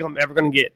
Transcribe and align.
think 0.00 0.16
I'm 0.16 0.22
ever 0.22 0.34
gonna 0.34 0.50
get 0.50 0.74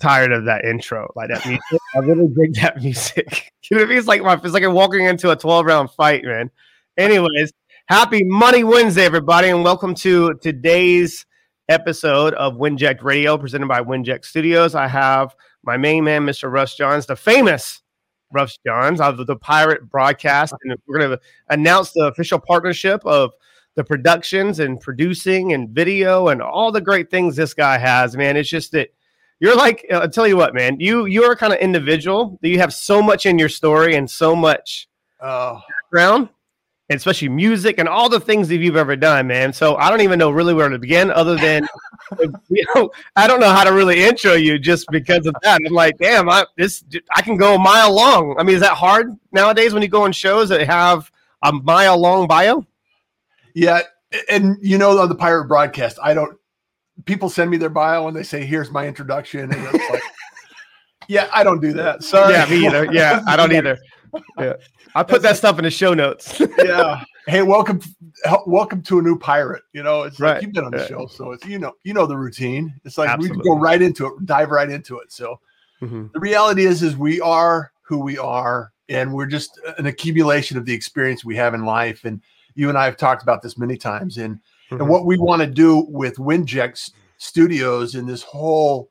tired 0.00 0.32
of 0.32 0.44
that 0.44 0.64
intro, 0.64 1.10
like 1.16 1.28
that 1.28 1.44
music. 1.46 1.80
I 1.94 1.98
really 1.98 2.28
dig 2.28 2.54
that 2.54 2.80
music. 2.80 3.52
it 3.70 3.88
feels 3.88 4.06
like 4.06 4.22
my 4.22 4.34
it's 4.34 4.52
like 4.52 4.62
I'm 4.62 4.74
walking 4.74 5.04
into 5.04 5.30
a 5.30 5.36
12 5.36 5.66
round 5.66 5.90
fight, 5.90 6.24
man. 6.24 6.50
Anyways, 6.96 7.52
happy 7.86 8.22
Money 8.24 8.64
Wednesday, 8.64 9.04
everybody, 9.04 9.48
and 9.48 9.64
welcome 9.64 9.94
to 9.96 10.34
today's 10.34 11.26
episode 11.68 12.34
of 12.34 12.54
Winject 12.54 13.02
Radio, 13.02 13.36
presented 13.38 13.68
by 13.68 13.80
Winject 13.80 14.24
Studios. 14.24 14.74
I 14.74 14.88
have 14.88 15.34
my 15.64 15.76
main 15.76 16.04
man, 16.04 16.24
Mr. 16.24 16.50
Russ 16.50 16.76
Johns, 16.76 17.06
the 17.06 17.16
famous 17.16 17.82
Russ 18.32 18.58
Johns 18.64 19.00
of 19.00 19.26
the 19.26 19.36
Pirate 19.36 19.90
Broadcast, 19.90 20.54
and 20.62 20.76
we're 20.86 20.98
to 20.98 21.20
announce 21.48 21.92
the 21.92 22.06
official 22.06 22.38
partnership 22.38 23.04
of 23.04 23.32
the 23.74 23.84
productions 23.84 24.60
and 24.60 24.80
producing 24.80 25.52
and 25.52 25.70
video 25.70 26.28
and 26.28 26.42
all 26.42 26.70
the 26.70 26.80
great 26.80 27.10
things 27.10 27.36
this 27.36 27.54
guy 27.54 27.78
has. 27.78 28.16
Man, 28.16 28.36
it's 28.36 28.48
just 28.48 28.72
that 28.72 28.92
you're 29.40 29.56
like 29.56 29.84
uh, 29.90 29.98
I'll 29.98 30.08
tell 30.08 30.26
you 30.26 30.36
what, 30.36 30.54
man. 30.54 30.78
You 30.78 31.06
you're 31.06 31.34
kind 31.34 31.52
of 31.52 31.58
individual. 31.58 32.38
that 32.42 32.48
You 32.48 32.58
have 32.58 32.72
so 32.72 33.02
much 33.02 33.26
in 33.26 33.38
your 33.38 33.48
story 33.48 33.96
and 33.96 34.08
so 34.08 34.36
much 34.36 34.88
oh. 35.20 35.60
background, 35.68 36.28
and 36.88 36.96
especially 36.96 37.28
music 37.28 37.78
and 37.78 37.88
all 37.88 38.08
the 38.08 38.20
things 38.20 38.46
that 38.48 38.58
you've 38.58 38.76
ever 38.76 38.94
done, 38.94 39.26
man. 39.26 39.52
So 39.52 39.76
I 39.76 39.90
don't 39.90 40.02
even 40.02 40.18
know 40.18 40.30
really 40.30 40.54
where 40.54 40.68
to 40.68 40.78
begin, 40.78 41.10
other 41.10 41.36
than 41.36 41.66
you 42.50 42.64
know 42.74 42.90
I 43.16 43.26
don't 43.26 43.40
know 43.40 43.50
how 43.50 43.64
to 43.64 43.72
really 43.72 44.04
intro 44.04 44.34
you 44.34 44.58
just 44.58 44.86
because 44.92 45.26
of 45.26 45.34
that. 45.42 45.60
I'm 45.66 45.72
like, 45.72 45.98
damn, 45.98 46.28
I 46.28 46.44
this 46.56 46.84
I 47.10 47.22
can 47.22 47.36
go 47.36 47.54
a 47.54 47.58
mile 47.58 47.92
long. 47.92 48.36
I 48.38 48.42
mean, 48.42 48.54
is 48.54 48.62
that 48.62 48.76
hard 48.76 49.08
nowadays 49.32 49.72
when 49.72 49.82
you 49.82 49.88
go 49.88 50.04
on 50.04 50.12
shows 50.12 50.50
that 50.50 50.64
have 50.68 51.10
a 51.42 51.52
mile 51.52 51.98
long 51.98 52.28
bio? 52.28 52.66
Yeah, 53.54 53.82
and 54.28 54.56
you 54.60 54.78
know 54.78 54.98
on 54.98 55.08
the 55.08 55.14
pirate 55.14 55.46
broadcast, 55.46 55.98
I 56.02 56.14
don't 56.14 56.38
people 57.04 57.28
send 57.28 57.50
me 57.50 57.56
their 57.56 57.70
bio 57.70 58.06
and 58.08 58.16
they 58.16 58.22
say, 58.22 58.44
"Here's 58.44 58.70
my 58.70 58.86
introduction," 58.86 59.52
and 59.52 59.74
it's 59.74 59.90
like, 59.90 60.02
"Yeah, 61.08 61.28
I 61.32 61.44
don't 61.44 61.60
do 61.60 61.72
that." 61.74 62.02
Sorry. 62.02 62.32
Yeah, 62.32 62.46
me 62.46 62.66
either. 62.66 62.92
Yeah, 62.92 63.22
I 63.26 63.36
don't 63.36 63.52
either. 63.52 63.78
Yeah, 64.38 64.54
I 64.94 65.02
put 65.02 65.22
that 65.22 65.36
stuff 65.36 65.58
in 65.58 65.64
the 65.64 65.70
show 65.70 65.94
notes. 65.94 66.40
yeah. 66.58 67.02
Hey, 67.26 67.42
welcome, 67.42 67.80
welcome 68.46 68.82
to 68.82 68.98
a 68.98 69.02
new 69.02 69.16
pirate. 69.16 69.62
You 69.72 69.82
know, 69.82 70.02
it's 70.02 70.18
right. 70.18 70.34
like 70.34 70.42
you've 70.42 70.52
been 70.52 70.64
on 70.64 70.72
the 70.72 70.86
show, 70.86 71.06
so 71.06 71.32
it's 71.32 71.46
you 71.46 71.58
know, 71.58 71.72
you 71.84 71.94
know 71.94 72.06
the 72.06 72.16
routine. 72.16 72.74
It's 72.84 72.98
like 72.98 73.08
Absolutely. 73.08 73.38
we 73.38 73.44
go 73.44 73.58
right 73.58 73.80
into 73.80 74.06
it, 74.06 74.26
dive 74.26 74.50
right 74.50 74.68
into 74.68 74.98
it. 74.98 75.12
So 75.12 75.40
mm-hmm. 75.80 76.06
the 76.12 76.20
reality 76.20 76.66
is, 76.66 76.82
is 76.82 76.96
we 76.96 77.20
are 77.20 77.72
who 77.82 78.00
we 78.00 78.18
are, 78.18 78.72
and 78.88 79.14
we're 79.14 79.26
just 79.26 79.58
an 79.78 79.86
accumulation 79.86 80.58
of 80.58 80.66
the 80.66 80.74
experience 80.74 81.24
we 81.24 81.36
have 81.36 81.54
in 81.54 81.64
life. 81.64 82.04
And 82.04 82.20
you 82.54 82.68
and 82.68 82.78
I 82.78 82.84
have 82.84 82.96
talked 82.96 83.22
about 83.22 83.42
this 83.42 83.58
many 83.58 83.76
times, 83.76 84.18
and 84.18 84.40
Mm-hmm. 84.72 84.82
And 84.82 84.90
what 84.90 85.04
we 85.04 85.18
want 85.18 85.40
to 85.42 85.46
do 85.46 85.86
with 85.88 86.16
Winject 86.16 86.92
Studios 87.18 87.94
in 87.94 88.06
this 88.06 88.22
whole 88.22 88.90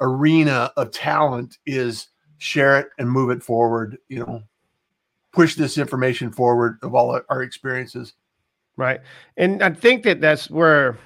arena 0.00 0.72
of 0.76 0.90
talent 0.90 1.58
is 1.66 2.08
share 2.38 2.78
it 2.78 2.88
and 2.98 3.10
move 3.10 3.30
it 3.30 3.42
forward, 3.42 3.98
you 4.08 4.20
know, 4.20 4.42
push 5.32 5.54
this 5.54 5.76
information 5.76 6.32
forward 6.32 6.78
of 6.82 6.94
all 6.94 7.20
our 7.28 7.42
experiences. 7.42 8.14
Right. 8.76 9.00
And 9.36 9.62
I 9.62 9.70
think 9.70 10.04
that 10.04 10.20
that's 10.20 10.48
where 10.48 10.96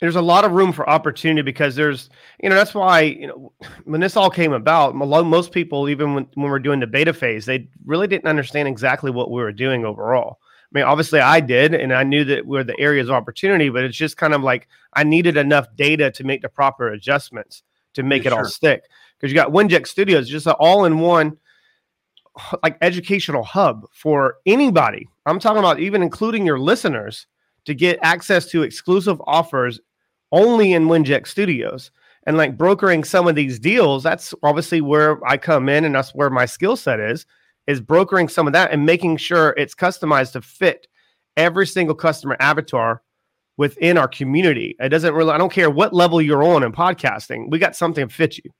there's 0.00 0.16
a 0.16 0.22
lot 0.22 0.44
of 0.44 0.52
room 0.52 0.72
for 0.72 0.88
opportunity 0.88 1.42
because 1.42 1.76
there's, 1.76 2.10
you 2.42 2.48
know, 2.48 2.56
that's 2.56 2.74
why, 2.74 3.02
you 3.02 3.26
know, 3.26 3.52
when 3.84 4.00
this 4.00 4.16
all 4.16 4.30
came 4.30 4.52
about, 4.52 4.96
most 4.96 5.52
people, 5.52 5.88
even 5.88 6.14
when, 6.14 6.26
when 6.34 6.50
we're 6.50 6.58
doing 6.58 6.80
the 6.80 6.86
beta 6.86 7.12
phase, 7.12 7.46
they 7.46 7.68
really 7.84 8.08
didn't 8.08 8.26
understand 8.26 8.66
exactly 8.66 9.10
what 9.10 9.30
we 9.30 9.40
were 9.40 9.52
doing 9.52 9.84
overall. 9.84 10.40
I 10.74 10.78
mean, 10.78 10.86
obviously 10.86 11.20
I 11.20 11.38
did, 11.38 11.72
and 11.72 11.92
I 11.92 12.02
knew 12.02 12.24
that 12.24 12.46
were 12.46 12.64
the 12.64 12.78
areas 12.80 13.08
of 13.08 13.14
opportunity, 13.14 13.68
but 13.68 13.84
it's 13.84 13.96
just 13.96 14.16
kind 14.16 14.34
of 14.34 14.42
like 14.42 14.66
I 14.94 15.04
needed 15.04 15.36
enough 15.36 15.68
data 15.76 16.10
to 16.10 16.24
make 16.24 16.42
the 16.42 16.48
proper 16.48 16.88
adjustments 16.88 17.62
to 17.94 18.02
make 18.02 18.26
it 18.26 18.30
sure. 18.30 18.38
all 18.38 18.44
stick. 18.44 18.82
Because 19.16 19.30
you 19.30 19.36
got 19.36 19.52
Winject 19.52 19.86
Studios, 19.86 20.28
just 20.28 20.48
an 20.48 20.54
all-in-one 20.58 21.36
like 22.64 22.76
educational 22.80 23.44
hub 23.44 23.86
for 23.92 24.38
anybody. 24.46 25.08
I'm 25.26 25.38
talking 25.38 25.60
about 25.60 25.78
even 25.78 26.02
including 26.02 26.44
your 26.44 26.58
listeners 26.58 27.28
to 27.66 27.74
get 27.74 28.00
access 28.02 28.46
to 28.46 28.62
exclusive 28.62 29.22
offers 29.28 29.80
only 30.32 30.72
in 30.72 30.88
Winject 30.88 31.28
Studios. 31.28 31.92
And 32.26 32.36
like 32.36 32.58
brokering 32.58 33.04
some 33.04 33.28
of 33.28 33.36
these 33.36 33.60
deals, 33.60 34.02
that's 34.02 34.34
obviously 34.42 34.80
where 34.80 35.24
I 35.24 35.36
come 35.36 35.68
in, 35.68 35.84
and 35.84 35.94
that's 35.94 36.14
where 36.14 36.30
my 36.30 36.46
skill 36.46 36.74
set 36.74 36.98
is 36.98 37.26
is 37.66 37.80
brokering 37.80 38.28
some 38.28 38.46
of 38.46 38.52
that 38.52 38.70
and 38.72 38.84
making 38.84 39.16
sure 39.16 39.54
it's 39.56 39.74
customized 39.74 40.32
to 40.32 40.42
fit 40.42 40.86
every 41.36 41.66
single 41.66 41.94
customer 41.94 42.36
avatar 42.40 43.02
within 43.56 43.96
our 43.96 44.08
community. 44.08 44.76
It 44.80 44.88
doesn't 44.88 45.14
really, 45.14 45.30
I 45.30 45.38
don't 45.38 45.52
care 45.52 45.70
what 45.70 45.92
level 45.92 46.20
you're 46.20 46.42
on 46.42 46.62
in 46.62 46.72
podcasting, 46.72 47.50
we 47.50 47.58
got 47.58 47.76
something 47.76 48.08
to 48.08 48.14
fit 48.14 48.38
you, 48.38 48.50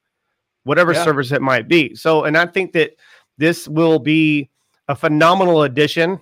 whatever 0.65 0.93
yeah. 0.93 1.05
service 1.05 1.33
it 1.33 1.43
might 1.43 1.69
be. 1.69 1.95
So, 1.95 2.25
and 2.25 2.37
I 2.37 2.47
think 2.47 2.73
that 2.73 2.93
this 3.39 3.69
will 3.69 3.99
be 3.99 4.51
a 4.89 4.95
phenomenal 4.95 5.63
addition 5.63 6.21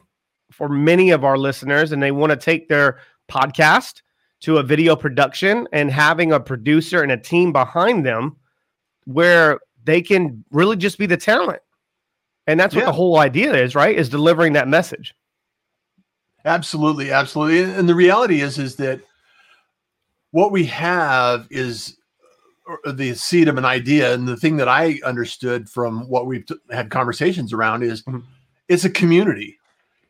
for 0.51 0.69
many 0.69 1.11
of 1.11 1.25
our 1.25 1.39
listeners, 1.39 1.93
and 1.93 2.03
they 2.03 2.13
want 2.13 2.31
to 2.31 2.37
take 2.37 2.69
their 2.69 2.99
podcast 3.31 4.03
to 4.41 4.59
a 4.59 4.63
video 4.63 4.97
production 4.97 5.69
and 5.73 5.91
having 5.91 6.33
a 6.33 6.41
producer 6.41 7.03
and 7.03 7.13
a 7.13 7.17
team 7.17 7.53
behind 7.53 8.05
them 8.05 8.37
where 9.05 9.61
they 9.85 10.01
can 10.01 10.45
really 10.51 10.77
just 10.77 10.99
be 10.99 11.07
the 11.07 11.17
talent 11.17 11.61
and 12.47 12.59
that's 12.59 12.75
what 12.75 12.83
yeah. 12.83 12.87
the 12.87 12.93
whole 12.93 13.19
idea 13.19 13.55
is, 13.55 13.75
right? 13.75 13.97
Is 13.97 14.09
delivering 14.09 14.55
that 14.55 14.69
message. 14.69 15.15
Absolutely, 16.45 17.13
absolutely. 17.13 17.63
And 17.63 17.89
the 17.89 17.95
reality 17.95 18.41
is 18.41 18.59
is 18.59 18.77
that 18.77 19.01
what 20.33 20.51
we 20.51 20.65
have 20.65 21.47
is 21.51 21.97
uh, 22.87 22.93
the 22.93 23.15
seed 23.15 23.49
of 23.49 23.59
an 23.59 23.65
idea 23.65 24.13
and 24.13 24.27
the 24.27 24.37
thing 24.37 24.57
that 24.57 24.69
I 24.69 24.99
understood 25.05 25.69
from 25.69 26.09
what 26.09 26.27
we've 26.27 26.45
t- 26.45 26.55
had 26.71 26.91
conversations 26.91 27.53
around 27.53 27.83
is 27.83 28.03
mm-hmm. 28.03 28.21
it's 28.69 28.85
a 28.85 28.91
community. 28.91 29.59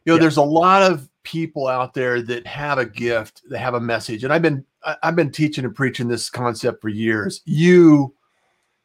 You 0.04 0.12
know, 0.12 0.14
yeah. 0.14 0.20
there's 0.22 0.38
a 0.38 0.42
lot 0.42 0.90
of 0.90 1.08
people 1.24 1.68
out 1.68 1.94
there 1.94 2.22
that 2.22 2.46
have 2.46 2.78
a 2.78 2.86
gift, 2.86 3.42
that 3.50 3.58
have 3.58 3.74
a 3.74 3.80
message. 3.80 4.24
And 4.24 4.32
I've 4.32 4.42
been 4.42 4.64
I've 5.02 5.16
been 5.16 5.30
teaching 5.30 5.64
and 5.64 5.74
preaching 5.74 6.08
this 6.08 6.30
concept 6.30 6.80
for 6.80 6.88
years. 6.88 7.42
You 7.44 8.14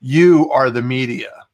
you 0.02 0.52
are 0.52 0.69
the 0.69 0.81
media 0.81 1.47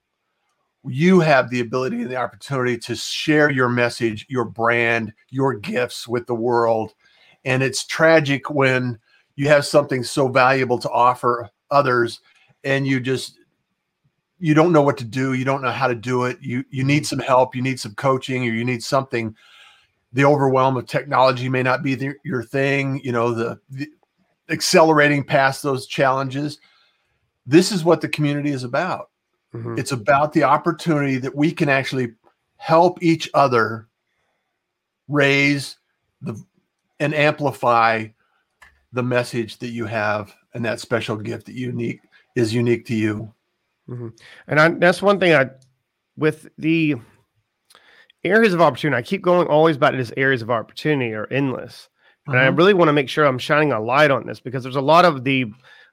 you 0.85 1.19
have 1.19 1.49
the 1.49 1.61
ability 1.61 2.01
and 2.01 2.11
the 2.11 2.15
opportunity 2.15 2.77
to 2.77 2.95
share 2.95 3.49
your 3.49 3.69
message, 3.69 4.25
your 4.29 4.45
brand, 4.45 5.13
your 5.29 5.53
gifts 5.53 6.07
with 6.07 6.27
the 6.27 6.35
world. 6.35 6.93
And 7.45 7.63
it's 7.63 7.85
tragic 7.85 8.49
when 8.49 8.99
you 9.35 9.47
have 9.47 9.65
something 9.65 10.03
so 10.03 10.27
valuable 10.27 10.77
to 10.79 10.89
offer 10.89 11.49
others 11.71 12.19
and 12.63 12.85
you 12.85 12.99
just 12.99 13.39
you 14.39 14.53
don't 14.53 14.73
know 14.73 14.81
what 14.81 14.97
to 14.97 15.05
do, 15.05 15.33
you 15.33 15.45
don't 15.45 15.61
know 15.61 15.71
how 15.71 15.87
to 15.87 15.95
do 15.95 16.25
it. 16.25 16.37
You 16.41 16.65
you 16.69 16.83
need 16.83 17.03
mm-hmm. 17.03 17.17
some 17.17 17.19
help, 17.19 17.55
you 17.55 17.61
need 17.61 17.79
some 17.79 17.95
coaching 17.95 18.43
or 18.43 18.51
you 18.51 18.65
need 18.65 18.83
something 18.83 19.35
the 20.11 20.25
overwhelm 20.25 20.77
of 20.77 20.85
technology 20.85 21.49
may 21.49 21.63
not 21.63 21.81
be 21.81 21.95
the, 21.95 22.13
your 22.23 22.43
thing, 22.43 23.01
you 23.03 23.11
know, 23.11 23.33
the, 23.33 23.59
the 23.71 23.89
accelerating 24.49 25.23
past 25.23 25.63
those 25.63 25.87
challenges. 25.87 26.59
This 27.47 27.71
is 27.71 27.83
what 27.83 27.99
the 27.99 28.07
community 28.07 28.51
is 28.51 28.63
about 28.63 29.09
Mm-hmm. 29.53 29.77
It's 29.77 29.91
about 29.91 30.33
the 30.33 30.43
opportunity 30.43 31.17
that 31.17 31.35
we 31.35 31.51
can 31.51 31.69
actually 31.69 32.13
help 32.57 33.01
each 33.03 33.29
other 33.33 33.87
raise 35.07 35.77
the 36.21 36.41
and 36.99 37.13
amplify 37.13 38.07
the 38.93 39.03
message 39.03 39.57
that 39.57 39.69
you 39.69 39.85
have 39.85 40.33
and 40.53 40.63
that 40.65 40.79
special 40.79 41.17
gift 41.17 41.47
that 41.47 41.55
unique 41.55 41.99
is 42.35 42.53
unique 42.53 42.85
to 42.85 42.95
you. 42.95 43.33
Mm-hmm. 43.89 44.09
And 44.47 44.59
I, 44.59 44.69
that's 44.69 45.01
one 45.01 45.19
thing 45.19 45.33
I 45.33 45.49
with 46.15 46.47
the 46.57 46.95
areas 48.23 48.53
of 48.53 48.61
opportunity. 48.61 48.97
I 48.97 49.01
keep 49.01 49.21
going 49.21 49.47
always 49.47 49.75
about 49.75 49.95
it 49.95 49.99
as 49.99 50.13
areas 50.15 50.41
of 50.41 50.49
opportunity 50.49 51.13
are 51.13 51.27
endless. 51.31 51.89
And 52.27 52.37
I 52.37 52.47
mm-hmm. 52.47 52.55
really 52.55 52.73
want 52.73 52.87
to 52.87 52.93
make 52.93 53.09
sure 53.09 53.25
I'm 53.25 53.39
shining 53.39 53.73
a 53.73 53.81
light 53.81 54.11
on 54.11 54.25
this 54.25 54.39
because 54.39 54.63
there's 54.63 54.77
a 54.77 54.81
lot 54.81 55.03
of 55.03 55.25
the 55.25 55.45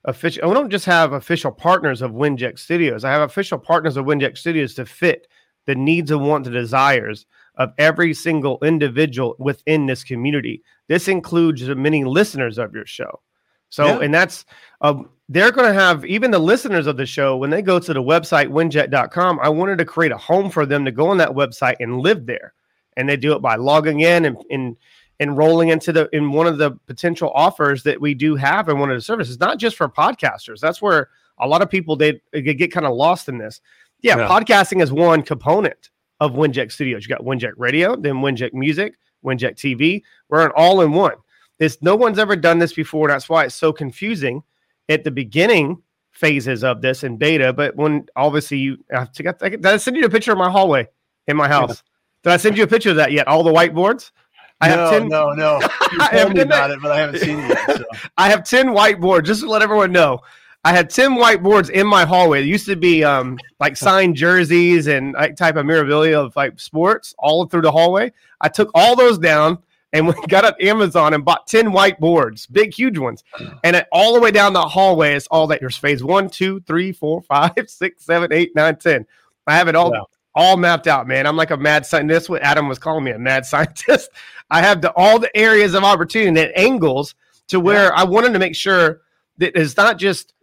official. 0.05 0.47
We 0.47 0.53
don't 0.53 0.69
just 0.69 0.85
have 0.85 1.13
official 1.13 1.51
partners 1.51 2.01
of 2.01 2.11
Winject 2.11 2.59
Studios. 2.59 3.03
I 3.03 3.11
have 3.11 3.21
official 3.21 3.57
partners 3.57 3.97
of 3.97 4.05
Winject 4.05 4.37
Studios 4.37 4.73
to 4.75 4.85
fit 4.85 5.27
the 5.65 5.75
needs 5.75 6.11
and 6.11 6.27
wants 6.27 6.47
and 6.47 6.55
desires 6.55 7.25
of 7.55 7.73
every 7.77 8.13
single 8.13 8.57
individual 8.63 9.35
within 9.37 9.85
this 9.85 10.03
community. 10.03 10.63
This 10.87 11.07
includes 11.07 11.65
the 11.65 11.75
many 11.75 12.03
listeners 12.03 12.57
of 12.57 12.73
your 12.73 12.85
show. 12.85 13.21
So, 13.69 13.85
yeah. 13.85 13.99
and 13.99 14.13
that's 14.13 14.45
um, 14.81 15.09
they're 15.29 15.51
going 15.51 15.73
to 15.73 15.79
have 15.79 16.05
even 16.05 16.31
the 16.31 16.39
listeners 16.39 16.87
of 16.87 16.97
the 16.97 17.05
show 17.05 17.37
when 17.37 17.49
they 17.49 17.61
go 17.61 17.79
to 17.79 17.93
the 17.93 18.03
website 18.03 18.49
winject.com. 18.49 19.39
I 19.41 19.49
wanted 19.49 19.77
to 19.77 19.85
create 19.85 20.11
a 20.11 20.17
home 20.17 20.49
for 20.49 20.65
them 20.65 20.83
to 20.83 20.91
go 20.91 21.07
on 21.07 21.17
that 21.17 21.29
website 21.29 21.75
and 21.79 22.01
live 22.01 22.25
there. 22.25 22.53
And 22.97 23.07
they 23.07 23.15
do 23.15 23.33
it 23.33 23.41
by 23.41 23.55
logging 23.55 24.01
in 24.01 24.25
and, 24.25 24.37
and 24.49 24.75
enrolling 25.21 25.69
into 25.69 25.93
the 25.93 26.09
in 26.11 26.31
one 26.31 26.47
of 26.47 26.57
the 26.57 26.71
potential 26.87 27.31
offers 27.33 27.83
that 27.83 28.01
we 28.01 28.13
do 28.13 28.35
have 28.35 28.67
in 28.67 28.79
one 28.79 28.89
of 28.89 28.97
the 28.97 29.01
services, 29.01 29.39
not 29.39 29.57
just 29.57 29.77
for 29.77 29.87
podcasters. 29.87 30.59
That's 30.59 30.81
where 30.81 31.09
a 31.39 31.47
lot 31.47 31.61
of 31.61 31.69
people 31.69 31.95
they, 31.95 32.19
they 32.33 32.41
get 32.41 32.73
kind 32.73 32.85
of 32.85 32.93
lost 32.93 33.29
in 33.29 33.37
this. 33.37 33.61
Yeah, 34.01 34.17
yeah, 34.17 34.27
podcasting 34.27 34.81
is 34.81 34.91
one 34.91 35.21
component 35.21 35.91
of 36.19 36.31
Winject 36.31 36.71
Studios. 36.71 37.07
You 37.07 37.15
got 37.15 37.23
Winject 37.23 37.53
Radio, 37.57 37.95
then 37.95 38.15
Winject 38.15 38.53
Music, 38.53 38.95
Winject 39.23 39.55
TV. 39.55 40.01
We're 40.27 40.45
an 40.45 40.51
all 40.55 40.81
in 40.81 40.91
one. 40.91 41.13
This 41.59 41.77
no 41.81 41.95
one's 41.95 42.17
ever 42.19 42.35
done 42.35 42.57
this 42.57 42.73
before. 42.73 43.07
That's 43.07 43.29
why 43.29 43.45
it's 43.45 43.55
so 43.55 43.71
confusing 43.71 44.41
at 44.89 45.03
the 45.03 45.11
beginning 45.11 45.81
phases 46.11 46.63
of 46.63 46.81
this 46.81 47.03
in 47.03 47.17
beta, 47.17 47.53
but 47.53 47.75
when 47.75 48.05
obviously 48.15 48.57
you, 48.57 48.77
I, 48.93 49.07
I, 49.41 49.49
did 49.49 49.65
I 49.65 49.77
send 49.77 49.95
you 49.95 50.05
a 50.05 50.09
picture 50.09 50.31
of 50.31 50.37
my 50.37 50.49
hallway 50.49 50.87
in 51.27 51.37
my 51.37 51.47
house? 51.47 51.83
Did 52.23 52.33
I 52.33 52.37
send 52.37 52.57
you 52.57 52.63
a 52.63 52.67
picture 52.67 52.89
of 52.89 52.97
that 52.97 53.11
yet? 53.11 53.27
All 53.27 53.43
the 53.43 53.51
whiteboards? 53.51 54.11
I 54.61 54.69
no, 54.69 54.77
have 54.77 54.89
10, 54.91 55.09
no, 55.09 55.31
no. 55.31 55.59
You 55.91 56.07
told 56.09 56.33
me 56.35 56.41
about 56.41 56.71
it, 56.71 56.79
but 56.81 56.91
I 56.91 56.99
haven't 56.99 57.19
seen 57.19 57.39
it 57.39 57.49
yet. 57.49 57.77
So. 57.77 57.83
I 58.17 58.29
have 58.29 58.43
10 58.43 58.67
whiteboards, 58.67 59.25
just 59.25 59.41
to 59.41 59.49
let 59.49 59.61
everyone 59.61 59.91
know. 59.91 60.21
I 60.63 60.71
had 60.71 60.91
10 60.91 61.11
whiteboards 61.11 61.71
in 61.71 61.87
my 61.87 62.05
hallway. 62.05 62.43
It 62.43 62.45
used 62.45 62.67
to 62.67 62.75
be 62.75 63.03
um, 63.03 63.39
like 63.59 63.75
signed 63.87 64.15
jerseys 64.15 64.87
and 64.87 65.13
like 65.13 65.35
type 65.35 65.55
of 65.55 65.65
memorabilia 65.65 66.19
of 66.19 66.35
like 66.35 66.59
sports 66.59 67.15
all 67.17 67.47
through 67.47 67.63
the 67.63 67.71
hallway. 67.71 68.11
I 68.39 68.47
took 68.47 68.69
all 68.75 68.95
those 68.95 69.17
down 69.17 69.57
and 69.93 70.07
we 70.07 70.13
got 70.27 70.45
up 70.45 70.55
Amazon 70.61 71.13
and 71.15 71.25
bought 71.25 71.47
10 71.47 71.71
whiteboards, 71.71 72.49
big, 72.51 72.73
huge 72.73 72.97
ones. 72.97 73.23
And 73.63 73.75
it, 73.75 73.87
all 73.91 74.13
the 74.13 74.19
way 74.19 74.31
down 74.31 74.53
the 74.53 74.61
hallway 74.61 75.13
is 75.13 75.27
all 75.27 75.45
that. 75.47 75.59
There's 75.59 75.77
phase 75.77 76.03
one, 76.03 76.29
two, 76.29 76.61
three, 76.61 76.91
four, 76.91 77.21
five, 77.21 77.53
six, 77.67 78.05
seven, 78.05 78.31
eight, 78.33 78.55
nine, 78.55 78.75
10. 78.75 79.05
I 79.47 79.55
have 79.55 79.67
it 79.67 79.75
all, 79.75 79.91
wow. 79.91 80.07
All 80.35 80.57
mapped 80.57 80.87
out, 80.87 81.07
man. 81.07 81.27
I'm 81.27 81.35
like 81.35 81.51
a 81.51 81.57
mad 81.57 81.85
scientist. 81.85 82.13
That's 82.13 82.29
what 82.29 82.41
Adam 82.41 82.67
was 82.67 82.79
calling 82.79 83.03
me, 83.03 83.11
a 83.11 83.19
mad 83.19 83.45
scientist. 83.45 84.09
I 84.49 84.61
have 84.61 84.81
the, 84.81 84.91
all 84.95 85.19
the 85.19 85.35
areas 85.35 85.73
of 85.73 85.83
opportunity 85.83 86.41
and 86.41 86.57
angles 86.57 87.15
to 87.47 87.59
where 87.59 87.85
yeah. 87.85 87.95
I 87.95 88.03
wanted 88.03 88.33
to 88.33 88.39
make 88.39 88.55
sure 88.55 89.01
that 89.37 89.55
it's 89.55 89.77
not 89.77 89.97
just 89.97 90.33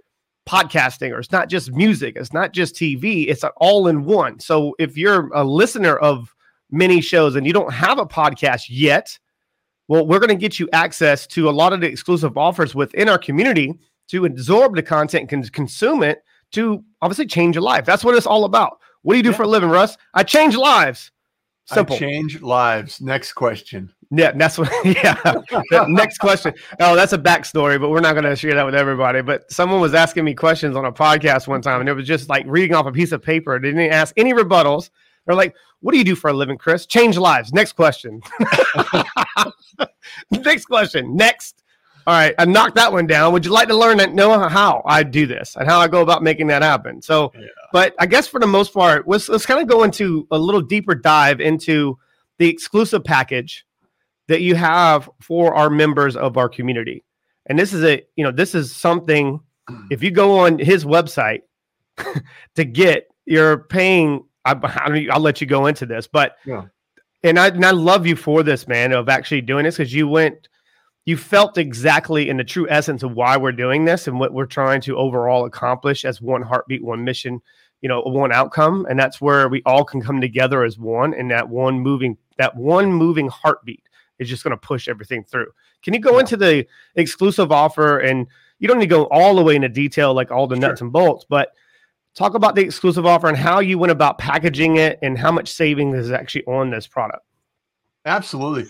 podcasting 0.47 1.13
or 1.13 1.19
it's 1.19 1.33
not 1.33 1.49
just 1.49 1.73
music, 1.73 2.17
it's 2.17 2.33
not 2.33 2.53
just 2.53 2.75
TV, 2.75 3.29
it's 3.29 3.45
all 3.57 3.87
in 3.89 4.05
one. 4.05 4.41
So 4.41 4.75
if 4.79 4.97
you're 4.97 5.29
a 5.35 5.45
listener 5.45 5.97
of 5.97 6.35
many 6.71 7.01
shows 7.01 7.37
and 7.37 7.47
you 7.47 7.53
don't 7.53 7.73
have 7.73 7.99
a 7.99 8.07
podcast 8.07 8.67
yet, 8.69 9.19
well, 9.89 10.07
we're 10.07 10.19
going 10.19 10.29
to 10.29 10.35
get 10.35 10.59
you 10.59 10.69
access 10.73 11.27
to 11.29 11.49
a 11.49 11.51
lot 11.51 11.73
of 11.73 11.81
the 11.81 11.87
exclusive 11.87 12.37
offers 12.37 12.75
within 12.75 13.09
our 13.09 13.19
community 13.19 13.79
to 14.09 14.25
absorb 14.25 14.75
the 14.75 14.83
content 14.83 15.31
and 15.33 15.53
consume 15.53 16.03
it 16.03 16.23
to 16.53 16.83
obviously 17.03 17.27
change 17.27 17.55
your 17.55 17.63
life. 17.63 17.85
That's 17.85 18.05
what 18.05 18.15
it's 18.15 18.27
all 18.27 18.45
about. 18.45 18.79
What 19.03 19.15
do 19.15 19.17
you 19.19 19.23
do 19.23 19.31
yeah. 19.31 19.37
for 19.37 19.43
a 19.45 19.49
living, 19.49 19.71
Russ? 19.71 19.97
I 20.15 20.23
change 20.23 20.57
lives. 20.57 21.11
Simple. 21.67 21.97
I 21.97 21.99
change 21.99 22.41
lives. 22.41 23.01
Next 23.01 23.35
question. 23.35 23.93
Yeah, 24.11 24.33
that's 24.33 24.57
what. 24.57 24.73
Yeah. 24.85 25.85
Next 25.87 26.19
question. 26.19 26.55
Oh, 26.81 26.97
that's 26.97 27.13
a 27.13 27.19
backstory, 27.19 27.79
but 27.79 27.91
we're 27.91 28.01
not 28.01 28.15
going 28.15 28.25
to 28.25 28.37
share 28.37 28.55
that 28.55 28.65
with 28.65 28.75
everybody. 28.75 29.21
But 29.21 29.51
someone 29.53 29.81
was 29.81 29.93
asking 29.93 30.25
me 30.25 30.35
questions 30.35 30.77
on 30.77 30.87
a 30.87 30.93
podcast 30.93 31.47
one 31.47 31.61
time, 31.61 31.81
and 31.81 31.89
it 31.89 31.93
was 31.93 32.07
just 32.07 32.31
like 32.31 32.47
reading 32.49 32.75
off 32.75 32.87
a 32.87 32.93
piece 32.93 33.13
of 33.13 33.23
paper. 33.23 33.59
They 33.61 33.69
didn't 33.69 33.93
ask 33.93 34.15
any 34.17 34.33
rebuttals. 34.33 34.89
They're 35.27 35.37
like, 35.37 35.55
"What 35.81 35.93
do 35.93 35.99
you 35.99 36.05
do 36.05 36.15
for 36.15 36.31
a 36.31 36.33
living, 36.33 36.57
Chris? 36.57 36.87
Change 36.87 37.19
lives." 37.19 37.53
Next 37.53 37.73
question. 37.73 38.23
Next 40.31 40.65
question. 40.65 41.15
Next. 41.15 41.63
All 42.09 42.15
right, 42.15 42.35
I 42.39 42.47
knocked 42.47 42.77
that 42.77 42.91
one 42.91 43.07
down. 43.07 43.35
Would 43.35 43.45
you 43.45 43.53
like 43.53 43.69
to 43.69 43.77
learn 43.77 44.01
and 44.01 44.15
know 44.15 44.49
how 44.49 44.81
I 44.87 45.03
do 45.03 45.27
this 45.27 45.57
and 45.57 45.69
how 45.69 45.79
I 45.79 45.89
go 45.89 46.01
about 46.01 46.23
making 46.23 46.47
that 46.47 46.63
happen? 46.63 47.03
So, 47.03 47.31
yeah. 47.35 47.49
but 47.71 47.95
I 47.99 48.07
guess 48.07 48.27
for 48.27 48.41
the 48.41 48.47
most 48.47 48.73
part, 48.73 49.07
let's 49.07 49.29
let's 49.29 49.45
kind 49.45 49.61
of 49.61 49.69
go 49.69 49.83
into 49.83 50.27
a 50.31 50.39
little 50.39 50.63
deeper 50.63 50.95
dive 50.95 51.39
into 51.43 51.99
the 52.39 52.49
exclusive 52.49 53.05
package 53.05 53.67
that 54.27 54.41
you 54.41 54.55
have 54.55 55.11
for 55.21 55.55
our 55.55 55.69
members 55.69 56.17
of 56.17 56.39
our 56.39 56.49
community. 56.49 57.05
And 57.45 57.59
this 57.59 57.75
is 57.75 57.85
a, 57.85 58.03
you 58.17 58.25
know, 58.25 58.33
this 58.33 58.55
is 58.55 58.75
something 58.75 59.39
if 59.91 60.03
you 60.03 60.11
go 60.11 60.39
on 60.39 60.59
his 60.59 60.87
website 60.87 61.43
to 62.55 62.65
get, 62.65 63.09
you're 63.27 63.65
paying 63.65 64.25
I, 64.47 64.55
will 64.55 65.21
let 65.21 65.43
you 65.43 65.47
go 65.47 65.67
into 65.67 65.85
this, 65.85 66.07
but 66.07 66.37
yeah. 66.47 66.69
and 67.23 67.39
I 67.39 67.49
and 67.49 67.67
I 67.67 67.73
love 67.73 68.07
you 68.07 68.17
for 68.17 68.43
this, 68.43 68.67
man, 68.67 68.93
of 68.93 69.11
actually 69.11 69.43
doing 69.43 69.65
this 69.65 69.77
because 69.77 69.93
you 69.93 70.09
went 70.09 70.49
you 71.09 71.17
felt 71.17 71.57
exactly 71.57 72.29
in 72.29 72.37
the 72.37 72.45
true 72.45 72.69
essence 72.69 73.03
of 73.03 73.15
why 73.15 73.35
we're 73.35 73.51
doing 73.51 73.87
this 73.87 74.07
and 74.07 74.21
what 74.21 74.35
we're 74.35 74.45
trying 74.45 74.79
to 74.79 74.95
overall 74.99 75.47
accomplish 75.47 76.05
as 76.05 76.21
one 76.21 76.43
heartbeat, 76.43 76.85
one 76.85 77.03
mission, 77.03 77.41
you 77.81 77.89
know, 77.89 78.03
one 78.03 78.31
outcome. 78.31 78.87
And 78.91 79.01
that's 79.01 79.19
where 79.19 79.49
we 79.49 79.63
all 79.65 79.87
can 79.87 80.03
come 80.03 80.21
together 80.21 80.65
as 80.65 80.79
one 80.79 81.15
and 81.15 81.31
that 81.31 81.49
one 81.49 81.81
moving, 81.81 82.19
that 82.37 82.55
one 82.55 82.93
moving 82.93 83.27
heartbeat 83.29 83.85
is 84.19 84.29
just 84.29 84.45
going 84.45 84.51
to 84.51 84.59
push 84.59 84.87
everything 84.87 85.25
through. 85.25 85.47
Can 85.83 85.95
you 85.95 86.01
go 86.01 86.13
yeah. 86.13 86.21
into 86.21 86.37
the 86.37 86.67
exclusive 86.95 87.51
offer 87.51 88.01
and 88.01 88.27
you 88.59 88.69
don't 88.69 88.79
need 88.79 88.85
to 88.85 88.95
go 88.95 89.05
all 89.05 89.35
the 89.35 89.43
way 89.43 89.57
into 89.57 89.71
detail, 89.71 90.13
like 90.13 90.31
all 90.31 90.47
the 90.47 90.57
sure. 90.57 90.69
nuts 90.69 90.83
and 90.83 90.93
bolts, 90.93 91.25
but 91.27 91.53
talk 92.15 92.35
about 92.35 92.55
the 92.55 92.61
exclusive 92.61 93.07
offer 93.07 93.29
and 93.29 93.37
how 93.39 93.61
you 93.61 93.79
went 93.79 93.93
about 93.93 94.19
packaging 94.19 94.77
it 94.77 94.99
and 95.01 95.17
how 95.17 95.33
much 95.33 95.49
savings 95.49 95.97
is 95.97 96.11
actually 96.11 96.45
on 96.45 96.69
this 96.69 96.87
product. 96.87 97.25
Absolutely. 98.05 98.67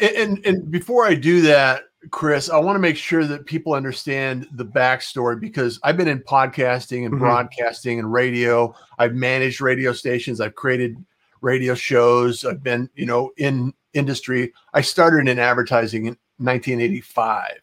And, 0.00 0.44
and, 0.46 0.70
before 0.70 1.04
I 1.04 1.14
do 1.14 1.42
that, 1.42 1.82
Chris, 2.10 2.48
I 2.48 2.58
want 2.58 2.76
to 2.76 2.80
make 2.80 2.96
sure 2.96 3.24
that 3.24 3.46
people 3.46 3.74
understand 3.74 4.48
the 4.52 4.64
backstory 4.64 5.38
because 5.38 5.78
I've 5.84 5.96
been 5.96 6.08
in 6.08 6.20
podcasting 6.20 7.04
and 7.04 7.14
mm-hmm. 7.14 7.18
broadcasting 7.18 7.98
and 7.98 8.12
radio. 8.12 8.74
I've 8.98 9.14
managed 9.14 9.60
radio 9.60 9.92
stations. 9.92 10.40
I've 10.40 10.54
created 10.54 10.96
radio 11.42 11.74
shows. 11.74 12.44
I've 12.44 12.62
been, 12.62 12.88
you 12.94 13.06
know, 13.06 13.30
in 13.36 13.74
industry. 13.92 14.52
I 14.74 14.80
started 14.80 15.28
in 15.28 15.38
advertising 15.38 16.06
in 16.06 16.16
1985. 16.38 17.60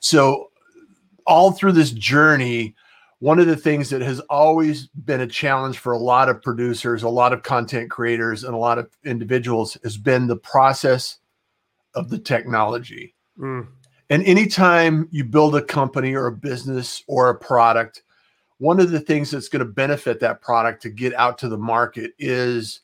So 0.00 0.50
all 1.26 1.52
through 1.52 1.72
this 1.72 1.90
journey, 1.90 2.74
one 3.18 3.38
of 3.38 3.46
the 3.46 3.56
things 3.56 3.90
that 3.90 4.02
has 4.02 4.20
always 4.20 4.88
been 4.88 5.20
a 5.20 5.26
challenge 5.26 5.78
for 5.78 5.92
a 5.92 5.98
lot 5.98 6.28
of 6.28 6.42
producers, 6.42 7.02
a 7.02 7.08
lot 7.08 7.32
of 7.32 7.42
content 7.42 7.90
creators, 7.90 8.44
and 8.44 8.54
a 8.54 8.58
lot 8.58 8.78
of 8.78 8.90
individuals 9.04 9.76
has 9.84 9.96
been 9.96 10.26
the 10.26 10.36
process 10.36 11.18
of 11.94 12.10
the 12.10 12.18
technology. 12.18 13.14
Mm. 13.38 13.68
And 14.10 14.22
anytime 14.24 15.08
you 15.10 15.24
build 15.24 15.56
a 15.56 15.62
company 15.62 16.14
or 16.14 16.26
a 16.26 16.32
business 16.32 17.02
or 17.06 17.30
a 17.30 17.38
product, 17.38 18.02
one 18.58 18.78
of 18.78 18.90
the 18.90 19.00
things 19.00 19.30
that's 19.30 19.48
going 19.48 19.64
to 19.64 19.72
benefit 19.72 20.20
that 20.20 20.42
product 20.42 20.82
to 20.82 20.90
get 20.90 21.14
out 21.14 21.38
to 21.38 21.48
the 21.48 21.58
market 21.58 22.12
is 22.18 22.80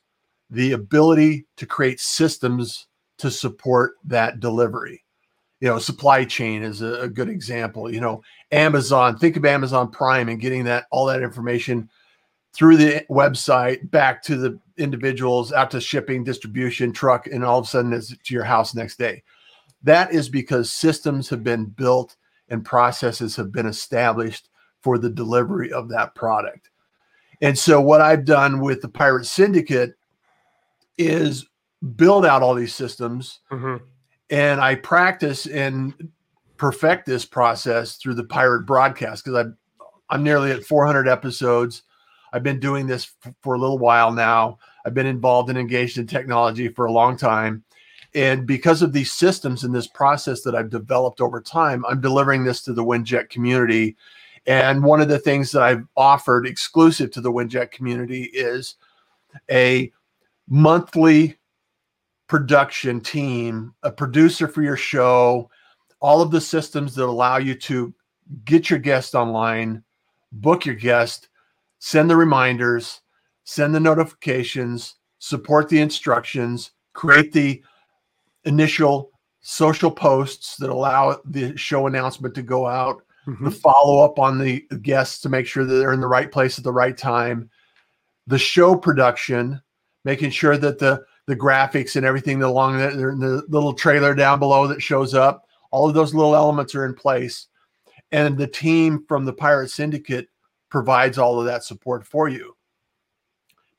the 0.49 0.71
ability 0.71 1.45
to 1.57 1.65
create 1.65 1.99
systems 1.99 2.87
to 3.19 3.29
support 3.29 3.93
that 4.05 4.39
delivery. 4.39 5.03
You 5.59 5.67
know, 5.67 5.77
supply 5.77 6.25
chain 6.25 6.63
is 6.63 6.81
a, 6.81 7.01
a 7.01 7.07
good 7.07 7.29
example. 7.29 7.93
You 7.93 8.01
know, 8.01 8.23
Amazon, 8.51 9.17
think 9.17 9.37
of 9.37 9.45
Amazon 9.45 9.91
Prime 9.91 10.29
and 10.29 10.39
getting 10.39 10.63
that 10.63 10.85
all 10.89 11.05
that 11.05 11.21
information 11.21 11.89
through 12.53 12.77
the 12.77 13.05
website 13.09 13.89
back 13.91 14.23
to 14.23 14.35
the 14.35 14.59
individuals 14.79 15.51
out 15.51 15.71
to 15.71 15.81
shipping, 15.81 16.23
distribution, 16.23 16.91
truck, 16.91 17.27
and 17.27 17.43
all 17.43 17.59
of 17.59 17.65
a 17.65 17.67
sudden 17.67 17.93
it's 17.93 18.15
to 18.15 18.33
your 18.33 18.43
house 18.43 18.73
next 18.73 18.97
day. 18.97 19.23
That 19.83 20.13
is 20.13 20.29
because 20.29 20.71
systems 20.71 21.29
have 21.29 21.43
been 21.43 21.65
built 21.65 22.15
and 22.49 22.65
processes 22.65 23.35
have 23.35 23.51
been 23.51 23.65
established 23.65 24.49
for 24.81 24.97
the 24.97 25.09
delivery 25.09 25.71
of 25.71 25.89
that 25.89 26.15
product. 26.15 26.69
And 27.41 27.57
so, 27.57 27.79
what 27.79 28.01
I've 28.01 28.25
done 28.25 28.59
with 28.59 28.81
the 28.81 28.89
Pirate 28.89 29.25
Syndicate 29.25 29.93
is 30.97 31.45
build 31.95 32.25
out 32.25 32.41
all 32.41 32.53
these 32.53 32.75
systems, 32.75 33.39
mm-hmm. 33.51 33.83
and 34.29 34.59
I 34.59 34.75
practice 34.75 35.45
and 35.45 36.09
perfect 36.57 37.05
this 37.05 37.23
process 37.23 37.95
through 37.95 38.15
the 38.15 38.25
Pirate 38.25 38.65
broadcast 38.65 39.23
because 39.23 39.45
I'm 39.45 39.57
I'm 40.09 40.23
nearly 40.23 40.51
at 40.51 40.63
400 40.63 41.07
episodes. 41.07 41.83
I've 42.33 42.43
been 42.43 42.59
doing 42.59 42.87
this 42.87 43.11
f- 43.25 43.33
for 43.41 43.53
a 43.53 43.59
little 43.59 43.77
while 43.77 44.11
now. 44.11 44.57
I've 44.85 44.93
been 44.93 45.05
involved 45.05 45.49
and 45.49 45.57
engaged 45.57 45.97
in 45.97 46.07
technology 46.07 46.67
for 46.67 46.85
a 46.85 46.91
long 46.91 47.17
time. 47.17 47.63
And 48.15 48.47
because 48.47 48.81
of 48.81 48.91
these 48.91 49.11
systems 49.11 49.63
and 49.63 49.73
this 49.73 49.87
process 49.87 50.41
that 50.41 50.55
I've 50.55 50.69
developed 50.69 51.21
over 51.21 51.41
time, 51.41 51.85
I'm 51.85 52.01
delivering 52.01 52.43
this 52.43 52.61
to 52.63 52.73
the 52.73 52.83
Winject 52.83 53.29
community. 53.29 53.95
And 54.47 54.83
one 54.83 55.01
of 55.01 55.09
the 55.09 55.19
things 55.19 55.51
that 55.51 55.61
I've 55.61 55.85
offered 55.95 56.47
exclusive 56.47 57.11
to 57.11 57.21
the 57.21 57.31
Winject 57.31 57.71
community 57.71 58.23
is 58.23 58.75
a 59.51 59.91
monthly 60.47 61.37
production 62.27 63.01
team, 63.01 63.73
a 63.83 63.91
producer 63.91 64.47
for 64.47 64.61
your 64.63 64.77
show, 64.77 65.49
all 65.99 66.21
of 66.21 66.31
the 66.31 66.41
systems 66.41 66.95
that 66.95 67.05
allow 67.05 67.37
you 67.37 67.53
to 67.53 67.93
get 68.45 68.69
your 68.69 68.79
guest 68.79 69.15
online, 69.15 69.83
book 70.31 70.65
your 70.65 70.75
guest, 70.75 71.29
send 71.79 72.09
the 72.09 72.15
reminders, 72.15 73.01
send 73.49 73.73
the 73.73 73.79
notifications, 73.79 74.97
support 75.17 75.69
the 75.69 75.79
instructions, 75.79 76.69
create 76.93 77.33
the 77.33 77.63
initial 78.43 79.09
social 79.41 79.89
posts 79.89 80.55
that 80.57 80.69
allow 80.69 81.19
the 81.25 81.57
show 81.57 81.87
announcement 81.87 82.35
to 82.35 82.43
go 82.43 82.67
out, 82.67 83.01
mm-hmm. 83.25 83.45
the 83.45 83.49
follow 83.49 84.05
up 84.05 84.19
on 84.19 84.37
the 84.37 84.59
guests 84.83 85.19
to 85.19 85.29
make 85.29 85.47
sure 85.47 85.65
that 85.65 85.73
they're 85.73 85.93
in 85.93 85.99
the 85.99 86.07
right 86.07 86.31
place 86.31 86.59
at 86.59 86.63
the 86.63 86.71
right 86.71 86.95
time, 86.95 87.49
the 88.27 88.37
show 88.37 88.75
production, 88.75 89.59
making 90.05 90.29
sure 90.29 90.55
that 90.55 90.77
the 90.77 91.03
the 91.25 91.35
graphics 91.35 91.95
and 91.95 92.05
everything 92.05 92.43
along 92.43 92.77
the, 92.77 92.87
the 92.89 93.43
little 93.49 93.73
trailer 93.73 94.13
down 94.13 94.37
below 94.37 94.67
that 94.67 94.81
shows 94.81 95.15
up, 95.15 95.47
all 95.71 95.87
of 95.87 95.95
those 95.95 96.13
little 96.13 96.35
elements 96.35 96.75
are 96.75 96.85
in 96.85 96.93
place. 96.93 97.47
And 98.11 98.37
the 98.37 98.47
team 98.47 99.05
from 99.07 99.25
the 99.25 99.33
Pirate 99.33 99.69
Syndicate 99.69 100.27
provides 100.69 101.17
all 101.17 101.39
of 101.39 101.45
that 101.47 101.63
support 101.63 102.05
for 102.05 102.29
you. 102.29 102.55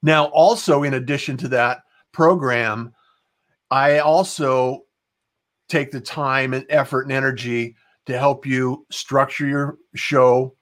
Now, 0.03 0.27
also, 0.27 0.83
in 0.83 0.95
addition 0.95 1.37
to 1.39 1.49
that 1.49 1.83
program, 2.13 2.95
I 3.71 3.99
also 3.99 4.85
take 5.69 5.91
the 5.91 6.01
time 6.01 6.55
and 6.55 6.67
effort 6.69 7.03
and 7.03 7.13
energy 7.13 7.77
to 8.07 8.19
help 8.19 8.45
you 8.45 8.87
structure 8.91 9.47
your 9.47 9.79
show, 9.95 10.55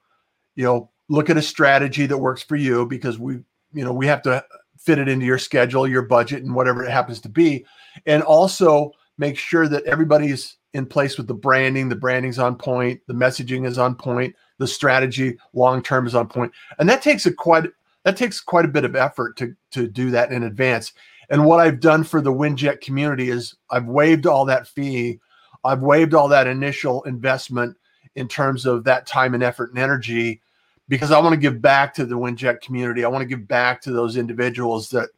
you 0.54 0.64
know, 0.64 0.90
look 1.09 1.30
at 1.30 1.37
a 1.37 1.42
strategy 1.42 2.07
that 2.07 2.18
works 2.18 2.42
for 2.42 2.57
you 2.57 2.85
because 2.87 3.18
we, 3.18 3.35
you 3.73 3.85
know, 3.85 3.92
we 3.92 4.07
have 4.07 4.23
to 4.23 4.45
fit 4.78 4.99
it 4.99 5.09
into 5.09 5.25
your 5.25 5.38
schedule, 5.38 5.88
your 5.88 6.02
budget, 6.02 6.42
and 6.42 6.54
whatever 6.54 6.85
it 6.85 6.90
happens 6.90 7.21
to 7.21 7.28
be. 7.28 7.64
And 8.07 8.23
also 8.23 8.92
make 9.16 9.38
sure 9.38 9.68
that 9.68 9.85
everybody's 9.85 10.57
in 10.75 10.85
place 10.85 11.16
with 11.16 11.26
the 11.26 11.35
branding. 11.35 11.88
The 11.88 11.97
branding's 11.97 12.38
on 12.38 12.57
point, 12.57 13.00
the 13.07 13.14
messaging 13.14 13.66
is 13.66 13.78
on 13.78 13.95
point, 13.95 14.35
the 14.59 14.66
strategy 14.66 15.38
long 15.54 15.83
term 15.83 16.07
is 16.07 16.14
on 16.14 16.28
point. 16.28 16.52
And 16.78 16.88
that 16.88 17.02
takes 17.02 17.25
a 17.26 17.33
quite 17.33 17.64
that 18.08 18.16
takes 18.16 18.40
quite 18.40 18.64
a 18.64 18.68
bit 18.68 18.86
of 18.86 18.96
effort 18.96 19.36
to 19.36 19.54
to 19.70 19.86
do 19.86 20.10
that 20.10 20.32
in 20.32 20.44
advance. 20.44 20.94
And 21.28 21.44
what 21.44 21.60
I've 21.60 21.78
done 21.78 22.04
for 22.04 22.22
the 22.22 22.32
Winject 22.32 22.80
community 22.80 23.28
is 23.28 23.54
I've 23.68 23.84
waived 23.84 24.26
all 24.26 24.46
that 24.46 24.66
fee. 24.66 25.20
I've 25.62 25.82
waived 25.82 26.14
all 26.14 26.26
that 26.28 26.46
initial 26.46 27.02
investment 27.02 27.76
in 28.14 28.26
terms 28.26 28.64
of 28.64 28.84
that 28.84 29.06
time 29.06 29.34
and 29.34 29.42
effort 29.42 29.70
and 29.70 29.78
energy 29.78 30.40
because 30.88 31.10
I 31.10 31.20
want 31.20 31.34
to 31.34 31.40
give 31.40 31.60
back 31.60 31.92
to 31.94 32.06
the 32.06 32.14
Winject 32.14 32.62
community. 32.62 33.04
I 33.04 33.08
want 33.08 33.20
to 33.20 33.28
give 33.28 33.46
back 33.46 33.82
to 33.82 33.92
those 33.92 34.16
individuals 34.16 34.88
that 34.88 35.10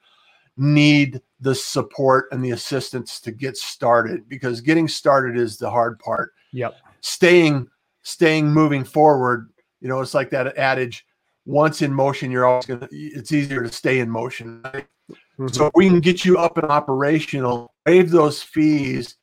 need 0.56 1.22
the 1.38 1.54
support 1.54 2.26
and 2.32 2.44
the 2.44 2.50
assistance 2.50 3.20
to 3.20 3.30
get 3.30 3.56
started 3.56 4.28
because 4.28 4.60
getting 4.60 4.88
started 4.88 5.38
is 5.38 5.58
the 5.58 5.70
hard 5.70 6.00
part. 6.00 6.32
Yep. 6.50 6.74
Staying 7.02 7.68
staying 8.02 8.50
moving 8.50 8.82
forward, 8.82 9.48
you 9.80 9.88
know, 9.88 10.00
it's 10.00 10.14
like 10.14 10.30
that 10.30 10.58
adage 10.58 11.06
once 11.50 11.82
in 11.82 11.92
motion 11.92 12.30
you're 12.30 12.46
always 12.46 12.66
going 12.66 12.80
to 12.80 12.88
it's 12.92 13.32
easier 13.32 13.62
to 13.62 13.72
stay 13.72 13.98
in 13.98 14.08
motion. 14.08 14.62
Right? 14.62 14.86
Mm-hmm. 15.10 15.48
So 15.48 15.70
we 15.74 15.88
can 15.88 16.00
get 16.00 16.24
you 16.24 16.38
up 16.38 16.58
and 16.58 16.70
operational, 16.70 17.74
waive 17.86 18.10
those 18.10 18.42
fees. 18.42 19.16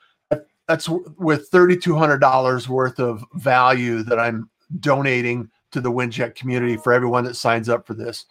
That's 0.67 0.89
with 0.89 1.49
$3200 1.51 2.67
worth 2.67 2.99
of 2.99 3.23
value 3.35 4.03
that 4.03 4.19
I'm 4.19 4.49
donating 4.81 5.49
to 5.71 5.79
the 5.79 5.91
Winject 5.91 6.35
community 6.35 6.75
for 6.75 6.91
everyone 6.91 7.23
that 7.23 7.35
signs 7.35 7.69
up 7.69 7.87
for 7.87 7.93
this. 7.93 8.25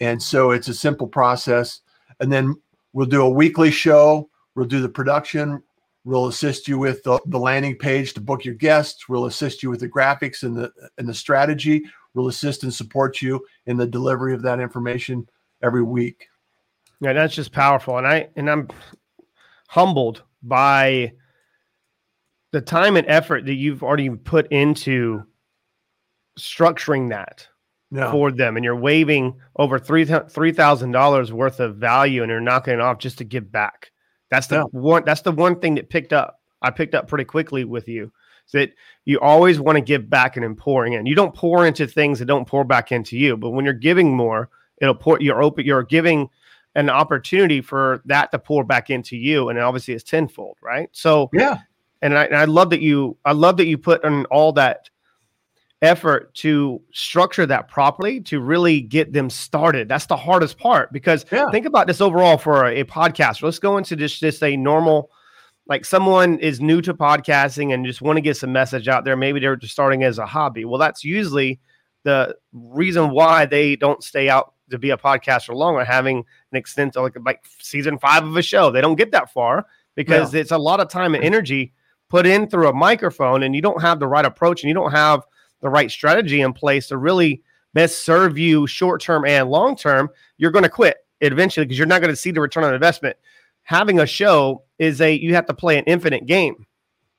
And 0.00 0.22
so 0.22 0.52
it's 0.52 0.68
a 0.68 0.74
simple 0.74 1.06
process. 1.06 1.80
And 2.20 2.32
then 2.32 2.54
we'll 2.94 3.06
do 3.06 3.22
a 3.22 3.28
weekly 3.30 3.70
show. 3.70 4.30
We'll 4.54 4.66
do 4.66 4.80
the 4.80 4.88
production. 4.88 5.62
We'll 6.04 6.28
assist 6.28 6.68
you 6.68 6.78
with 6.78 7.02
the, 7.02 7.20
the 7.26 7.38
landing 7.38 7.76
page 7.76 8.14
to 8.14 8.20
book 8.20 8.44
your 8.44 8.54
guests. 8.54 9.08
We'll 9.08 9.26
assist 9.26 9.62
you 9.62 9.70
with 9.70 9.80
the 9.80 9.88
graphics 9.88 10.44
and 10.44 10.56
the 10.56 10.70
and 10.96 11.08
the 11.08 11.12
strategy. 11.12 11.84
We'll 12.16 12.28
assist 12.28 12.62
and 12.62 12.72
support 12.72 13.20
you 13.20 13.44
in 13.66 13.76
the 13.76 13.86
delivery 13.86 14.32
of 14.32 14.42
that 14.42 14.58
information 14.58 15.28
every 15.62 15.82
week. 15.82 16.28
Yeah, 17.00 17.12
that's 17.12 17.34
just 17.34 17.52
powerful. 17.52 17.98
And 17.98 18.06
I 18.06 18.28
and 18.36 18.50
I'm 18.50 18.68
humbled 19.68 20.22
by 20.42 21.12
the 22.52 22.62
time 22.62 22.96
and 22.96 23.06
effort 23.06 23.44
that 23.44 23.54
you've 23.54 23.82
already 23.82 24.08
put 24.08 24.50
into 24.50 25.22
structuring 26.38 27.10
that 27.10 27.46
yeah. 27.90 28.10
for 28.10 28.30
them 28.30 28.56
and 28.56 28.64
you're 28.64 28.76
waiving 28.76 29.38
over 29.56 29.78
three 29.78 30.06
three 30.30 30.52
thousand 30.52 30.92
dollars 30.92 31.32
worth 31.32 31.60
of 31.60 31.76
value 31.76 32.22
and 32.22 32.30
you're 32.30 32.40
knocking 32.40 32.74
it 32.74 32.80
off 32.80 32.98
just 32.98 33.18
to 33.18 33.24
give 33.24 33.52
back. 33.52 33.90
That's 34.30 34.46
the 34.46 34.56
yeah. 34.56 34.62
one 34.72 35.04
that's 35.04 35.20
the 35.20 35.32
one 35.32 35.60
thing 35.60 35.74
that 35.74 35.90
picked 35.90 36.14
up. 36.14 36.40
I 36.62 36.70
picked 36.70 36.94
up 36.94 37.08
pretty 37.08 37.24
quickly 37.24 37.64
with 37.64 37.88
you. 37.88 38.10
That 38.52 38.72
you 39.04 39.20
always 39.20 39.60
want 39.60 39.76
to 39.76 39.82
give 39.82 40.10
back 40.10 40.36
and 40.36 40.44
in 40.44 40.54
pouring 40.54 40.94
in. 40.94 41.06
You 41.06 41.14
don't 41.14 41.34
pour 41.34 41.66
into 41.66 41.86
things 41.86 42.18
that 42.18 42.26
don't 42.26 42.46
pour 42.46 42.64
back 42.64 42.92
into 42.92 43.16
you. 43.16 43.36
But 43.36 43.50
when 43.50 43.64
you're 43.64 43.74
giving 43.74 44.14
more, 44.16 44.48
it'll 44.78 44.94
pour 44.94 45.20
you're 45.20 45.42
open, 45.42 45.64
you're 45.64 45.82
giving 45.82 46.28
an 46.74 46.90
opportunity 46.90 47.60
for 47.60 48.02
that 48.04 48.30
to 48.32 48.38
pour 48.38 48.64
back 48.64 48.90
into 48.90 49.16
you. 49.16 49.48
And 49.48 49.58
obviously 49.58 49.94
it's 49.94 50.04
tenfold, 50.04 50.56
right? 50.62 50.88
So 50.92 51.30
yeah. 51.32 51.58
And 52.02 52.16
I, 52.16 52.24
and 52.26 52.36
I 52.36 52.44
love 52.44 52.70
that 52.70 52.82
you 52.82 53.16
I 53.24 53.32
love 53.32 53.56
that 53.56 53.66
you 53.66 53.78
put 53.78 54.04
in 54.04 54.26
all 54.26 54.52
that 54.52 54.90
effort 55.82 56.34
to 56.34 56.80
structure 56.92 57.46
that 57.46 57.68
properly 57.68 58.20
to 58.20 58.40
really 58.40 58.80
get 58.80 59.12
them 59.12 59.30
started. 59.30 59.88
That's 59.88 60.06
the 60.06 60.16
hardest 60.16 60.58
part 60.58 60.92
because 60.92 61.24
yeah. 61.32 61.50
think 61.50 61.66
about 61.66 61.86
this 61.86 62.00
overall 62.00 62.38
for 62.38 62.66
a, 62.66 62.80
a 62.80 62.84
podcast. 62.84 63.42
Let's 63.42 63.58
go 63.58 63.78
into 63.78 63.96
just 63.96 64.20
just 64.20 64.42
a 64.42 64.56
normal 64.56 65.10
like 65.68 65.84
someone 65.84 66.38
is 66.38 66.60
new 66.60 66.80
to 66.82 66.94
podcasting 66.94 67.74
and 67.74 67.84
just 67.84 68.02
want 68.02 68.16
to 68.16 68.20
get 68.20 68.36
some 68.36 68.52
message 68.52 68.88
out 68.88 69.04
there. 69.04 69.16
Maybe 69.16 69.40
they're 69.40 69.56
just 69.56 69.72
starting 69.72 70.04
as 70.04 70.18
a 70.18 70.26
hobby. 70.26 70.64
Well, 70.64 70.78
that's 70.78 71.02
usually 71.04 71.60
the 72.04 72.36
reason 72.52 73.10
why 73.10 73.46
they 73.46 73.76
don't 73.76 74.02
stay 74.02 74.28
out 74.28 74.54
to 74.70 74.78
be 74.78 74.90
a 74.90 74.96
podcaster 74.96 75.54
longer, 75.54 75.84
having 75.84 76.18
an 76.18 76.56
extent 76.56 76.96
like 76.96 77.16
like 77.24 77.44
season 77.60 77.98
five 77.98 78.24
of 78.24 78.36
a 78.36 78.42
show. 78.42 78.70
They 78.70 78.80
don't 78.80 78.96
get 78.96 79.12
that 79.12 79.32
far 79.32 79.66
because 79.94 80.34
it's 80.34 80.52
a 80.52 80.58
lot 80.58 80.80
of 80.80 80.88
time 80.88 81.14
and 81.14 81.24
energy 81.24 81.72
put 82.08 82.26
in 82.26 82.48
through 82.48 82.68
a 82.68 82.72
microphone, 82.72 83.42
and 83.42 83.54
you 83.54 83.62
don't 83.62 83.82
have 83.82 83.98
the 83.98 84.06
right 84.06 84.24
approach 84.24 84.62
and 84.62 84.68
you 84.68 84.74
don't 84.74 84.92
have 84.92 85.22
the 85.62 85.68
right 85.68 85.90
strategy 85.90 86.40
in 86.40 86.52
place 86.52 86.88
to 86.88 86.96
really 86.96 87.42
best 87.74 88.04
serve 88.04 88.38
you 88.38 88.66
short 88.66 89.00
term 89.00 89.24
and 89.24 89.50
long 89.50 89.76
term, 89.76 90.08
you're 90.38 90.50
going 90.50 90.62
to 90.62 90.68
quit 90.68 90.98
eventually 91.20 91.66
because 91.66 91.78
you're 91.78 91.86
not 91.86 92.00
going 92.00 92.12
to 92.12 92.16
see 92.16 92.30
the 92.30 92.40
return 92.40 92.64
on 92.64 92.72
investment. 92.72 93.16
Having 93.66 93.98
a 93.98 94.06
show 94.06 94.62
is 94.78 95.00
a 95.00 95.12
you 95.12 95.34
have 95.34 95.46
to 95.46 95.54
play 95.54 95.76
an 95.76 95.84
infinite 95.84 96.26
game. 96.26 96.66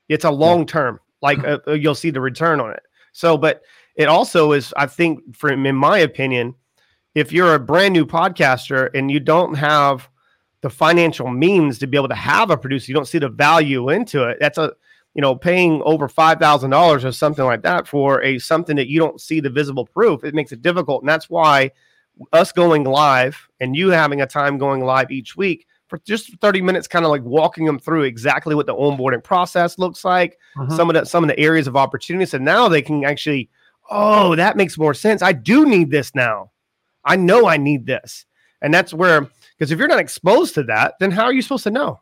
It's 0.08 0.24
a 0.24 0.30
long 0.30 0.64
term, 0.64 0.98
like 1.20 1.38
uh, 1.44 1.58
uh, 1.68 1.72
you'll 1.72 1.94
see 1.94 2.10
the 2.10 2.22
return 2.22 2.58
on 2.58 2.70
it. 2.70 2.82
So, 3.12 3.36
but 3.36 3.62
it 3.96 4.08
also 4.08 4.52
is, 4.52 4.72
I 4.76 4.86
think, 4.86 5.36
from 5.36 5.66
in 5.66 5.76
my 5.76 5.98
opinion, 5.98 6.54
if 7.14 7.32
you're 7.32 7.54
a 7.54 7.60
brand 7.60 7.92
new 7.92 8.06
podcaster 8.06 8.88
and 8.94 9.10
you 9.10 9.20
don't 9.20 9.54
have 9.54 10.08
the 10.62 10.70
financial 10.70 11.28
means 11.28 11.78
to 11.80 11.86
be 11.86 11.98
able 11.98 12.08
to 12.08 12.14
have 12.14 12.50
a 12.50 12.56
producer, 12.56 12.90
you 12.90 12.94
don't 12.94 13.06
see 13.06 13.18
the 13.18 13.28
value 13.28 13.90
into 13.90 14.24
it. 14.24 14.38
That's 14.40 14.56
a 14.56 14.72
you 15.14 15.20
know, 15.20 15.34
paying 15.34 15.82
over 15.84 16.08
five 16.08 16.38
thousand 16.38 16.70
dollars 16.70 17.04
or 17.04 17.12
something 17.12 17.44
like 17.44 17.62
that 17.62 17.86
for 17.86 18.22
a 18.22 18.38
something 18.38 18.76
that 18.76 18.88
you 18.88 18.98
don't 18.98 19.20
see 19.20 19.40
the 19.40 19.50
visible 19.50 19.84
proof, 19.84 20.24
it 20.24 20.34
makes 20.34 20.52
it 20.52 20.62
difficult, 20.62 21.02
and 21.02 21.08
that's 21.08 21.28
why 21.28 21.72
us 22.32 22.52
going 22.52 22.84
live 22.84 23.48
and 23.60 23.76
you 23.76 23.90
having 23.90 24.22
a 24.22 24.26
time 24.26 24.58
going 24.58 24.82
live 24.82 25.10
each 25.10 25.36
week 25.36 25.66
for 25.88 25.98
just 25.98 26.38
30 26.40 26.60
minutes, 26.62 26.86
kind 26.86 27.04
of 27.04 27.10
like 27.10 27.22
walking 27.22 27.64
them 27.64 27.78
through 27.78 28.02
exactly 28.02 28.54
what 28.54 28.66
the 28.66 28.74
onboarding 28.74 29.24
process 29.24 29.78
looks 29.78 30.04
like, 30.04 30.38
uh-huh. 30.58 30.76
some 30.76 30.90
of 30.90 30.94
the 30.94 31.04
some 31.04 31.24
of 31.24 31.28
the 31.28 31.38
areas 31.38 31.66
of 31.66 31.76
opportunity. 31.76 32.26
So 32.26 32.38
now 32.38 32.68
they 32.68 32.82
can 32.82 33.04
actually, 33.04 33.48
oh, 33.90 34.36
that 34.36 34.56
makes 34.56 34.78
more 34.78 34.94
sense. 34.94 35.22
I 35.22 35.32
do 35.32 35.66
need 35.66 35.90
this 35.90 36.14
now. 36.14 36.50
I 37.04 37.16
know 37.16 37.48
I 37.48 37.56
need 37.56 37.86
this, 37.86 38.26
and 38.60 38.72
that's 38.72 38.92
where 38.92 39.28
because 39.56 39.72
if 39.72 39.78
you're 39.78 39.88
not 39.88 39.98
exposed 39.98 40.54
to 40.54 40.62
that, 40.64 40.94
then 41.00 41.10
how 41.10 41.24
are 41.24 41.32
you 41.32 41.42
supposed 41.42 41.64
to 41.64 41.70
know? 41.70 42.00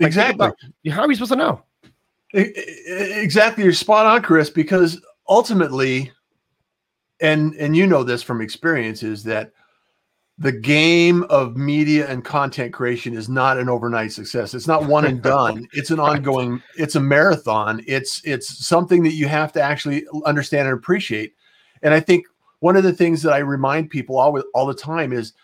Like, 0.00 0.08
exactly. 0.08 0.34
About, 0.34 0.56
how 0.90 1.02
are 1.02 1.08
you 1.08 1.14
supposed 1.14 1.32
to 1.32 1.38
know? 1.38 1.62
Exactly, 2.32 3.62
you're 3.62 3.72
spot 3.72 4.06
on, 4.06 4.20
Chris. 4.22 4.50
Because 4.50 5.00
ultimately, 5.28 6.10
and 7.20 7.54
and 7.54 7.76
you 7.76 7.86
know 7.86 8.02
this 8.02 8.22
from 8.22 8.40
experience, 8.40 9.04
is 9.04 9.22
that 9.24 9.52
the 10.38 10.52
game 10.52 11.22
of 11.24 11.56
media 11.56 12.08
and 12.08 12.24
content 12.24 12.72
creation 12.72 13.14
is 13.14 13.28
not 13.28 13.56
an 13.56 13.68
overnight 13.68 14.12
success. 14.12 14.52
It's 14.52 14.66
not 14.66 14.86
one 14.86 15.04
and 15.04 15.22
done. 15.22 15.68
It's 15.72 15.90
an 15.90 16.00
ongoing. 16.00 16.60
It's 16.76 16.96
a 16.96 17.00
marathon. 17.00 17.82
It's 17.86 18.20
it's 18.24 18.66
something 18.66 19.02
that 19.04 19.12
you 19.12 19.28
have 19.28 19.52
to 19.52 19.62
actually 19.62 20.04
understand 20.26 20.68
and 20.68 20.76
appreciate. 20.76 21.34
And 21.82 21.94
I 21.94 22.00
think 22.00 22.26
one 22.60 22.76
of 22.76 22.82
the 22.82 22.92
things 22.92 23.22
that 23.22 23.32
I 23.32 23.38
remind 23.38 23.90
people 23.90 24.18
all 24.18 24.42
all 24.54 24.66
the 24.66 24.74
time 24.74 25.12
is, 25.12 25.34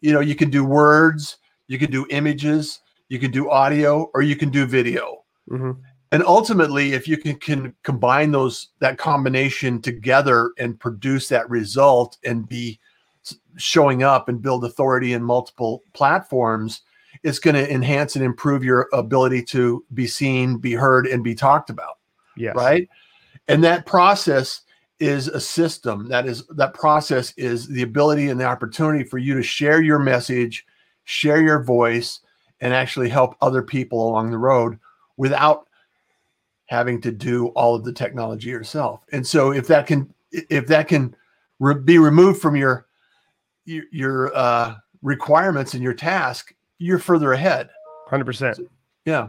you 0.00 0.12
know, 0.12 0.20
you 0.20 0.34
can 0.34 0.50
do 0.50 0.64
words, 0.64 1.36
you 1.68 1.78
can 1.78 1.90
do 1.90 2.06
images, 2.10 2.80
you 3.08 3.20
can 3.20 3.30
do 3.30 3.50
audio, 3.50 4.10
or 4.14 4.22
you 4.22 4.34
can 4.34 4.50
do 4.50 4.66
video. 4.66 5.24
Mm-hmm 5.48 5.72
and 6.12 6.24
ultimately 6.24 6.92
if 6.92 7.06
you 7.06 7.16
can, 7.16 7.36
can 7.36 7.74
combine 7.82 8.32
those 8.32 8.68
that 8.80 8.98
combination 8.98 9.80
together 9.80 10.52
and 10.58 10.80
produce 10.80 11.28
that 11.28 11.48
result 11.48 12.18
and 12.24 12.48
be 12.48 12.78
showing 13.56 14.02
up 14.02 14.28
and 14.28 14.42
build 14.42 14.64
authority 14.64 15.12
in 15.12 15.22
multiple 15.22 15.82
platforms 15.92 16.82
it's 17.22 17.40
going 17.40 17.56
to 17.56 17.70
enhance 17.70 18.16
and 18.16 18.24
improve 18.24 18.64
your 18.64 18.88
ability 18.92 19.42
to 19.42 19.84
be 19.94 20.06
seen 20.06 20.56
be 20.56 20.72
heard 20.72 21.06
and 21.06 21.24
be 21.24 21.34
talked 21.34 21.70
about 21.70 21.98
yeah 22.36 22.52
right? 22.52 22.88
And 23.48 23.64
that 23.64 23.86
process 23.86 24.62
is 24.98 25.28
a 25.28 25.40
system. 25.40 26.08
That 26.08 26.26
is 26.26 26.46
that 26.48 26.74
process 26.74 27.32
is 27.36 27.66
the 27.66 27.82
ability 27.82 28.28
and 28.28 28.38
the 28.38 28.44
opportunity 28.44 29.04
for 29.04 29.18
you 29.18 29.34
to 29.34 29.42
share 29.42 29.82
your 29.82 29.98
message 29.98 30.66
share 31.04 31.42
your 31.42 31.62
voice 31.64 32.20
and 32.60 32.72
actually 32.72 33.08
help 33.08 33.34
other 33.40 33.62
people 33.62 34.08
along 34.08 34.30
the 34.30 34.38
road 34.38 34.78
without 35.16 35.66
having 36.66 37.00
to 37.00 37.10
do 37.10 37.48
all 37.48 37.74
of 37.74 37.84
the 37.84 37.92
technology 37.92 38.50
yourself. 38.50 39.02
And 39.10 39.26
so 39.26 39.52
if 39.52 39.66
that 39.66 39.86
can 39.86 40.12
if 40.30 40.66
that 40.68 40.86
can 40.86 41.16
re- 41.58 41.74
be 41.74 41.98
removed 41.98 42.40
from 42.40 42.54
your 42.54 42.86
your, 43.70 43.84
your 43.92 44.36
uh, 44.36 44.74
requirements 45.02 45.74
and 45.74 45.82
your 45.82 45.94
task, 45.94 46.54
you're 46.78 46.98
further 46.98 47.32
ahead. 47.32 47.70
Hundred 48.08 48.24
percent. 48.24 48.58
Yeah. 49.04 49.28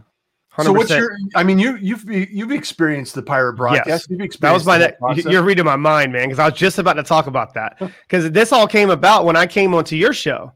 100%. 0.58 0.64
So 0.66 0.74
what's 0.74 0.90
your? 0.90 1.12
I 1.34 1.44
mean, 1.44 1.60
you 1.60 1.78
you've 1.78 2.04
you've 2.10 2.52
experienced 2.52 3.16
the 3.16 3.22
pirate 3.22 3.54
broadcast. 3.54 3.88
Yes. 3.88 4.08
You've 4.10 4.20
experienced 4.20 4.66
that 4.66 4.78
was 4.78 5.00
my. 5.00 5.14
That, 5.14 5.32
you're 5.32 5.44
reading 5.44 5.64
my 5.64 5.78
mind, 5.78 6.12
man, 6.12 6.24
because 6.28 6.40
I 6.40 6.50
was 6.50 6.56
just 6.60 6.78
about 6.78 6.94
to 6.94 7.04
talk 7.04 7.28
about 7.28 7.54
that. 7.54 7.78
Because 8.08 8.30
this 8.32 8.52
all 8.52 8.68
came 8.68 8.90
about 8.90 9.24
when 9.24 9.38
I 9.38 9.48
came 9.48 9.74
onto 9.74 9.96
your 9.96 10.12
show. 10.12 10.52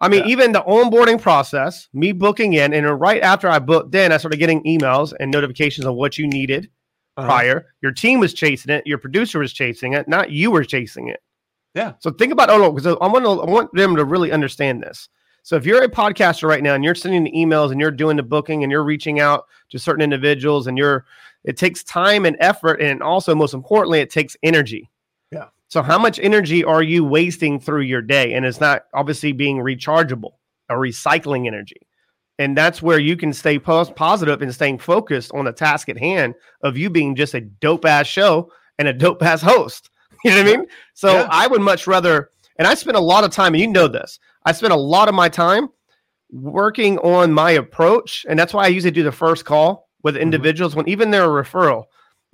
I 0.00 0.08
mean, 0.08 0.24
yeah. 0.24 0.32
even 0.32 0.52
the 0.52 0.62
onboarding 0.62 1.20
process, 1.20 1.88
me 1.94 2.10
booking 2.12 2.54
in, 2.54 2.74
and 2.74 3.00
right 3.00 3.22
after 3.22 3.48
I 3.48 3.60
booked 3.60 3.94
in, 3.94 4.10
I 4.10 4.16
started 4.16 4.38
getting 4.38 4.62
emails 4.64 5.14
and 5.20 5.30
notifications 5.30 5.86
of 5.86 5.94
what 5.94 6.18
you 6.18 6.26
needed 6.26 6.68
Uh-huh. 7.16 7.28
prior. 7.28 7.66
Your 7.82 7.92
team 7.92 8.18
was 8.18 8.34
chasing 8.34 8.74
it. 8.74 8.86
Your 8.86 8.98
producer 8.98 9.38
was 9.38 9.52
chasing 9.52 9.94
it. 9.94 10.08
Not 10.08 10.30
you 10.30 10.50
were 10.50 10.64
chasing 10.64 11.08
it. 11.08 11.20
Yeah. 11.76 11.92
So 11.98 12.10
think 12.10 12.32
about 12.32 12.48
oh 12.48 12.56
no, 12.56 12.72
because 12.72 12.86
I 12.86 13.06
want 13.06 13.26
to, 13.26 13.30
I 13.42 13.50
want 13.50 13.70
them 13.74 13.94
to 13.96 14.04
really 14.06 14.32
understand 14.32 14.82
this. 14.82 15.10
So 15.42 15.56
if 15.56 15.66
you're 15.66 15.84
a 15.84 15.88
podcaster 15.88 16.48
right 16.48 16.62
now 16.62 16.74
and 16.74 16.82
you're 16.82 16.94
sending 16.94 17.22
the 17.22 17.32
emails 17.32 17.70
and 17.70 17.78
you're 17.78 17.90
doing 17.90 18.16
the 18.16 18.22
booking 18.22 18.62
and 18.62 18.72
you're 18.72 18.82
reaching 18.82 19.20
out 19.20 19.44
to 19.68 19.78
certain 19.78 20.02
individuals 20.02 20.66
and 20.66 20.78
you're 20.78 21.04
it 21.44 21.58
takes 21.58 21.84
time 21.84 22.24
and 22.24 22.34
effort 22.40 22.80
and 22.80 23.02
also 23.02 23.34
most 23.34 23.52
importantly 23.52 24.00
it 24.00 24.08
takes 24.08 24.38
energy. 24.42 24.90
Yeah. 25.30 25.48
So 25.68 25.82
how 25.82 25.98
much 25.98 26.18
energy 26.18 26.64
are 26.64 26.82
you 26.82 27.04
wasting 27.04 27.60
through 27.60 27.82
your 27.82 28.02
day? 28.02 28.32
And 28.32 28.46
it's 28.46 28.60
not 28.60 28.86
obviously 28.94 29.32
being 29.32 29.58
rechargeable 29.58 30.32
or 30.70 30.78
recycling 30.78 31.46
energy. 31.46 31.86
And 32.38 32.56
that's 32.56 32.80
where 32.80 32.98
you 32.98 33.18
can 33.18 33.34
stay 33.34 33.58
pos- 33.58 33.90
positive 33.90 34.40
and 34.40 34.52
staying 34.52 34.78
focused 34.78 35.30
on 35.34 35.44
the 35.44 35.52
task 35.52 35.90
at 35.90 35.98
hand 35.98 36.34
of 36.62 36.78
you 36.78 36.88
being 36.88 37.14
just 37.14 37.34
a 37.34 37.42
dope 37.42 37.84
ass 37.84 38.06
show 38.06 38.50
and 38.78 38.88
a 38.88 38.94
dope 38.94 39.22
ass 39.22 39.42
host. 39.42 39.90
You 40.26 40.36
know 40.36 40.44
what 40.44 40.54
I 40.54 40.56
mean? 40.56 40.66
So 40.94 41.12
Yeah. 41.12 41.28
I 41.30 41.46
would 41.46 41.60
much 41.60 41.86
rather, 41.86 42.30
and 42.56 42.66
I 42.66 42.74
spend 42.74 42.96
a 42.96 43.00
lot 43.00 43.24
of 43.24 43.30
time, 43.30 43.54
and 43.54 43.60
you 43.60 43.68
know 43.68 43.88
this, 43.88 44.18
I 44.44 44.52
spend 44.52 44.72
a 44.72 44.76
lot 44.76 45.08
of 45.08 45.14
my 45.14 45.28
time 45.28 45.68
working 46.30 46.98
on 46.98 47.32
my 47.32 47.52
approach. 47.52 48.26
And 48.28 48.38
that's 48.38 48.52
why 48.52 48.64
I 48.64 48.68
usually 48.68 48.90
do 48.90 49.02
the 49.02 49.12
first 49.12 49.44
call 49.44 49.88
with 50.02 50.14
mm-hmm. 50.14 50.22
individuals 50.22 50.74
when 50.74 50.88
even 50.88 51.10
they're 51.10 51.24
a 51.24 51.42
referral. 51.44 51.84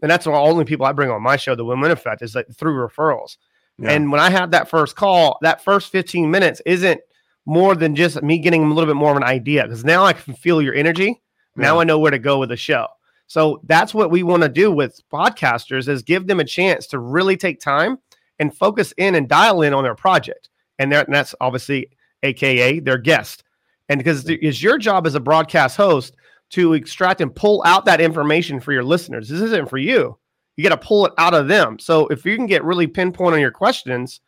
And 0.01 0.11
that's 0.11 0.25
the 0.25 0.33
only 0.33 0.65
people 0.65 0.85
I 0.85 0.93
bring 0.93 1.11
on 1.11 1.23
my 1.23 1.37
show, 1.37 1.55
the 1.55 1.65
Win 1.65 1.81
Win 1.81 1.91
Effect, 1.91 2.23
is 2.23 2.35
like 2.35 2.47
through 2.55 2.75
referrals. 2.75 3.37
Yeah. 3.79 3.93
And 3.93 4.11
when 4.11 4.21
I 4.21 4.31
have 4.31 4.51
that 4.51 4.69
first 4.69 4.97
call, 4.97 5.39
that 5.43 5.63
first 5.63 5.91
15 5.93 6.31
minutes 6.31 6.61
isn't 6.67 7.01
more 7.47 7.75
than 7.75 7.95
just 7.95 8.23
me 8.23 8.39
getting 8.39 8.65
a 8.65 8.69
little 8.69 8.87
bit 8.87 8.97
more 8.97 9.11
of 9.11 9.17
an 9.17 9.25
idea 9.25 9.65
because 9.65 9.85
now 9.85 10.05
I 10.05 10.13
can 10.13 10.35
feel 10.35 10.61
your 10.61 10.75
energy. 10.75 11.23
Now 11.57 11.77
Yeah. 11.77 11.81
I 11.81 11.85
know 11.85 11.99
where 11.99 12.11
to 12.11 12.19
go 12.19 12.39
with 12.39 12.49
the 12.49 12.57
show. 12.57 12.87
So 13.33 13.63
that's 13.65 13.95
what 13.95 14.11
we 14.11 14.23
want 14.23 14.43
to 14.43 14.49
do 14.51 14.71
with 14.71 15.01
podcasters 15.11 15.89
is 15.89 16.03
give 16.03 16.27
them 16.27 16.39
a 16.39 16.45
chance 16.45 16.87
to 16.89 16.99
really 16.99 17.35
take 17.35 17.61
time 17.61 17.97
and 18.39 18.55
focus 18.55 18.93
in 18.99 19.15
and 19.15 19.27
dial 19.27 19.63
in 19.63 19.73
on 19.73 19.85
their 19.85 19.95
project. 19.95 20.51
And, 20.79 20.93
and 20.93 21.15
that's 21.15 21.35
obviously 21.41 21.89
AKA 22.23 22.81
their 22.81 22.99
guest. 22.99 23.43
And 23.89 23.97
because 23.97 24.29
it's 24.29 24.63
your 24.63 24.77
job 24.77 25.07
as 25.07 25.15
a 25.15 25.21
broadcast 25.21 25.79
host 25.79 26.15
to 26.51 26.75
extract 26.75 27.23
and 27.23 27.35
pull 27.35 27.63
out 27.65 27.87
that 27.87 28.03
information 28.03 28.61
for 28.61 28.75
your 28.75 28.85
listeners. 28.85 29.31
This 29.31 29.41
isn't 29.41 29.71
for 29.71 29.79
you. 29.79 30.19
You 30.57 30.69
got 30.69 30.79
to 30.79 30.87
pull 30.87 31.07
it 31.07 31.15
out 31.17 31.33
of 31.33 31.49
them. 31.49 31.79
So 31.79 32.09
if 32.09 32.27
you 32.27 32.37
can 32.37 32.45
get 32.45 32.63
really 32.65 32.87
pinpoint 32.87 33.33
on 33.33 33.41
your 33.41 33.51
questions, 33.51 34.21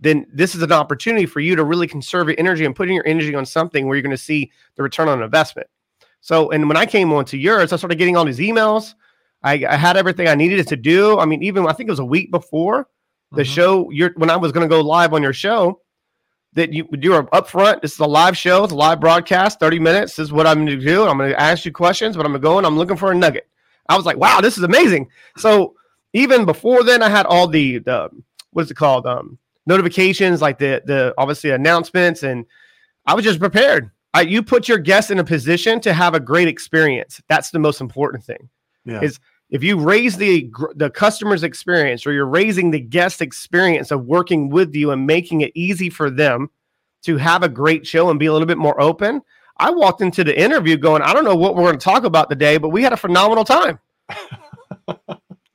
then 0.00 0.26
this 0.30 0.54
is 0.54 0.60
an 0.60 0.72
opportunity 0.72 1.24
for 1.24 1.40
you 1.40 1.56
to 1.56 1.64
really 1.64 1.88
conserve 1.88 2.28
your 2.28 2.36
energy 2.38 2.66
and 2.66 2.76
putting 2.76 2.94
your 2.94 3.08
energy 3.08 3.34
on 3.34 3.46
something 3.46 3.86
where 3.86 3.96
you're 3.96 4.02
going 4.02 4.10
to 4.10 4.22
see 4.22 4.52
the 4.76 4.82
return 4.82 5.08
on 5.08 5.22
investment. 5.22 5.68
So, 6.20 6.50
and 6.50 6.68
when 6.68 6.76
I 6.76 6.84
came 6.86 7.12
on 7.12 7.24
to 7.26 7.38
yours, 7.38 7.72
I 7.72 7.76
started 7.76 7.96
getting 7.98 8.16
all 8.16 8.24
these 8.24 8.38
emails. 8.38 8.94
I, 9.42 9.64
I 9.68 9.76
had 9.76 9.96
everything 9.96 10.26
I 10.28 10.34
needed 10.34 10.66
to 10.68 10.76
do. 10.76 11.18
I 11.18 11.24
mean, 11.24 11.42
even 11.42 11.66
I 11.66 11.72
think 11.72 11.88
it 11.88 11.92
was 11.92 12.00
a 12.00 12.04
week 12.04 12.30
before 12.30 12.88
the 13.32 13.42
Mhm. 13.42 13.46
show, 13.54 13.90
your 13.90 14.10
when 14.16 14.30
I 14.30 14.36
was 14.36 14.52
going 14.52 14.68
to 14.68 14.74
go 14.74 14.80
live 14.80 15.12
on 15.14 15.22
your 15.22 15.32
show, 15.32 15.80
that 16.54 16.72
you 16.72 16.88
you 17.00 17.10
were 17.12 17.24
upfront. 17.24 17.82
This 17.82 17.92
is 17.92 17.98
a 18.00 18.06
live 18.06 18.36
show, 18.36 18.64
it's 18.64 18.72
a 18.72 18.76
live 18.76 19.00
broadcast, 19.00 19.60
30 19.60 19.78
minutes. 19.78 20.16
This 20.16 20.24
is 20.24 20.32
what 20.32 20.46
I'm 20.46 20.64
going 20.64 20.78
to 20.78 20.84
do. 20.84 21.04
I'm 21.06 21.18
going 21.18 21.30
to 21.30 21.40
ask 21.40 21.64
you 21.64 21.72
questions, 21.72 22.16
but 22.16 22.26
I'm 22.26 22.32
going 22.32 22.40
to 22.42 22.46
go 22.46 22.58
and 22.58 22.66
I'm 22.66 22.76
looking 22.76 22.96
for 22.96 23.12
a 23.12 23.14
nugget. 23.14 23.46
I 23.88 23.96
was 23.96 24.04
like, 24.06 24.16
wow, 24.16 24.40
this 24.40 24.58
is 24.58 24.64
amazing. 24.64 25.08
So 25.36 25.74
even 26.14 26.44
before 26.44 26.82
then, 26.82 27.02
I 27.02 27.08
had 27.08 27.26
all 27.26 27.46
the 27.46 27.78
the 27.78 28.08
what 28.52 28.62
is 28.62 28.70
it 28.70 28.76
called? 28.76 29.06
Um, 29.06 29.38
notifications, 29.66 30.40
like 30.42 30.58
the 30.58 30.82
the 30.84 31.14
obviously 31.16 31.50
announcements, 31.50 32.22
and 32.22 32.44
I 33.06 33.14
was 33.14 33.24
just 33.24 33.38
prepared. 33.40 33.90
I, 34.14 34.22
you 34.22 34.42
put 34.42 34.68
your 34.68 34.78
guests 34.78 35.10
in 35.10 35.18
a 35.18 35.24
position 35.24 35.80
to 35.80 35.92
have 35.92 36.14
a 36.14 36.20
great 36.20 36.48
experience. 36.48 37.20
That's 37.28 37.50
the 37.50 37.58
most 37.58 37.80
important 37.80 38.24
thing. 38.24 38.48
Yeah. 38.84 39.00
Is 39.02 39.20
if 39.50 39.62
you 39.62 39.78
raise 39.78 40.16
the 40.16 40.50
the 40.74 40.90
customer's 40.90 41.42
experience 41.42 42.06
or 42.06 42.12
you're 42.12 42.26
raising 42.26 42.70
the 42.70 42.80
guest 42.80 43.20
experience 43.20 43.90
of 43.90 44.04
working 44.06 44.48
with 44.48 44.74
you 44.74 44.90
and 44.90 45.06
making 45.06 45.42
it 45.42 45.52
easy 45.54 45.90
for 45.90 46.10
them 46.10 46.50
to 47.02 47.16
have 47.16 47.42
a 47.42 47.48
great 47.48 47.86
show 47.86 48.10
and 48.10 48.18
be 48.18 48.26
a 48.26 48.32
little 48.32 48.46
bit 48.46 48.58
more 48.58 48.80
open. 48.80 49.22
I 49.58 49.70
walked 49.70 50.00
into 50.00 50.24
the 50.24 50.38
interview 50.38 50.76
going, 50.76 51.02
I 51.02 51.12
don't 51.12 51.24
know 51.24 51.34
what 51.34 51.54
we're 51.54 51.64
going 51.64 51.78
to 51.78 51.84
talk 51.84 52.04
about 52.04 52.30
today, 52.30 52.58
but 52.58 52.68
we 52.68 52.82
had 52.82 52.92
a 52.92 52.96
phenomenal 52.96 53.44
time. 53.44 53.78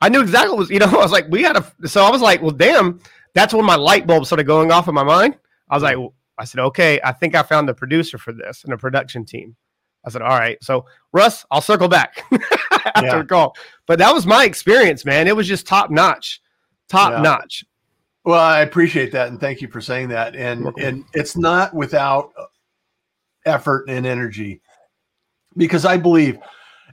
I 0.02 0.10
knew 0.10 0.22
exactly 0.22 0.50
what 0.50 0.60
was, 0.60 0.70
you 0.70 0.80
know, 0.80 0.86
I 0.92 0.98
was 0.98 1.12
like, 1.12 1.28
we 1.30 1.44
had 1.44 1.56
a, 1.56 1.88
so 1.88 2.04
I 2.04 2.10
was 2.10 2.22
like, 2.22 2.42
well, 2.42 2.52
damn, 2.52 3.00
that's 3.34 3.54
when 3.54 3.66
my 3.66 3.76
light 3.76 4.06
bulb 4.06 4.26
started 4.26 4.46
going 4.46 4.72
off 4.72 4.88
in 4.88 4.94
my 4.94 5.04
mind. 5.04 5.38
I 5.70 5.76
was 5.76 5.84
like, 5.84 5.98
well, 5.98 6.14
I 6.38 6.46
said, 6.46 6.62
okay, 6.62 7.00
I 7.04 7.12
think 7.12 7.36
I 7.36 7.44
found 7.44 7.68
the 7.70 7.74
producer 7.74 8.18
for 8.18 8.34
this 8.34 8.64
and 8.64 8.74
a 8.74 8.78
production 8.78 9.26
team. 9.26 9.56
I 10.06 10.10
said, 10.10 10.22
all 10.22 10.38
right. 10.38 10.62
So 10.64 10.86
Russ, 11.14 11.46
I'll 11.52 11.62
circle 11.62 11.88
back 11.88 12.24
after 12.72 13.06
Yeah. 13.06 13.18
the 13.20 13.26
call. 13.26 13.56
But 13.88 14.00
that 14.00 14.14
was 14.14 14.26
my 14.26 14.46
experience, 14.46 15.06
man. 15.06 15.28
It 15.28 15.36
was 15.36 15.48
just 15.48 15.68
top 15.68 15.90
notch, 15.90 16.42
top 16.90 17.12
Yeah. 17.12 17.22
notch. 17.22 17.64
Well, 18.26 18.40
I 18.40 18.62
appreciate 18.62 19.12
that, 19.12 19.28
and 19.28 19.40
thank 19.40 19.62
you 19.62 19.68
for 19.68 19.82
saying 19.82 20.08
that. 20.10 20.36
And 20.36 20.72
and 20.78 21.04
it's 21.14 21.36
not 21.36 21.74
without 21.74 22.32
uh, 22.38 22.46
effort 23.46 23.90
and 23.90 24.06
energy, 24.06 24.62
because 25.58 25.84
I 25.84 25.98
believe, 25.98 26.40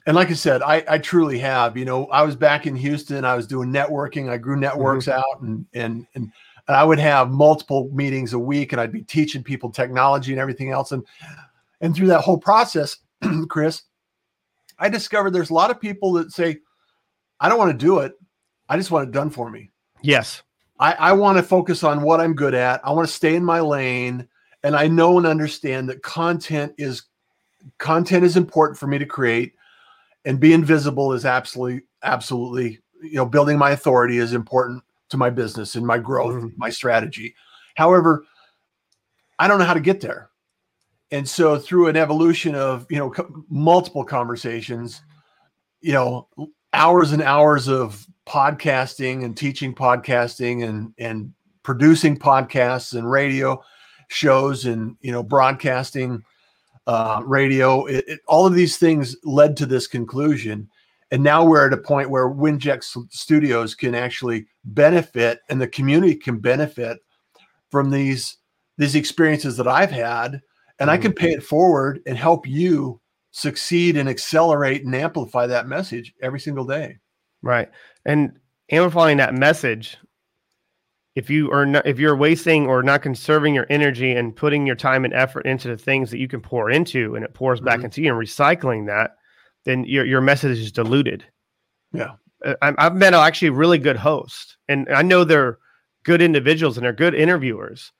and 0.06 0.16
like 0.16 0.30
I 0.30 0.34
said, 0.34 0.60
I 0.60 0.82
I 0.88 0.98
truly 0.98 1.38
have. 1.38 1.76
You 1.76 1.84
know, 1.84 2.06
I 2.06 2.22
was 2.22 2.34
back 2.34 2.66
in 2.66 2.74
Houston. 2.74 3.24
I 3.24 3.36
was 3.36 3.46
doing 3.46 3.70
networking. 3.70 4.28
I 4.28 4.38
grew 4.38 4.54
mm-hmm. 4.54 4.62
networks 4.62 5.06
out, 5.06 5.40
and 5.40 5.64
and 5.72 6.04
and 6.16 6.32
and 6.70 6.76
I 6.76 6.84
would 6.84 7.00
have 7.00 7.32
multiple 7.32 7.90
meetings 7.92 8.32
a 8.32 8.38
week, 8.38 8.70
and 8.70 8.80
I'd 8.80 8.92
be 8.92 9.02
teaching 9.02 9.42
people 9.42 9.70
technology 9.70 10.30
and 10.30 10.40
everything 10.40 10.70
else. 10.70 10.92
And 10.92 11.04
and 11.80 11.96
through 11.96 12.06
that 12.06 12.20
whole 12.20 12.38
process, 12.38 12.98
Chris, 13.48 13.82
I 14.78 14.88
discovered 14.88 15.32
there's 15.32 15.50
a 15.50 15.54
lot 15.54 15.72
of 15.72 15.80
people 15.80 16.12
that 16.12 16.30
say, 16.30 16.58
I 17.40 17.48
don't 17.48 17.58
want 17.58 17.72
to 17.72 17.76
do 17.76 17.98
it. 17.98 18.12
I 18.68 18.76
just 18.76 18.92
want 18.92 19.08
it 19.08 19.10
done 19.10 19.30
for 19.30 19.50
me. 19.50 19.72
Yes. 20.00 20.44
I, 20.78 20.92
I 20.92 21.12
want 21.12 21.38
to 21.38 21.42
focus 21.42 21.82
on 21.82 22.02
what 22.02 22.20
I'm 22.20 22.34
good 22.34 22.54
at. 22.54 22.80
I 22.86 22.92
want 22.92 23.08
to 23.08 23.12
stay 23.12 23.34
in 23.34 23.44
my 23.44 23.58
lane. 23.58 24.28
And 24.62 24.76
I 24.76 24.86
know 24.86 25.18
and 25.18 25.26
understand 25.26 25.88
that 25.88 26.04
content 26.04 26.72
is 26.78 27.02
content 27.78 28.24
is 28.24 28.36
important 28.36 28.78
for 28.78 28.86
me 28.86 28.96
to 28.98 29.06
create 29.06 29.54
and 30.24 30.38
being 30.38 30.64
visible 30.64 31.14
is 31.14 31.24
absolutely, 31.24 31.82
absolutely, 32.04 32.78
you 33.02 33.16
know, 33.16 33.26
building 33.26 33.58
my 33.58 33.72
authority 33.72 34.18
is 34.18 34.34
important 34.34 34.84
to 35.10 35.16
my 35.16 35.30
business 35.30 35.74
and 35.76 35.86
my 35.86 35.98
growth, 35.98 36.34
Mhm. 36.34 36.56
my 36.56 36.70
strategy. 36.70 37.34
However, 37.76 38.24
I 39.38 39.48
don't 39.48 39.58
know 39.58 39.64
how 39.64 39.74
to 39.74 39.80
get 39.80 40.00
there. 40.00 40.30
And 41.10 41.28
so 41.28 41.58
through 41.58 41.88
an 41.88 41.96
evolution 41.96 42.54
of, 42.54 42.86
you 42.88 42.98
know, 42.98 43.10
co- 43.10 43.44
multiple 43.48 44.04
conversations, 44.04 45.02
you 45.80 45.92
know, 45.92 46.28
hours 46.72 47.12
and 47.12 47.22
hours 47.22 47.68
of 47.68 48.06
podcasting 48.26 49.24
and 49.24 49.36
teaching 49.36 49.74
podcasting 49.74 50.68
and 50.68 50.94
and 50.98 51.32
producing 51.64 52.16
podcasts 52.16 52.96
and 52.96 53.10
radio 53.10 53.60
shows 54.08 54.66
and 54.66 54.96
you 55.00 55.10
know 55.10 55.22
broadcasting 55.22 56.22
uh, 56.86 57.22
radio 57.24 57.86
it, 57.86 58.04
it- 58.06 58.20
all 58.28 58.46
of 58.46 58.54
these 58.54 58.76
things 58.76 59.16
led 59.24 59.56
to 59.56 59.66
this 59.66 59.86
conclusion 59.88 60.69
and 61.10 61.22
now 61.22 61.44
we're 61.44 61.66
at 61.66 61.72
a 61.72 61.76
point 61.76 62.10
where 62.10 62.28
winject 62.28 62.84
studios 63.10 63.74
can 63.74 63.94
actually 63.94 64.46
benefit 64.64 65.40
and 65.48 65.60
the 65.60 65.68
community 65.68 66.14
can 66.14 66.38
benefit 66.38 66.98
from 67.70 67.90
these 67.90 68.36
these 68.78 68.94
experiences 68.94 69.56
that 69.56 69.68
i've 69.68 69.90
had 69.90 70.40
and 70.78 70.90
i 70.90 70.96
can 70.96 71.12
pay 71.12 71.32
it 71.32 71.42
forward 71.42 72.00
and 72.06 72.16
help 72.16 72.46
you 72.46 73.00
succeed 73.32 73.96
and 73.96 74.08
accelerate 74.08 74.84
and 74.84 74.94
amplify 74.94 75.46
that 75.46 75.68
message 75.68 76.14
every 76.22 76.40
single 76.40 76.64
day 76.64 76.96
Right. 77.42 77.70
And 78.04 78.38
amplifying 78.70 79.16
that 79.16 79.32
message, 79.32 79.96
if 81.14 81.30
you 81.30 81.50
are 81.50 81.64
not, 81.64 81.86
if 81.86 81.98
you're 81.98 82.14
wasting 82.16 82.66
or 82.66 82.82
not 82.82 83.00
conserving 83.02 83.54
your 83.54 83.66
energy 83.70 84.12
and 84.12 84.36
putting 84.36 84.66
your 84.66 84.76
time 84.76 85.04
and 85.06 85.14
effort 85.14 85.46
into 85.46 85.68
the 85.68 85.76
things 85.78 86.10
that 86.10 86.18
you 86.18 86.28
can 86.28 86.40
pour 86.42 86.70
into 86.70 87.14
and 87.16 87.24
it 87.24 87.32
pours 87.32 87.60
back 87.60 87.80
Mhm. 87.80 87.84
into 87.84 88.02
you 88.02 88.10
and 88.14 88.20
recycling 88.20 88.86
that, 88.88 89.16
then 89.64 89.84
your, 89.84 90.04
your 90.04 90.20
message 90.20 90.58
is 90.58 90.72
diluted. 90.72 91.24
Yeah. 91.92 92.12
Uh, 92.44 92.54
I'm- 92.62 92.76
I've 92.78 92.94
met 92.94 93.14
actually 93.14 93.50
really 93.50 93.78
good 93.78 93.96
hosts 93.96 94.56
and 94.68 94.88
I 94.88 95.02
know 95.02 95.24
they're 95.24 95.58
good 96.04 96.22
individuals 96.22 96.76
and 96.78 96.84
they're 96.84 96.92
good 96.92 97.14
interviewers, 97.14 97.92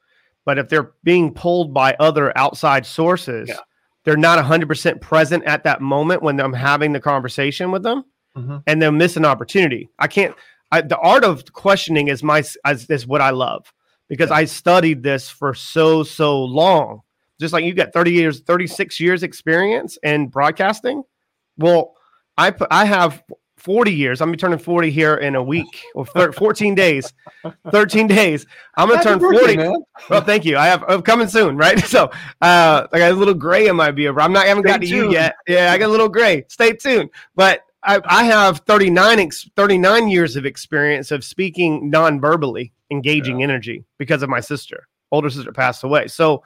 but 0.46 0.58
if 0.58 0.68
they're 0.68 0.92
being 1.04 1.34
pulled 1.34 1.74
by 1.74 1.94
other 2.00 2.36
outside 2.38 2.86
sources, 2.86 3.48
Yeah. 3.48 3.56
they're 4.04 4.16
not 4.16 4.38
100% 4.38 5.00
present 5.02 5.44
at 5.44 5.64
that 5.64 5.80
moment 5.82 6.22
when 6.22 6.40
I'm 6.40 6.54
having 6.54 6.92
the 6.92 7.00
conversation 7.00 7.70
with 7.70 7.82
them 7.82 8.04
Mhm. 8.36 8.62
and 8.66 8.80
they'll 8.80 8.92
miss 8.92 9.16
an 9.16 9.24
opportunity. 9.26 9.90
I 9.98 10.06
can't. 10.06 10.34
I, 10.72 10.80
the 10.82 10.96
art 10.98 11.24
of 11.24 11.52
questioning 11.52 12.08
is 12.08 12.22
my 12.22 12.38
is, 12.38 12.86
is 12.88 13.06
what 13.06 13.20
I 13.20 13.30
love 13.30 13.72
because 14.08 14.30
I 14.30 14.44
studied 14.44 15.02
this 15.02 15.28
for 15.28 15.52
so 15.52 16.04
so 16.04 16.42
long. 16.44 17.02
Just 17.40 17.52
like 17.52 17.64
you 17.64 17.74
got 17.74 17.92
thirty 17.92 18.12
years, 18.12 18.40
thirty 18.40 18.68
six 18.68 19.00
years 19.00 19.22
experience 19.24 19.98
in 20.04 20.28
broadcasting. 20.28 21.02
Well, 21.60 21.94
I 22.36 22.50
put 22.50 22.68
I 22.70 22.84
have 22.86 23.22
forty 23.58 23.92
years. 23.92 24.20
I'm 24.20 24.32
be 24.32 24.38
turning 24.38 24.58
forty 24.58 24.90
here 24.90 25.16
in 25.16 25.34
a 25.34 25.42
week 25.42 25.82
or 25.94 26.06
thir- 26.06 26.32
fourteen 26.32 26.74
days, 26.74 27.12
thirteen 27.70 28.06
days. 28.06 28.46
I'm 28.76 28.88
gonna 28.88 28.96
Happy 28.98 29.10
turn 29.10 29.18
birthday, 29.18 29.38
forty. 29.40 29.56
man. 29.58 29.82
Well, 30.08 30.22
thank 30.22 30.44
you. 30.44 30.56
I 30.56 30.66
have 30.66 30.82
I'm 30.88 31.02
coming 31.02 31.28
soon, 31.28 31.56
right? 31.56 31.78
So, 31.86 32.04
uh, 32.40 32.86
I 32.92 32.98
got 32.98 33.12
a 33.12 33.14
little 33.14 33.34
gray 33.34 33.68
in 33.68 33.76
my 33.76 33.90
beard. 33.90 34.18
I'm 34.18 34.32
not 34.32 34.46
I 34.46 34.48
haven't 34.48 34.64
Stay 34.64 34.72
got 34.72 34.80
to 34.80 34.86
you 34.86 35.12
yet. 35.12 35.36
Yeah, 35.46 35.72
I 35.72 35.78
got 35.78 35.86
a 35.86 35.92
little 35.92 36.08
gray. 36.08 36.44
Stay 36.48 36.72
tuned. 36.72 37.10
But 37.34 37.62
I, 37.82 38.00
I 38.04 38.24
have 38.24 38.58
39, 38.60 39.18
ex, 39.20 39.48
39 39.56 40.08
years 40.08 40.36
of 40.36 40.44
experience 40.44 41.10
of 41.10 41.24
speaking 41.24 41.88
non-verbally, 41.88 42.72
engaging 42.90 43.42
energy 43.42 43.84
because 43.98 44.22
of 44.22 44.28
my 44.28 44.40
sister. 44.40 44.86
Older 45.12 45.30
sister 45.30 45.52
passed 45.52 45.82
away. 45.82 46.06
So, 46.06 46.42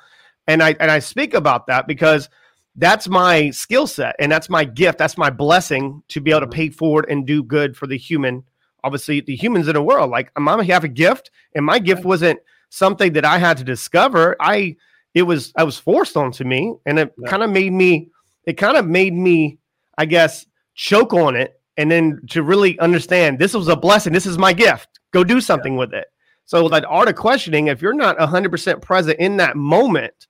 and 0.46 0.62
I 0.62 0.74
and 0.80 0.90
I 0.90 0.98
speak 0.98 1.34
about 1.34 1.66
that 1.66 1.86
because 1.86 2.28
that's 2.76 3.08
my 3.08 3.50
skill 3.50 3.86
set 3.86 4.16
and 4.18 4.30
that's 4.32 4.48
my 4.50 4.64
gift. 4.64 4.98
That's 4.98 5.16
my 5.16 5.30
blessing 5.30 6.02
to 6.08 6.20
be 6.20 6.30
able 6.30 6.40
to 6.40 6.46
Mhm. 6.46 6.52
pay 6.54 6.68
forward 6.70 7.06
and 7.08 7.26
do 7.26 7.42
good 7.42 7.76
for 7.76 7.86
the 7.86 7.96
human. 7.98 8.42
Obviously, 8.82 9.20
the 9.20 9.36
humans 9.36 9.68
in 9.68 9.74
the 9.74 9.82
world. 9.82 10.10
Like 10.10 10.30
I'm, 10.36 10.48
I 10.48 10.62
have 10.64 10.84
a 10.84 10.88
gift, 10.88 11.30
and 11.54 11.64
my 11.64 11.78
gift 11.78 12.04
wasn't 12.04 12.38
something 12.70 13.12
that 13.14 13.24
I 13.24 13.38
had 13.38 13.56
to 13.58 13.64
discover. 13.64 14.36
I 14.40 14.76
it 15.14 15.22
was 15.22 15.52
I 15.56 15.62
was 15.64 15.78
forced 15.78 16.16
onto 16.16 16.44
me, 16.44 16.74
and 16.84 16.98
it 16.98 17.12
Yeah. 17.22 17.28
kind 17.30 17.42
of 17.42 17.50
made 17.50 17.72
me. 17.72 18.10
It 18.46 18.54
kind 18.54 18.76
of 18.76 18.86
made 18.86 19.14
me, 19.14 19.58
I 19.96 20.04
guess, 20.04 20.44
choke 20.74 21.14
on 21.14 21.34
it, 21.36 21.54
and 21.78 21.90
then 21.90 22.20
to 22.30 22.42
really 22.42 22.78
understand 22.80 23.38
this 23.38 23.54
was 23.54 23.68
a 23.68 23.76
blessing. 23.76 24.12
This 24.12 24.26
is 24.26 24.36
my 24.36 24.52
gift. 24.52 24.88
Go 25.12 25.24
do 25.24 25.40
something 25.40 25.76
with 25.76 25.94
it. 25.94 26.06
So 26.44 26.68
that 26.68 26.84
art 26.84 27.08
of 27.08 27.14
questioning, 27.14 27.68
if 27.68 27.80
you're 27.80 27.94
not 27.94 28.18
100% 28.18 28.82
present 28.82 29.18
in 29.18 29.38
that 29.38 29.56
moment, 29.56 30.26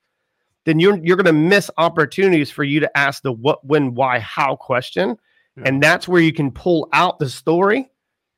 then 0.65 0.79
you're 0.81 0.99
you're 0.99 1.17
going 1.17 1.27
to 1.27 1.33
miss 1.33 1.71
opportunities 1.79 2.51
for 2.51 2.65
you 2.65 2.81
to 2.81 2.99
ask 2.99 3.23
the 3.23 3.33
what, 3.33 3.65
when, 3.67 3.95
why, 3.95 4.19
how 4.19 4.57
question, 4.57 5.17
Yeah. 5.57 5.65
and 5.67 5.83
that's 5.83 6.09
where 6.09 6.21
you 6.21 6.33
can 6.33 6.51
pull 6.51 6.89
out 6.93 7.19
the 7.19 7.29
story 7.29 7.91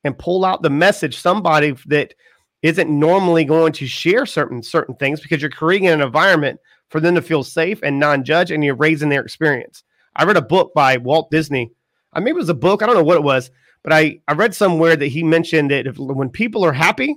and 0.04 0.18
pull 0.18 0.44
out 0.44 0.62
the 0.62 0.70
message. 0.70 1.18
Somebody 1.18 1.74
that 1.86 2.14
isn't 2.62 2.90
normally 2.90 3.44
going 3.44 3.72
to 3.74 3.86
share 3.86 4.26
certain 4.26 4.62
certain 4.62 4.94
things 4.96 5.20
because 5.20 5.40
you're 5.40 5.50
creating 5.50 5.88
an 5.88 6.00
environment 6.00 6.58
for 6.88 7.00
them 7.00 7.14
to 7.16 7.22
feel 7.22 7.42
safe 7.42 7.80
and 7.82 7.98
non-judge, 7.98 8.50
and 8.50 8.64
you're 8.64 8.74
raising 8.76 9.08
their 9.08 9.22
experience. 9.22 9.82
I 10.14 10.24
read 10.24 10.36
a 10.36 10.42
book 10.42 10.72
by 10.74 10.96
Walt 10.98 11.30
Disney. 11.30 11.70
I 12.12 12.20
maybe 12.20 12.30
it 12.30 12.36
was 12.36 12.48
a 12.48 12.54
book. 12.54 12.82
I 12.82 12.86
don't 12.86 12.94
know 12.94 13.02
what 13.04 13.16
it 13.16 13.22
was, 13.22 13.50
but 13.82 13.92
I 13.92 14.20
I 14.28 14.32
read 14.32 14.54
somewhere 14.54 14.96
that 14.96 15.08
he 15.08 15.22
mentioned 15.22 15.70
that 15.70 15.86
if 15.86 15.98
when 15.98 16.30
people 16.30 16.64
are 16.64 16.72
happy, 16.72 17.16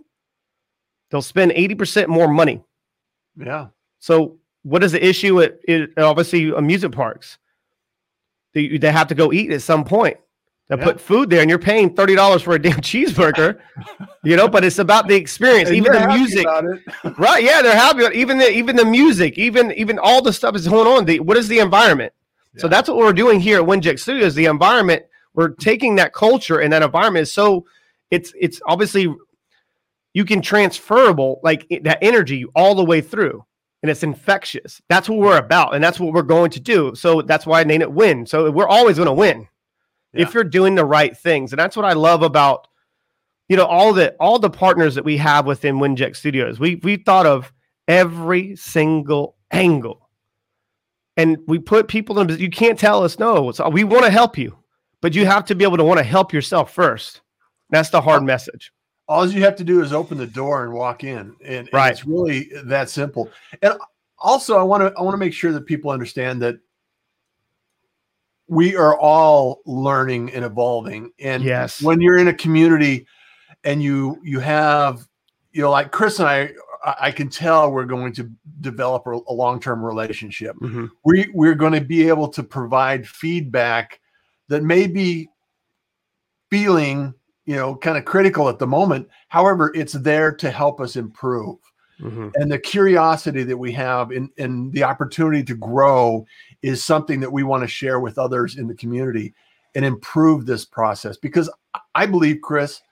they'll 1.10 1.22
spend 1.22 1.52
80% 1.52 2.08
more 2.08 2.28
money. 2.28 2.62
Yeah. 3.38 3.68
So 4.00 4.39
what 4.64 4.84
is 4.84 4.92
the 4.92 5.06
issue 5.06 5.42
at, 5.42 5.58
at 5.70 5.90
obviously 5.98 6.52
uh, 6.52 6.56
amusement 6.56 6.96
parks? 6.96 7.38
They, 8.54 8.78
they 8.78 8.92
have 8.92 9.08
to 9.08 9.16
go 9.16 9.32
eat 9.32 9.52
at 9.52 9.62
some 9.62 9.86
point. 9.86 10.18
They 10.70 10.78
Yeah. 10.78 10.84
put 10.84 11.02
food 11.02 11.30
there 11.30 11.42
and 11.42 11.50
you're 11.50 11.60
paying 11.60 11.96
$30 11.96 12.42
for 12.44 12.54
a 12.54 12.62
damn 12.62 12.78
cheeseburger, 12.82 13.60
you 14.24 14.36
know, 14.36 14.48
but 14.48 14.64
it's 14.64 14.80
about 14.80 15.08
the 15.08 15.16
experience, 15.16 15.70
And 15.70 15.78
even 15.78 15.94
the 15.94 16.08
music. 16.08 16.46
Right. 17.18 17.44
Yeah, 17.44 17.62
they're 17.62 17.76
happy. 17.76 18.04
Even 18.18 18.38
the 18.38 18.52
even 18.52 18.76
the 18.76 18.86
music, 18.86 19.38
even 19.38 19.72
even 19.74 19.98
all 20.00 20.22
the 20.22 20.34
stuff 20.34 20.56
is 20.56 20.68
going 20.68 20.88
on. 20.88 21.06
The, 21.06 21.20
what 21.20 21.38
is 21.38 21.48
the 21.48 21.60
environment? 21.60 22.14
So 22.58 22.68
that's 22.68 22.90
what 22.90 22.98
we're 22.98 23.14
doing 23.14 23.40
here 23.40 23.60
at 23.62 23.66
Winject 23.66 24.00
Studios. 24.00 24.36
The 24.36 24.46
environment, 24.46 25.04
we're 25.34 25.50
taking 25.50 25.96
that 25.96 26.14
culture 26.14 26.60
and 26.60 26.74
that 26.74 26.82
environment 26.84 27.24
is 27.24 27.32
so 27.34 27.66
it's 28.12 28.34
it's 28.40 28.60
obviously 28.66 29.14
you 30.14 30.26
can 30.26 30.42
transferable 30.42 31.40
like 31.44 31.66
that 31.84 32.00
energy 32.02 32.46
all 32.56 32.76
the 32.76 32.84
way 32.84 33.02
through 33.02 33.46
and 33.82 33.90
it's 33.90 34.04
infectious. 34.04 34.82
That's 34.90 35.08
what 35.08 35.20
we're 35.20 35.38
about, 35.38 35.74
and 35.74 35.84
that's 35.84 36.00
what 36.00 36.14
we're 36.14 36.22
going 36.22 36.52
to 36.52 36.60
do. 36.60 36.94
So 36.96 37.22
that's 37.22 37.46
why 37.46 37.62
I 37.62 37.64
named 37.64 37.84
it 37.84 37.92
win. 37.92 38.26
So 38.26 38.52
we're 38.52 38.68
always 38.68 38.98
going 38.98 39.08
to 39.08 39.14
win 39.14 39.48
if 40.14 40.34
you're 40.34 40.44
doing 40.44 40.76
the 40.76 40.86
right 40.86 41.16
things. 41.16 41.54
And 41.54 41.60
that's 41.60 41.76
what 41.76 41.86
I 41.86 41.94
love 41.94 42.24
about 42.24 42.68
you 43.48 43.58
know 43.58 43.66
all 43.66 43.94
the 43.94 44.16
all 44.20 44.40
the 44.40 44.50
partners 44.50 44.96
that 44.96 45.06
we 45.06 45.18
have 45.18 45.46
within 45.46 45.78
Winject 45.78 46.16
Studios. 46.16 46.60
We 46.60 46.76
we 46.76 46.98
thought 46.98 47.26
of 47.26 47.52
every 47.88 48.56
single 48.56 49.36
angle. 49.52 50.10
And 51.18 51.38
we 51.48 51.60
put 51.60 51.90
people 51.90 52.20
in 52.20 52.30
you 52.40 52.50
can't 52.50 52.80
tell 52.80 53.04
us 53.04 53.20
no. 53.20 53.52
So 53.52 53.68
we 53.68 53.84
want 53.84 54.06
to 54.06 54.12
help 54.12 54.38
you, 54.38 54.58
but 55.02 55.16
you 55.16 55.26
have 55.26 55.44
to 55.46 55.56
be 55.56 55.66
able 55.66 55.78
to 55.78 55.84
want 55.84 55.98
to 55.98 56.04
help 56.04 56.32
yourself 56.32 56.74
first. 56.74 57.22
That's 57.72 57.90
the 57.90 58.00
hard 58.00 58.22
uh, 58.22 58.26
message. 58.26 58.72
All 59.10 59.28
you 59.28 59.42
have 59.42 59.56
to 59.58 59.64
do 59.66 59.82
is 59.82 59.92
open 59.92 60.18
the 60.20 60.28
door 60.28 60.64
and 60.64 60.72
walk 60.72 61.04
in 61.04 61.18
and, 61.18 61.36
and 61.44 61.70
Right. 61.74 61.92
it's 61.92 62.06
really 62.06 62.50
that 62.64 62.90
simple 62.90 63.30
and 63.62 63.74
also 64.20 64.58
i 64.58 64.64
want 64.64 64.82
to 64.84 64.94
i 64.98 65.02
want 65.02 65.14
to 65.14 65.18
make 65.18 65.34
sure 65.34 65.52
that 65.52 65.66
people 65.66 65.90
understand 65.92 66.42
that 66.44 66.56
we 68.48 68.76
are 68.76 68.98
all 68.98 69.62
learning 69.66 70.32
and 70.34 70.46
evolving 70.46 71.12
and 71.20 71.44
Yes. 71.44 71.82
when 71.82 72.00
you're 72.02 72.18
in 72.18 72.28
a 72.30 72.34
community 72.34 73.06
and 73.64 73.82
you 73.84 74.20
you 74.24 74.40
have 74.40 75.08
you 75.52 75.62
know 75.62 75.72
like 75.72 75.92
chris 75.92 76.20
and 76.20 76.28
i 76.30 76.52
I- 77.02 77.12
can 77.12 77.30
tell 77.30 77.72
we're 77.72 77.84
going 77.86 78.14
to 78.14 78.32
develop 78.62 79.06
a, 79.06 79.12
a 79.28 79.34
long-term 79.34 79.84
relationship. 79.84 80.56
Mhm. 80.58 80.90
We 81.04 81.30
we're 81.34 81.56
going 81.56 81.74
to 81.74 81.82
be 81.82 82.08
able 82.08 82.30
to 82.30 82.42
provide 82.42 83.06
feedback 83.06 84.00
that 84.48 84.64
may 84.64 84.88
be 84.88 85.28
feeling, 86.50 87.14
you 87.50 87.56
know, 87.56 87.76
kind 87.76 87.98
of 87.98 88.06
critical 88.06 88.48
at 88.48 88.60
the 88.60 88.68
moment. 88.68 89.10
However, 89.30 89.72
it's 89.74 89.94
there 89.94 90.32
to 90.34 90.52
help 90.52 90.80
us 90.80 90.96
improve. 90.96 91.58
Mhm. 92.00 92.32
And 92.36 92.52
the 92.52 92.60
curiosity 92.60 93.42
that 93.42 93.58
we 93.58 93.72
have 93.72 94.12
in, 94.12 94.30
in 94.38 94.70
the 94.70 94.84
opportunity 94.84 95.44
to 95.46 95.56
grow 95.56 96.28
is 96.62 96.86
something 96.86 97.20
that 97.22 97.32
we 97.32 97.42
want 97.42 97.64
to 97.64 97.68
share 97.68 98.00
with 98.00 98.20
others 98.20 98.58
in 98.58 98.68
the 98.68 98.76
community 98.76 99.34
and 99.74 99.84
improve 99.84 100.46
this 100.46 100.64
process. 100.64 101.18
Because 101.18 101.50
I 101.96 102.06
believe, 102.06 102.38
Chris, 102.44 102.84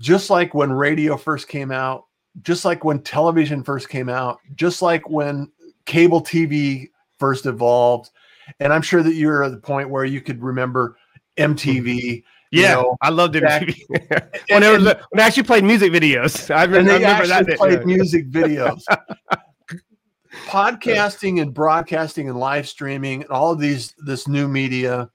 just 0.00 0.28
like 0.28 0.52
when 0.52 0.72
radio 0.72 1.16
first 1.16 1.46
came 1.46 1.70
out, 1.70 2.06
just 2.42 2.64
like 2.64 2.82
when 2.82 3.00
television 3.00 3.62
first 3.62 3.88
came 3.88 4.08
out, 4.08 4.40
just 4.56 4.82
like 4.82 5.08
when 5.08 5.52
cable 5.86 6.20
TV 6.20 6.88
first 7.20 7.46
evolved, 7.46 8.10
and 8.58 8.72
I'm 8.72 8.82
sure 8.82 9.04
that 9.04 9.14
you're 9.14 9.44
at 9.44 9.52
the 9.52 9.58
point 9.58 9.88
where 9.88 10.04
you 10.04 10.20
could 10.20 10.42
remember 10.42 10.96
MTV. 11.38 11.94
you 11.94 12.22
Yeah, 12.52 12.74
know, 12.74 12.96
I 13.00 13.10
loved 13.10 13.36
it. 13.36 13.42
back- 13.44 13.62
when, 14.48 14.62
it 14.62 14.68
was, 14.70 14.84
and- 14.84 14.84
when 14.86 14.96
they 15.14 15.22
actually 15.22 15.44
played 15.44 15.62
music 15.64 15.92
videos, 15.92 16.52
I 16.54 16.64
and 16.64 16.72
remember, 16.72 16.92
I 16.92 16.98
they 16.98 17.04
remember 17.04 17.32
actually 17.32 17.50
that. 17.52 17.58
played 17.58 17.78
bit. 17.78 17.86
music 17.86 18.28
videos. 18.30 18.82
Podcasting 20.46 21.42
and 21.42 21.52
broadcasting 21.52 22.28
and 22.28 22.38
live 22.38 22.68
streaming 22.68 23.22
and 23.22 23.30
all 23.30 23.50
of 23.50 23.58
these 23.58 23.94
this 23.98 24.28
new 24.28 24.46
media 24.46 25.10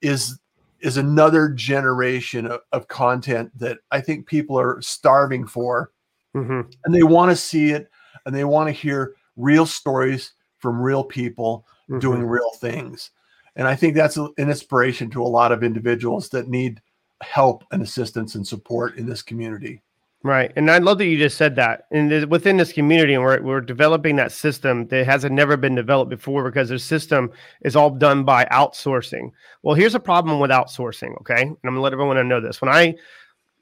is 0.00 0.38
is 0.80 0.96
another 0.96 1.50
generation 1.50 2.46
of, 2.46 2.60
of 2.72 2.88
content 2.88 3.50
that 3.58 3.78
I 3.90 4.00
think 4.00 4.26
people 4.26 4.58
are 4.58 4.80
starving 4.80 5.46
for 5.46 5.92
Mhm. 6.34 6.72
and 6.84 6.94
they 6.94 7.02
want 7.02 7.30
to 7.30 7.36
see 7.36 7.70
it 7.70 7.90
and 8.24 8.34
they 8.34 8.44
want 8.44 8.68
to 8.68 8.72
hear 8.72 9.14
real 9.36 9.66
stories 9.66 10.32
from 10.58 10.80
real 10.80 11.04
people 11.04 11.66
Mhm. 11.90 12.00
doing 12.00 12.22
real 12.26 12.50
things. 12.58 13.10
And 13.56 13.66
I 13.66 13.74
think 13.74 13.94
that's 13.94 14.16
an 14.16 14.32
inspiration 14.38 15.10
to 15.10 15.22
a 15.22 15.24
lot 15.24 15.50
of 15.50 15.64
individuals 15.64 16.28
that 16.30 16.48
need 16.48 16.80
help 17.22 17.64
and 17.72 17.82
assistance 17.82 18.34
and 18.34 18.46
support 18.46 18.96
in 18.96 19.06
this 19.06 19.22
community. 19.22 19.82
Right. 20.22 20.52
And 20.56 20.70
I 20.70 20.78
love 20.78 20.98
that 20.98 21.06
you 21.06 21.18
just 21.18 21.36
said 21.36 21.54
that. 21.56 21.84
And 21.92 22.10
th- 22.10 22.26
within 22.26 22.56
this 22.56 22.72
community, 22.72 23.14
and 23.14 23.22
we're, 23.22 23.40
we're 23.42 23.60
developing 23.60 24.16
that 24.16 24.32
system 24.32 24.88
that 24.88 25.06
hasn't 25.06 25.34
never 25.34 25.56
been 25.56 25.76
developed 25.76 26.10
before 26.10 26.44
because 26.44 26.68
the 26.68 26.78
system 26.78 27.30
is 27.62 27.76
all 27.76 27.90
done 27.90 28.24
by 28.24 28.44
outsourcing. 28.46 29.30
Well, 29.62 29.76
here's 29.76 29.94
a 29.94 30.00
problem 30.00 30.40
with 30.40 30.50
outsourcing. 30.50 31.16
Okay. 31.20 31.42
And 31.42 31.50
I'm 31.50 31.58
going 31.62 31.74
to 31.76 31.80
let 31.80 31.92
everyone 31.92 32.28
know 32.28 32.40
this. 32.40 32.60
When 32.60 32.70
I 32.70 32.96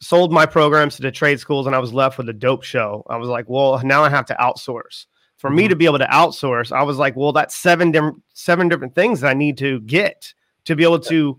sold 0.00 0.33
my 0.33 0.46
programs 0.46 0.96
to 0.96 1.02
the 1.02 1.12
trade 1.12 1.38
schools 1.38 1.66
and 1.66 1.76
I 1.76 1.80
was 1.80 1.92
left 1.92 2.16
with 2.16 2.28
a 2.30 2.33
dope 2.33 2.62
show, 2.62 3.04
I 3.11 3.16
was 3.16 3.28
like, 3.28 3.46
well, 3.48 3.80
now 3.85 4.02
I 4.02 4.09
have 4.09 4.26
to 4.26 4.35
outsource. 4.35 5.07
For 5.44 5.50
me 5.50 5.66
Mhm. 5.66 5.68
to 5.68 5.76
be 5.76 5.85
able 5.85 5.98
to 5.98 6.07
outsource, 6.07 6.72
I 6.72 6.83
was 6.85 6.96
like, 6.96 7.16
well, 7.16 7.30
that's 7.33 7.54
seven 7.54 7.90
different 7.92 8.22
seven 8.33 8.66
different 8.66 8.94
things 8.94 9.20
that 9.20 9.28
I 9.28 9.35
need 9.35 9.59
to 9.59 9.80
get 9.80 10.33
to 10.64 10.74
be 10.74 10.85
able 10.85 11.00
to 11.00 11.38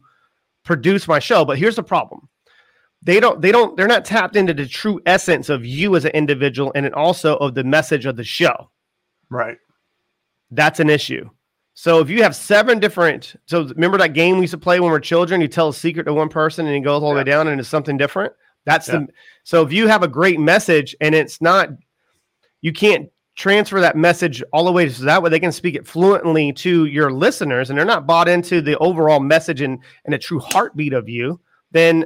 produce 0.64 1.08
my 1.08 1.18
show. 1.18 1.44
But 1.44 1.58
here's 1.58 1.76
the 1.76 1.82
problem 1.82 2.30
they 3.02 3.20
don't 3.20 3.42
they 3.42 3.52
don't 3.52 3.76
they're 3.76 3.88
not 3.88 4.06
tapped 4.06 4.36
into 4.36 4.54
the 4.54 4.68
true 4.68 5.02
essence 5.08 5.50
of 5.50 5.66
you 5.66 5.96
as 5.96 6.06
an 6.06 6.12
individual 6.12 6.72
and 6.76 6.94
also 6.94 7.36
of 7.38 7.56
the 7.56 7.64
message 7.64 8.06
of 8.06 8.16
the 8.16 8.24
show 8.24 8.70
Right. 9.32 9.58
that's 10.52 10.80
an 10.80 10.90
issue 10.92 11.28
so 11.74 12.00
if 12.00 12.10
you 12.12 12.22
have 12.24 12.36
seven 12.36 12.80
different 12.80 13.36
so 13.48 13.64
remember 13.64 13.98
that 13.98 14.14
game 14.14 14.36
we 14.36 14.42
used 14.42 14.52
to 14.52 14.58
play 14.60 14.80
when 14.80 14.92
we 14.92 14.96
are 14.96 15.00
children 15.00 15.42
you 15.42 15.48
tell 15.48 15.70
a 15.70 15.74
secret 15.74 16.04
to 16.06 16.14
one 16.14 16.30
person 16.30 16.68
and 16.68 16.76
it 16.76 16.82
goes 16.82 17.02
all 17.04 17.10
the 17.10 17.16
way 17.18 17.24
down 17.24 17.48
and 17.48 17.60
it's 17.60 17.70
something 17.70 17.98
different 17.98 18.32
that's 18.66 18.88
Yeah. 18.88 19.00
the 19.00 19.08
so 19.44 19.62
if 19.64 19.74
you 19.74 19.88
have 19.88 20.04
a 20.04 20.08
great 20.08 20.40
message 20.40 20.96
and 21.02 21.14
it's 21.16 21.42
not 21.42 21.70
you 22.62 22.72
can't 22.72 23.10
transfer 23.36 23.82
that 23.82 23.98
message 23.98 24.42
all 24.54 24.66
the 24.66 24.72
way 24.72 24.90
so 24.90 25.04
that 25.04 25.22
way 25.22 25.30
they 25.30 25.40
can 25.40 25.52
speak 25.52 25.76
it 25.76 25.86
fluently 25.86 26.54
to 26.54 26.86
your 26.86 27.12
listeners 27.12 27.70
and 27.70 27.78
they're 27.78 27.86
not 27.86 28.08
bought 28.08 28.28
into 28.28 28.62
the 28.62 28.78
overall 28.78 29.20
message 29.20 29.62
and, 29.62 29.80
and 30.06 30.16
a 30.16 30.18
true 30.18 30.40
heartbeat 30.40 30.94
of 30.94 31.10
you 31.10 31.40
then 31.72 32.06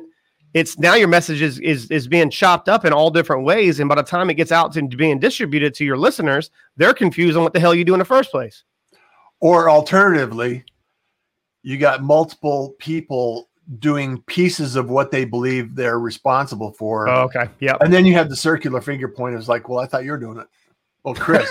it's 0.55 0.79
now 0.79 0.95
your 0.95 1.07
message 1.07 1.43
is, 1.43 1.59
is 1.59 1.89
is 1.91 2.07
being 2.07 2.31
chopped 2.31 2.67
up 2.67 2.83
in 2.83 2.91
all 2.91 3.11
different 3.11 3.43
ways 3.43 3.79
and 3.79 3.87
by 3.87 3.93
the 3.95 4.01
time 4.01 4.29
it 4.31 4.33
gets 4.33 4.51
out 4.51 4.75
and 4.75 4.97
being 4.97 5.19
distributed 5.19 5.73
to 5.75 5.85
your 5.85 5.97
listeners 5.97 6.49
they're 6.77 6.93
confused 6.93 7.37
on 7.37 7.43
what 7.43 7.53
the 7.53 7.59
hell 7.59 7.75
you 7.75 7.85
do 7.85 7.93
in 7.93 7.99
the 7.99 8.05
first 8.05 8.31
place 8.31 8.63
Or 9.39 9.69
alternatively, 9.69 10.65
you 11.61 11.77
got 11.77 12.01
multiple 12.03 12.75
people 12.79 13.49
doing 13.77 14.21
pieces 14.23 14.75
of 14.75 14.89
what 14.89 15.11
they 15.11 15.25
believe 15.25 15.75
they're 15.75 15.99
responsible 15.99 16.71
for. 16.71 17.07
oh, 17.07 17.21
okay 17.23 17.47
Yeah. 17.59 17.77
And 17.81 17.93
then 17.93 18.05
you 18.05 18.13
have 18.15 18.29
the 18.29 18.35
circular 18.35 18.81
finger 18.81 19.07
point. 19.07 19.35
It's 19.35 19.47
like, 19.47 19.69
well, 19.69 19.79
I 19.79 19.85
thought 19.85 20.03
you 20.03 20.11
were 20.11 20.17
doing 20.17 20.39
it. 20.39 20.47
Well, 21.03 21.13
Chris, 21.15 21.49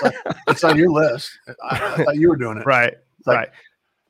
it's 0.48 0.62
on 0.64 0.76
your 0.76 0.90
list. 0.90 1.30
I, 1.64 1.94
I 1.98 2.04
thought 2.04 2.16
you 2.16 2.28
were 2.28 2.36
doing 2.36 2.58
it. 2.58 2.66
right 2.66 2.94
It's 3.18 3.26
like, 3.26 3.36
right 3.36 3.48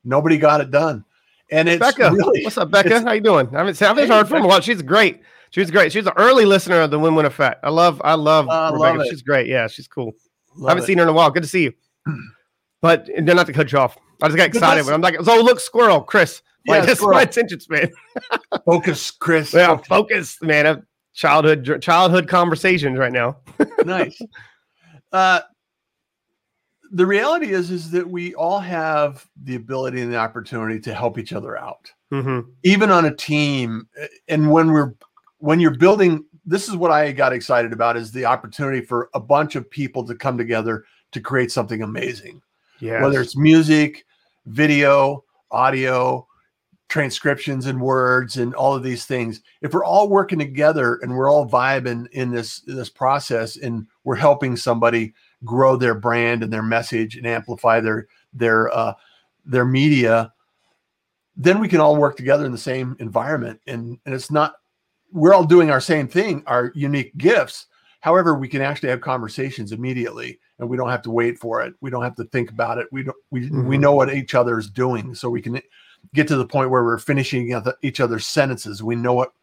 Nobody 0.03 0.37
got 0.37 0.61
it 0.61 0.71
done. 0.71 1.03
And 1.51 1.67
it's 1.67 1.79
Becca, 1.79 2.11
really 2.11 2.43
what's 2.43 2.57
up, 2.57 2.71
Becca? 2.71 3.01
How 3.01 3.11
you 3.13 3.21
doing? 3.21 3.47
I 3.53 3.59
haven't, 3.59 3.81
I 3.81 3.87
haven't 3.87 4.07
Hey, 4.07 4.13
heard 4.13 4.27
from 4.27 4.39
her. 4.39 4.45
A 4.45 4.47
while. 4.47 4.61
She's 4.61 4.81
great. 4.81 5.21
She's 5.51 5.71
great. 5.71 5.91
She's 5.91 6.05
an 6.05 6.13
early 6.15 6.45
listener 6.45 6.81
of 6.81 6.91
the 6.91 6.99
Win 6.99 7.15
Win 7.15 7.25
Effect. 7.25 7.61
I 7.63 7.69
love, 7.69 7.99
I 8.05 8.13
love 8.13 8.47
I 8.49 8.71
Rebecca. 8.71 8.97
love 8.99 9.07
she's 9.09 9.21
great. 9.23 9.47
Yeah, 9.47 9.67
she's 9.67 9.87
cool. 9.87 10.13
I 10.65 10.69
haven't 10.69 10.83
it. 10.83 10.87
seen 10.87 10.97
her 10.99 11.03
in 11.03 11.09
a 11.09 11.13
while. 11.13 11.31
Good 11.31 11.43
to 11.43 11.49
see 11.49 11.63
you. 11.63 11.73
But 12.81 13.09
and 13.09 13.27
then 13.27 13.35
not 13.35 13.45
to 13.47 13.51
cut 13.53 13.71
you 13.73 13.77
off. 13.77 13.97
I 14.21 14.27
just 14.27 14.37
got 14.37 14.47
excited 14.47 14.85
when 14.85 14.93
I'm 14.93 15.01
like, 15.01 15.15
oh 15.19 15.41
look, 15.41 15.59
squirrel, 15.59 15.99
Chris. 16.01 16.41
Like 16.65 16.81
Yeah, 16.81 16.85
that's 16.85 16.99
squirrel. 16.99 17.15
my 17.17 17.23
attention 17.23 17.59
span. 17.59 17.89
focus, 18.65 19.11
Chris. 19.11 19.53
Yeah, 19.53 19.67
Focus. 19.75 19.87
focus, 19.87 20.37
man. 20.41 20.65
Of 20.65 20.83
childhood 21.13 21.79
childhood 21.81 22.29
conversations 22.29 22.97
right 22.97 23.11
now. 23.11 23.35
nice. 23.85 24.17
Uh, 25.11 25.41
the 26.91 27.05
reality 27.05 27.51
is, 27.51 27.69
is 27.69 27.91
that 27.91 28.07
we 28.07 28.33
all 28.35 28.59
have 28.59 29.25
the 29.43 29.55
ability 29.55 30.01
and 30.01 30.11
the 30.11 30.17
opportunity 30.17 30.79
to 30.79 30.93
help 30.93 31.17
each 31.17 31.33
other 31.33 31.57
out, 31.57 31.91
Mm-hmm. 32.11 32.49
even 32.63 32.89
on 32.89 33.05
a 33.05 33.15
team. 33.15 33.87
And 34.27 34.51
when 34.51 34.71
we're 34.71 34.95
when 35.37 35.59
you're 35.59 35.77
building, 35.77 36.25
this 36.45 36.67
is 36.67 36.75
what 36.75 36.91
I 36.91 37.11
got 37.11 37.33
excited 37.33 37.71
about: 37.71 37.97
is 37.97 38.11
the 38.11 38.25
opportunity 38.25 38.81
for 38.81 39.09
a 39.13 39.19
bunch 39.19 39.55
of 39.55 39.69
people 39.69 40.03
to 40.07 40.15
come 40.15 40.37
together 40.37 40.85
to 41.11 41.21
create 41.21 41.51
something 41.51 41.83
amazing. 41.83 42.41
Yeah. 42.79 43.03
Whether 43.03 43.21
it's 43.21 43.37
music, 43.37 44.05
video, 44.47 45.23
audio, 45.51 46.27
transcriptions 46.89 47.67
and 47.67 47.79
words 47.79 48.37
and 48.37 48.55
all 48.55 48.73
of 48.73 48.81
these 48.81 49.05
things 49.05 49.41
if 49.61 49.73
we're 49.73 49.85
all 49.85 50.09
working 50.09 50.39
together 50.39 50.95
and 51.03 51.15
we're 51.15 51.29
all 51.29 51.47
vibing 51.47 52.07
in 52.13 52.31
this 52.31 52.61
this 52.61 52.89
process 52.89 53.57
and 53.57 53.85
we're 54.09 54.15
helping 54.15 54.57
somebody 54.57 55.13
grow 55.45 55.75
their 55.75 55.93
brand 55.93 56.41
and 56.41 56.51
their 56.51 56.63
message 56.63 57.15
and 57.15 57.27
amplify 57.27 57.79
their 57.79 58.07
their 58.33 58.75
uh 58.75 58.91
their 59.45 59.65
media 59.65 60.33
then 61.37 61.59
we 61.59 61.67
can 61.67 61.79
all 61.79 61.95
work 61.95 62.17
together 62.17 62.43
in 62.43 62.51
the 62.51 62.57
same 62.57 62.97
environment. 62.99 63.61
And 63.67 63.99
and 64.05 64.15
it's 64.15 64.31
not 64.31 64.55
we're 65.11 65.31
all 65.35 65.43
doing 65.43 65.69
our 65.69 65.79
same 65.79 66.07
thing 66.07 66.41
our 66.47 66.71
unique 66.73 67.15
gifts. 67.17 67.67
However 67.99 68.33
we 68.33 68.47
can 68.47 68.63
actually 68.63 68.89
have 68.89 68.99
conversations 68.99 69.73
immediately 69.73 70.39
and 70.57 70.67
we 70.67 70.75
don't 70.75 70.89
have 70.89 71.03
to 71.03 71.11
wait 71.11 71.37
for 71.37 71.61
it. 71.61 71.75
We 71.79 71.91
don't 71.91 72.03
have 72.03 72.15
to 72.15 72.23
think 72.23 72.49
about 72.49 72.79
it. 72.79 72.87
We 72.91 73.03
don't 73.03 73.17
we, 73.29 73.41
we 73.41 73.77
Mhm. 73.77 73.81
know 73.81 73.93
what 73.93 74.11
each 74.11 74.33
other 74.33 74.57
is 74.57 74.71
doing. 74.71 75.13
So 75.13 75.29
we 75.29 75.39
can 75.43 75.61
get 76.15 76.27
to 76.29 76.35
the 76.35 76.47
point 76.47 76.71
where 76.71 76.83
we're 76.83 76.97
finishing 76.97 77.53
each 77.83 77.99
other's 77.99 78.25
sentences. 78.25 78.81
We 78.81 78.95
know 78.95 79.13
what 79.13 79.33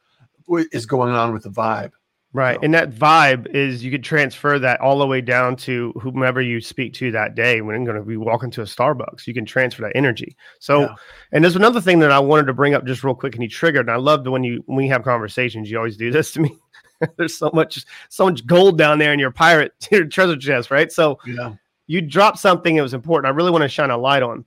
is 0.73 0.87
going 0.87 1.15
on 1.15 1.33
with 1.33 1.45
the 1.45 1.51
vibe 1.51 1.93
Right. 2.37 2.57
So- 2.57 2.61
And 2.65 2.75
that 2.75 2.91
vibe 2.91 3.47
is 3.55 3.83
you 3.83 3.91
could 3.91 4.05
transfer 4.05 4.59
that 4.59 4.79
all 4.83 4.99
the 4.99 5.07
way 5.07 5.23
down 5.23 5.57
to 5.57 5.93
whomever 6.03 6.43
you 6.43 6.61
speak 6.61 6.93
to 6.95 7.11
that 7.13 7.35
day 7.35 7.63
when 7.63 7.75
you're 7.75 7.85
going 7.91 7.99
to 7.99 8.07
be 8.07 8.19
walking 8.19 8.51
to 8.53 8.61
a 8.61 8.65
Starbucks. 8.67 9.27
You 9.27 9.33
can 9.33 9.47
transfer 9.47 9.81
that 9.83 9.93
energy. 9.95 10.37
So, 10.59 10.83
Yeah. 10.83 10.95
and 11.33 11.43
there's 11.43 11.57
another 11.57 11.81
thing 11.81 11.99
that 12.01 12.13
I 12.13 12.19
wanted 12.19 12.47
to 12.49 12.53
bring 12.53 12.75
up 12.75 12.85
just 12.85 13.03
real 13.03 13.15
quick 13.15 13.35
and 13.35 13.43
you 13.43 13.49
triggered. 13.49 13.87
And 13.87 13.91
I 13.91 13.97
love 13.97 14.27
when 14.27 14.45
you, 14.45 14.63
when 14.67 14.77
we 14.77 14.87
have 14.89 15.03
conversations, 15.03 15.71
you 15.71 15.79
always 15.79 15.97
do 15.97 16.11
this 16.11 16.33
to 16.33 16.41
me. 16.41 16.55
there's 17.17 17.39
so 17.39 17.51
much, 17.55 17.85
so 18.11 18.27
much 18.27 18.47
gold 18.47 18.77
down 18.77 18.99
there 18.99 19.15
in 19.15 19.19
your 19.19 19.31
pirate 19.31 19.73
your 19.91 20.05
treasure 20.05 20.37
chest, 20.37 20.71
right? 20.71 20.93
So 20.93 21.19
yeah 21.27 21.55
you 21.89 22.01
dropped 22.01 22.39
something 22.39 22.75
that 22.77 22.83
was 22.83 22.95
important. 22.95 23.33
I 23.33 23.35
really 23.37 23.53
want 23.53 23.63
to 23.63 23.69
shine 23.69 23.91
a 23.91 23.97
light 23.97 24.23
on. 24.23 24.45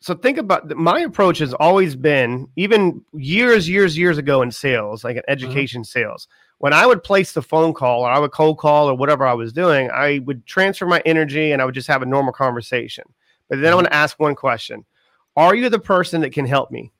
So 0.00 0.14
think 0.14 0.38
about 0.38 0.68
my 0.76 1.00
approach 1.00 1.38
has 1.38 1.52
always 1.54 1.96
been 1.96 2.48
even 2.56 3.04
years, 3.12 3.68
years, 3.68 3.98
years 3.98 4.16
ago 4.16 4.42
in 4.42 4.50
sales, 4.52 5.02
like 5.02 5.16
in 5.16 5.22
education 5.26 5.82
sales. 5.84 6.28
When 6.58 6.72
I 6.72 6.86
would 6.86 7.02
place 7.02 7.32
the 7.32 7.42
phone 7.42 7.74
call 7.74 8.02
or 8.02 8.10
I 8.10 8.18
would 8.18 8.30
cold 8.32 8.58
call 8.58 8.88
or 8.88 8.94
whatever 8.94 9.26
I 9.26 9.34
was 9.34 9.52
doing, 9.52 9.90
I 9.90 10.20
would 10.20 10.46
transfer 10.46 10.86
my 10.86 11.02
energy 11.04 11.50
and 11.52 11.60
I 11.60 11.64
would 11.64 11.74
just 11.74 11.88
have 11.88 12.02
a 12.02 12.06
normal 12.06 12.32
conversation. 12.32 13.04
But 13.48 13.60
then 13.60 13.72
I 13.72 13.74
Mhm. 13.74 13.76
want 13.76 13.86
to 13.88 13.94
ask 13.94 14.18
one 14.20 14.34
question: 14.36 14.84
Are 15.36 15.54
you 15.54 15.68
the 15.68 15.78
person 15.80 16.20
that 16.20 16.32
can 16.32 16.46
help 16.46 16.70
me? 16.70 16.92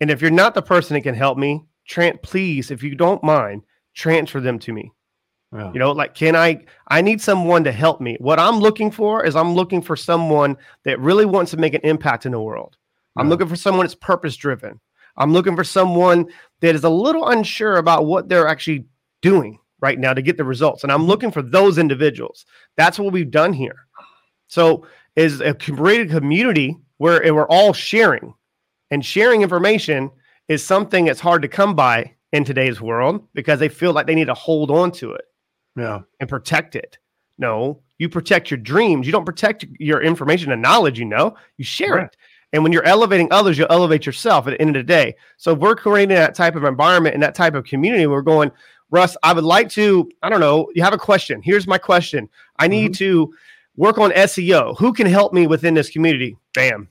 And 0.00 0.10
if 0.10 0.20
you're 0.22 0.30
not 0.30 0.54
the 0.54 0.62
person 0.62 0.94
that 0.94 1.02
can 1.02 1.14
help 1.14 1.38
me, 1.38 1.64
please, 2.22 2.70
if 2.70 2.82
you 2.82 2.94
don't 2.94 3.22
mind, 3.22 3.62
transfer 3.94 4.40
them 4.40 4.58
to 4.60 4.72
me. 4.72 4.92
Yeah 5.54 5.72
You 5.72 5.78
know, 5.78 5.92
like, 5.92 6.14
can 6.14 6.34
I? 6.36 6.64
I 6.88 7.00
need 7.00 7.20
someone 7.20 7.64
to 7.64 7.72
help 7.72 8.00
me. 8.00 8.16
What 8.18 8.40
I'm 8.40 8.58
looking 8.58 8.90
for 8.90 9.24
is 9.24 9.36
I'm 9.36 9.54
looking 9.54 9.80
for 9.80 9.96
someone 9.96 10.56
that 10.84 10.98
really 11.00 11.24
wants 11.24 11.50
to 11.52 11.56
make 11.56 11.74
an 11.74 11.80
impact 11.84 12.26
in 12.26 12.32
the 12.32 12.40
world. 12.40 12.76
I'm 13.16 13.28
looking 13.28 13.46
for 13.46 13.54
someone 13.54 13.86
that's 13.86 13.94
purpose 13.94 14.36
driven. 14.36 14.80
I'm 15.16 15.32
looking 15.32 15.54
for 15.54 15.62
someone 15.62 16.26
that 16.60 16.74
is 16.74 16.82
a 16.82 16.88
little 16.88 17.28
unsure 17.28 17.76
about 17.76 18.06
what 18.06 18.28
they're 18.28 18.48
actually 18.48 18.86
doing 19.22 19.60
right 19.80 20.00
now 20.00 20.12
to 20.12 20.20
get 20.20 20.36
the 20.36 20.44
results. 20.44 20.82
And 20.82 20.90
I'm 20.90 21.06
looking 21.06 21.30
for 21.30 21.40
those 21.40 21.78
individuals. 21.78 22.44
That's 22.76 22.98
what 22.98 23.12
we've 23.12 23.30
done 23.30 23.52
here. 23.52 23.86
So, 24.48 24.84
is 25.14 25.40
a 25.40 25.54
created 25.54 26.10
community 26.10 26.76
where 26.98 27.32
we're 27.32 27.46
all 27.46 27.72
sharing, 27.72 28.34
and 28.90 29.06
sharing 29.06 29.42
information 29.42 30.10
is 30.48 30.64
something 30.64 31.04
that's 31.04 31.20
hard 31.20 31.42
to 31.42 31.48
come 31.48 31.76
by 31.76 32.12
in 32.32 32.44
today's 32.44 32.80
world 32.80 33.24
because 33.32 33.60
they 33.60 33.68
feel 33.68 33.92
like 33.92 34.08
they 34.08 34.16
need 34.16 34.26
to 34.26 34.34
hold 34.34 34.72
on 34.72 34.90
to 34.90 35.12
it 35.12 35.24
yeah 35.76 36.00
and 36.20 36.28
protect 36.28 36.76
it. 36.76 36.98
No, 37.38 37.80
you 37.98 38.08
protect 38.08 38.50
your 38.50 38.58
dreams. 38.58 39.06
You 39.06 39.12
don't 39.12 39.24
protect 39.24 39.64
your 39.78 40.02
information 40.02 40.52
and 40.52 40.62
knowledge, 40.62 40.98
you 40.98 41.04
know, 41.04 41.36
you 41.56 41.64
share 41.64 41.96
Right. 41.96 42.06
it. 42.06 42.16
And 42.52 42.62
when 42.62 42.72
you're 42.72 42.84
elevating 42.84 43.26
others, 43.32 43.58
you'll 43.58 43.66
elevate 43.70 44.06
yourself 44.06 44.46
at 44.46 44.50
the 44.50 44.60
end 44.60 44.76
of 44.76 44.86
the 44.86 44.86
day. 44.86 45.16
So 45.38 45.52
we're 45.54 45.74
creating 45.74 46.14
that 46.14 46.36
type 46.36 46.54
of 46.54 46.62
environment 46.62 47.14
and 47.14 47.22
that 47.22 47.34
type 47.34 47.54
of 47.56 47.64
community, 47.64 48.06
we're 48.06 48.22
going, 48.22 48.52
Russ, 48.90 49.16
I 49.24 49.32
would 49.32 49.42
like 49.42 49.68
to, 49.70 50.08
I 50.22 50.28
don't 50.28 50.38
know, 50.38 50.70
you 50.72 50.82
have 50.84 50.92
a 50.92 50.98
question. 50.98 51.42
Here's 51.42 51.66
my 51.66 51.78
question. 51.78 52.28
I 52.60 52.68
need 52.68 52.92
mm-hmm. 52.92 53.04
to 53.04 53.34
work 53.76 53.98
on 53.98 54.12
SEO. 54.12 54.78
Who 54.78 54.92
can 54.92 55.08
help 55.08 55.32
me 55.32 55.48
within 55.48 55.74
this 55.74 55.90
community? 55.90 56.36
Bam. 56.54 56.88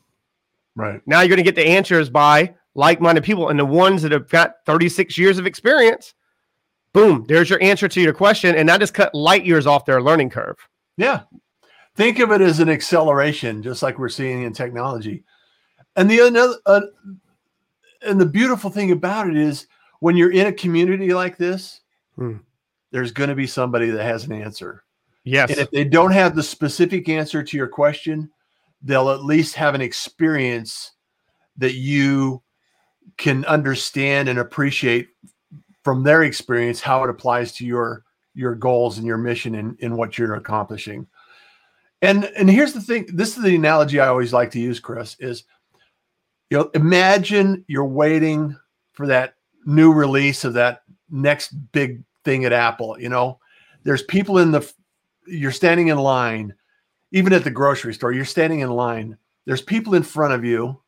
right 0.75 1.01
Now 1.05 1.21
you're 1.21 1.29
going 1.29 1.37
to 1.37 1.43
get 1.43 1.55
the 1.55 1.65
answers 1.65 2.09
by 2.09 2.53
like-minded 2.75 3.23
people 3.23 3.47
and 3.47 3.57
the 3.57 3.65
ones 3.65 4.01
that 4.01 4.11
have 4.11 4.27
got 4.27 4.55
36 4.65 5.17
years 5.17 5.37
of 5.37 5.45
experience. 5.45 6.13
Boom, 6.93 7.25
there's 7.27 7.49
your 7.49 7.61
answer 7.61 7.87
to 7.87 8.01
your 8.01 8.13
question 8.13 8.55
and 8.55 8.69
that 8.69 8.79
just 8.79 8.93
cut 8.93 9.13
light 9.15 9.45
years 9.45 9.65
off 9.65 9.85
their 9.85 10.01
learning 10.01 10.29
curve. 10.29 10.57
Yeah. 10.95 11.21
Think 11.95 12.19
of 12.19 12.31
it 12.31 12.41
as 12.41 12.59
an 12.59 12.69
acceleration, 12.69 13.61
just 13.63 13.83
like 13.83 13.99
we're 13.99 14.09
seeing 14.09 14.43
in 14.43 14.53
technology. 14.53 15.23
And 15.95 16.09
the 16.09 16.19
another, 16.19 16.55
uh, 16.65 16.81
and 18.05 18.19
the 18.19 18.25
beautiful 18.25 18.69
thing 18.69 18.91
about 18.91 19.27
it 19.27 19.37
is 19.37 19.67
when 19.99 20.15
you're 20.15 20.31
in 20.31 20.47
a 20.47 20.53
community 20.53 21.13
like 21.13 21.37
this, 21.37 21.81
Hmm. 22.15 22.37
there's 22.91 23.11
going 23.11 23.29
to 23.29 23.35
be 23.35 23.47
somebody 23.47 23.89
that 23.89 24.03
has 24.03 24.25
an 24.25 24.33
answer. 24.33 24.83
Yes. 25.23 25.49
And 25.49 25.59
if 25.59 25.71
they 25.71 25.83
don't 25.83 26.11
have 26.11 26.35
the 26.35 26.43
specific 26.43 27.09
answer 27.09 27.41
to 27.41 27.57
your 27.57 27.67
question, 27.67 28.29
they'll 28.83 29.09
at 29.09 29.23
least 29.23 29.55
have 29.55 29.73
an 29.73 29.81
experience 29.81 30.91
that 31.57 31.73
you 31.73 32.43
can 33.17 33.45
understand 33.45 34.29
and 34.29 34.39
appreciate 34.39 35.09
from 35.83 36.03
their 36.03 36.23
experience 36.23 36.81
how 36.81 37.03
it 37.03 37.09
applies 37.09 37.51
to 37.53 37.65
your 37.65 38.03
your 38.33 38.55
goals 38.55 38.97
and 38.97 39.05
your 39.05 39.17
mission 39.17 39.55
and 39.55 39.79
in 39.79 39.95
what 39.95 40.17
you're 40.17 40.35
accomplishing. 40.35 41.07
And 42.01 42.25
and 42.25 42.49
here's 42.49 42.73
the 42.73 42.81
thing, 42.81 43.07
this 43.13 43.37
is 43.37 43.43
the 43.43 43.55
analogy 43.55 43.99
I 43.99 44.07
always 44.07 44.33
like 44.33 44.51
to 44.51 44.59
use, 44.59 44.79
Chris, 44.79 45.15
is 45.19 45.43
you 46.49 46.57
know, 46.57 46.69
imagine 46.73 47.63
you're 47.67 47.85
waiting 47.85 48.57
for 48.93 49.07
that 49.07 49.35
new 49.65 49.93
release 49.93 50.43
of 50.43 50.53
that 50.53 50.83
next 51.09 51.51
big 51.71 52.03
thing 52.25 52.45
at 52.45 52.53
Apple, 52.53 52.99
you 52.99 53.09
know. 53.09 53.39
There's 53.83 54.03
people 54.03 54.37
in 54.37 54.51
the 54.51 54.71
you're 55.27 55.51
standing 55.51 55.87
in 55.87 55.97
line, 55.97 56.53
even 57.11 57.33
at 57.33 57.43
the 57.43 57.51
grocery 57.51 57.93
store, 57.93 58.11
you're 58.11 58.25
standing 58.25 58.59
in 58.59 58.69
line. 58.69 59.17
There's 59.45 59.61
people 59.61 59.95
in 59.95 60.03
front 60.03 60.33
of 60.33 60.43
you. 60.43 60.81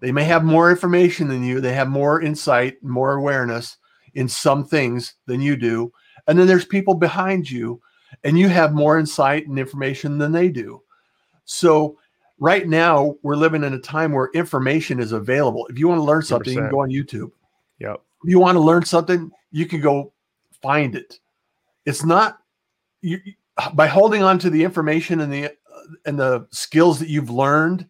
They 0.00 0.12
may 0.12 0.24
have 0.24 0.44
more 0.44 0.70
information 0.70 1.28
than 1.28 1.44
you, 1.44 1.60
they 1.60 1.74
have 1.74 1.88
more 1.88 2.22
insight, 2.22 2.82
more 2.82 3.12
awareness 3.12 3.76
in 4.14 4.28
some 4.28 4.64
things 4.64 5.14
than 5.26 5.40
you 5.40 5.56
do. 5.56 5.92
And 6.26 6.38
then 6.38 6.46
there's 6.46 6.64
people 6.64 6.94
behind 6.94 7.50
you, 7.50 7.80
and 8.24 8.38
you 8.38 8.48
have 8.48 8.72
more 8.72 8.98
insight 8.98 9.46
and 9.46 9.58
information 9.58 10.18
than 10.18 10.32
they 10.32 10.48
do. 10.48 10.82
So, 11.44 11.98
right 12.38 12.66
now, 12.68 13.16
we're 13.22 13.36
living 13.36 13.64
in 13.64 13.74
a 13.74 13.78
time 13.78 14.12
where 14.12 14.30
information 14.34 15.00
is 15.00 15.12
available. 15.12 15.66
If 15.68 15.78
you 15.78 15.88
want 15.88 16.00
to 16.00 16.04
learn 16.04 16.22
something, 16.22 16.52
you 16.52 16.60
can 16.60 16.70
go 16.70 16.80
on 16.80 16.90
YouTube. 16.90 17.32
Yep. 17.78 18.00
If 18.24 18.30
you 18.30 18.38
want 18.38 18.56
to 18.56 18.60
learn 18.60 18.84
something, 18.84 19.30
you 19.50 19.66
can 19.66 19.80
go 19.80 20.12
find 20.60 20.94
it. 20.94 21.18
It's 21.86 22.04
not 22.04 22.38
you 23.00 23.18
by 23.74 23.86
holding 23.86 24.22
on 24.22 24.38
to 24.40 24.50
the 24.50 24.62
information 24.62 25.20
and 25.20 25.32
the 25.32 25.46
uh, 25.46 25.50
and 26.06 26.18
the 26.18 26.46
skills 26.50 26.98
that 26.98 27.08
you've 27.08 27.30
learned. 27.30 27.86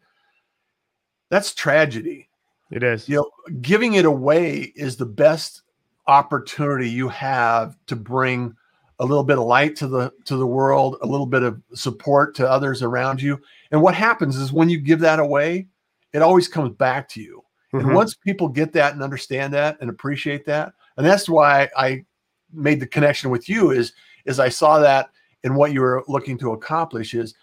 That's 1.30 1.54
tragedy. 1.54 2.28
It 2.70 2.82
is. 2.82 3.08
You 3.08 3.16
know, 3.16 3.30
giving 3.60 3.94
it 3.94 4.04
away 4.04 4.72
is 4.76 4.96
the 4.96 5.06
best 5.06 5.62
opportunity 6.10 6.88
you 6.90 7.08
have 7.08 7.76
to 7.86 7.96
bring 7.96 8.54
a 8.98 9.04
little 9.04 9.24
bit 9.24 9.38
of 9.38 9.44
light 9.44 9.76
to 9.76 9.86
the 9.86 10.12
to 10.26 10.36
the 10.36 10.46
world, 10.46 10.96
a 11.02 11.06
little 11.06 11.24
bit 11.26 11.42
of 11.42 11.60
support 11.72 12.34
to 12.34 12.50
others 12.50 12.82
around 12.82 13.22
you. 13.22 13.40
And 13.70 13.80
what 13.80 13.94
happens 13.94 14.36
is 14.36 14.52
when 14.52 14.68
you 14.68 14.78
give 14.78 15.00
that 15.00 15.20
away, 15.20 15.68
it 16.12 16.20
always 16.20 16.48
comes 16.48 16.70
back 16.76 17.08
to 17.10 17.22
you. 17.22 17.42
Mhm. 17.72 17.80
And 17.80 17.94
once 17.94 18.14
people 18.14 18.48
get 18.48 18.72
that 18.72 18.92
and 18.92 19.02
understand 19.02 19.54
that 19.54 19.78
and 19.80 19.88
appreciate 19.88 20.44
that, 20.46 20.74
and 20.96 21.06
that's 21.06 21.28
why 21.28 21.70
I 21.76 22.04
made 22.52 22.80
the 22.80 22.86
connection 22.86 23.30
with 23.30 23.48
you 23.48 23.70
is 23.70 23.92
is 24.26 24.38
I 24.40 24.48
saw 24.50 24.80
that 24.80 25.10
in 25.44 25.54
what 25.54 25.72
you 25.72 25.80
were 25.80 26.04
looking 26.08 26.36
to 26.38 26.52
accomplish 26.52 27.14
is 27.14 27.34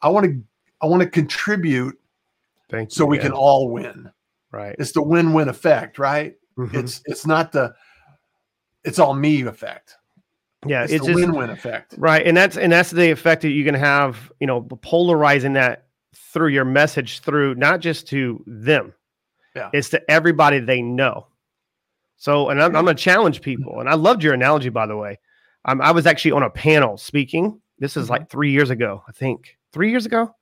I 0.00 0.08
want 0.08 0.24
to 0.26 0.40
I 0.80 0.86
want 0.86 1.02
to 1.02 1.08
contribute 1.10 1.98
Thank 2.70 2.90
so 2.92 3.04
you, 3.04 3.08
we 3.10 3.18
can 3.18 3.32
all 3.32 3.68
win. 3.70 4.10
right. 4.50 4.74
It's 4.78 4.92
the 4.92 5.02
win-win 5.02 5.48
effect, 5.50 5.98
right? 5.98 6.36
Mhm. 6.56 6.72
It's 6.74 7.02
it's 7.04 7.26
not 7.26 7.52
the 7.52 7.74
it's 8.84 8.98
all 8.98 9.14
me 9.14 9.42
effect. 9.42 9.96
yeah, 10.66 10.84
It's, 10.84 10.92
it's 10.94 11.06
just 11.06 11.14
win-win 11.16 11.50
effect. 11.50 11.94
right, 11.98 12.26
and 12.26 12.36
that's 12.36 12.56
and 12.56 12.72
that's 12.72 12.90
the 12.90 13.10
effect 13.10 13.42
that 13.42 13.50
you 13.50 13.64
can 13.64 13.74
have. 13.74 14.32
You 14.40 14.46
know, 14.46 14.62
polarizing 14.82 15.54
that 15.54 15.86
through 16.32 16.48
your 16.48 16.64
message 16.64 17.20
through 17.20 17.54
not 17.56 17.80
just 17.80 18.08
to 18.08 18.42
them, 18.46 18.92
Yeah. 19.56 19.70
it's 19.72 19.90
to 19.90 20.10
everybody 20.10 20.58
they 20.60 20.82
know. 20.82 21.26
So, 22.16 22.50
and 22.50 22.62
I'm, 22.62 22.76
I'm 22.76 22.84
going 22.84 22.96
to 22.96 23.02
challenge 23.02 23.40
people, 23.40 23.80
and 23.80 23.88
I 23.88 23.94
loved 23.94 24.22
your 24.22 24.32
analogy, 24.34 24.68
by 24.68 24.86
the 24.86 24.96
way. 24.96 25.18
Um, 25.64 25.80
I 25.80 25.90
was 25.90 26.06
actually 26.06 26.32
on 26.32 26.42
a 26.42 26.50
panel 26.50 26.96
speaking. 26.96 27.60
This 27.78 27.96
is 27.96 28.08
like 28.08 28.30
three 28.30 28.50
years 28.52 28.70
ago, 28.70 29.02
I 29.08 29.12
think. 29.12 29.56
Three 29.72 29.90
years 29.90 30.06
ago. 30.06 30.34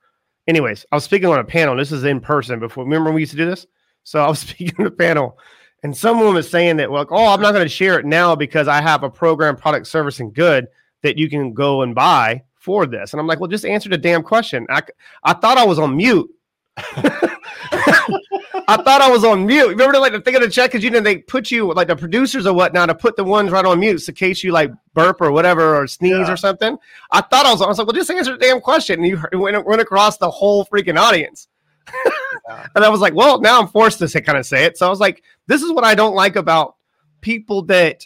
Anyways, 0.47 0.85
I 0.91 0.95
was 0.95 1.03
speaking 1.03 1.27
on 1.29 1.39
a 1.39 1.43
panel. 1.43 1.75
This 1.75 1.91
is 1.91 2.03
in 2.03 2.19
person 2.19 2.59
before. 2.59 2.83
Remember 2.83 3.05
when 3.05 3.15
we 3.15 3.21
used 3.21 3.31
to 3.31 3.37
do 3.37 3.45
this? 3.45 3.65
So 4.03 4.23
I 4.23 4.27
was 4.27 4.39
speaking 4.47 4.75
on 4.79 4.85
a 4.87 4.91
panel, 4.91 5.37
and 5.83 5.95
someone 5.95 6.33
was 6.33 6.49
saying 6.49 6.77
that, 6.77 6.91
well, 6.91 7.05
oh, 7.09 7.27
I'm 7.33 7.41
not 7.41 7.53
going 7.53 7.65
to 7.65 7.69
share 7.69 7.99
it 7.99 8.05
now 8.05 8.35
because 8.35 8.67
I 8.67 8.81
have 8.81 9.03
a 9.03 9.09
program, 9.09 9.55
product, 9.55 9.87
service, 9.87 10.19
and 10.19 10.33
good 10.33 10.67
that 11.01 11.17
you 11.17 11.29
can 11.29 11.53
go 11.53 11.81
and 11.81 11.95
buy 11.95 12.43
for 12.55 12.85
this. 12.85 13.13
And 13.13 13.19
I'm 13.19 13.27
like, 13.27 13.39
well, 13.39 13.49
just 13.49 13.65
answer 13.65 13.89
the 13.89 13.97
damn 13.97 14.21
question. 14.21 14.67
I, 14.69 14.81
I 15.23 15.33
thought 15.33 15.57
I 15.57 15.65
was 15.65 15.79
on 15.79 15.97
mute. 15.97 16.29
I 18.67 18.77
thought 18.77 19.01
I 19.01 19.09
was 19.09 19.23
on 19.23 19.45
mute. 19.45 19.69
Remember, 19.69 19.97
like 19.99 20.13
the 20.13 20.21
thing 20.21 20.35
of 20.35 20.41
the 20.41 20.49
check 20.49 20.71
because 20.71 20.83
you 20.83 20.89
know 20.89 20.99
they 21.01 21.17
put 21.17 21.51
you 21.51 21.73
like 21.73 21.87
the 21.87 21.95
producers 21.95 22.45
or 22.45 22.53
whatnot 22.53 22.89
to 22.89 22.95
put 22.95 23.15
the 23.15 23.23
ones 23.23 23.51
right 23.51 23.65
on 23.65 23.79
mute, 23.79 23.99
so 23.99 24.11
in 24.11 24.15
case 24.15 24.43
you 24.43 24.51
like 24.51 24.71
burp 24.93 25.19
or 25.19 25.31
whatever 25.31 25.75
or 25.75 25.87
sneeze 25.87 26.11
Yeah. 26.11 26.31
or 26.31 26.37
something. 26.37 26.77
I 27.11 27.21
thought 27.21 27.45
I 27.45 27.51
was. 27.51 27.61
I 27.61 27.67
was 27.67 27.77
like, 27.77 27.87
well, 27.87 27.95
just 27.95 28.09
answer 28.09 28.31
the 28.33 28.37
damn 28.37 28.61
question. 28.61 29.03
And 29.03 29.07
you 29.07 29.21
went, 29.39 29.65
went 29.65 29.81
across 29.81 30.17
the 30.17 30.29
whole 30.29 30.65
freaking 30.65 30.97
audience. 30.99 31.47
Yeah. 31.87 32.67
And 32.75 32.83
I 32.83 32.89
was 32.89 33.01
like, 33.01 33.13
well, 33.13 33.39
now 33.39 33.59
I'm 33.59 33.67
forced 33.67 33.99
to 33.99 34.07
say, 34.07 34.21
kind 34.21 34.37
of 34.37 34.45
say 34.45 34.65
it. 34.65 34.77
So 34.77 34.85
I 34.85 34.89
was 34.89 34.99
like, 34.99 35.23
this 35.47 35.61
is 35.61 35.71
what 35.71 35.83
I 35.83 35.95
don't 35.95 36.15
like 36.15 36.35
about 36.35 36.75
people 37.21 37.61
that 37.63 38.05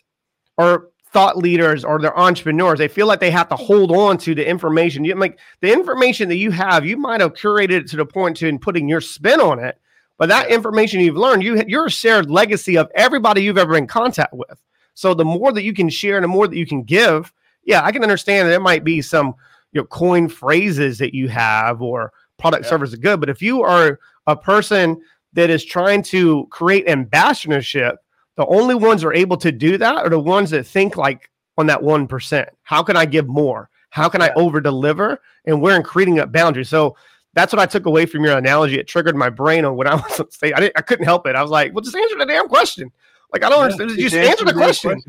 are 0.58 0.90
thought 1.16 1.38
leaders 1.38 1.86
or 1.86 2.00
they're 2.00 2.18
entrepreneurs. 2.20 2.78
They 2.78 2.90
feel 2.90 3.08
like 3.08 3.22
they 3.22 3.32
have 3.32 3.48
to 3.50 3.56
hold 3.56 3.92
on 3.92 4.18
to 4.20 4.36
the 4.36 4.48
information. 4.48 5.06
You 5.06 5.16
like 5.16 5.40
the 5.62 5.72
information 5.72 6.28
that 6.30 6.36
you 6.36 6.52
have, 6.52 6.86
you 6.86 6.98
might 6.98 7.22
have 7.22 7.34
curated 7.34 7.72
it 7.72 7.88
to 7.88 7.98
the 7.98 8.06
point 8.06 8.38
to 8.38 8.50
and 8.50 8.62
putting 8.62 8.90
your 8.90 9.02
spin 9.02 9.40
on 9.40 9.60
it. 9.60 9.80
But 10.18 10.30
that 10.30 10.52
information 10.52 11.00
you've 11.00 11.16
learned, 11.16 11.44
you 11.44 11.64
you're 11.68 11.86
a 11.86 11.90
shared 11.90 12.30
legacy 12.30 12.78
of 12.78 12.92
everybody 12.96 13.44
you've 13.44 13.58
ever 13.58 13.78
in 13.78 13.88
contact 13.88 14.34
with. 14.34 14.62
So 14.94 15.14
the 15.14 15.26
more 15.26 15.54
that 15.54 15.64
you 15.64 15.74
can 15.74 15.90
share 15.90 16.18
and 16.18 16.24
the 16.24 16.30
more 16.30 16.48
that 16.48 16.58
you 16.58 16.66
can 16.66 16.84
give, 16.84 17.34
yeah, 17.64 17.84
I 17.84 17.94
can 17.94 18.04
understand 18.04 18.48
that 18.48 18.52
there 18.52 18.60
might 18.60 18.84
be 18.84 19.02
some 19.02 19.36
you 19.72 19.82
know 19.82 19.86
coin 19.86 20.28
phrases 20.28 20.98
that 20.98 21.14
you 21.14 21.30
have 21.30 21.82
or 21.82 22.12
product 22.38 22.63
Yeah. 22.65 22.69
service 22.69 22.89
is 22.91 23.00
good. 23.00 23.19
But 23.19 23.30
if 23.30 23.41
you 23.41 23.63
are 23.63 24.00
a 24.28 24.36
person 24.36 25.02
that 25.34 25.50
is 25.50 25.63
trying 25.65 26.02
to 26.04 26.48
create 26.50 26.88
ambassadorship, 26.88 27.98
the 28.38 28.45
only 28.48 28.76
ones 28.76 29.04
are 29.04 29.13
able 29.13 29.38
to 29.38 29.52
do 29.52 29.78
that 29.78 29.95
are 29.98 30.10
the 30.10 30.19
ones 30.19 30.50
that 30.52 30.65
think 30.65 30.98
like 30.98 31.30
on 31.58 31.67
that 31.67 31.82
one 31.82 32.08
percent. 32.08 32.50
How 32.63 32.84
can 32.84 32.98
I 32.98 33.06
give 33.06 33.28
more? 33.28 33.69
How 33.89 34.10
can 34.10 34.21
I 34.21 34.32
over 34.36 34.60
deliver? 34.60 35.21
And 35.45 35.62
we're 35.62 35.76
in 35.76 35.84
creating 35.84 36.15
that 36.15 36.32
boundary. 36.34 36.65
So 36.65 36.98
that's 37.34 37.54
what 37.54 37.62
I 37.62 37.65
took 37.65 37.86
away 37.86 38.06
from 38.06 38.24
your 38.26 38.38
analogy. 38.38 38.78
It 38.78 38.88
triggered 38.88 39.15
my 39.15 39.30
brain 39.30 39.63
on 39.63 39.76
when 39.78 39.88
I 39.88 39.95
was 40.10 40.19
on 40.19 40.30
stage. 40.32 40.54
I, 40.56 40.60
didn't, 40.60 40.74
I 40.78 40.82
couldn't 40.82 41.06
help 41.06 41.28
it. 41.28 41.36
I 41.36 41.41
was 41.41 41.52
like, 41.52 41.74
well, 41.74 41.82
just 41.82 41.95
answer 41.95 42.17
the 42.17 42.26
damn 42.26 42.48
question. 42.50 42.91
Like, 43.32 43.43
I 43.43 43.50
don't 43.50 43.60
Yeah, 43.60 43.63
understand. 43.63 43.89
Just, 43.91 44.02
just 44.02 44.15
answer 44.15 44.45
the 44.45 44.52
the 44.54 44.58
question. 44.60 45.02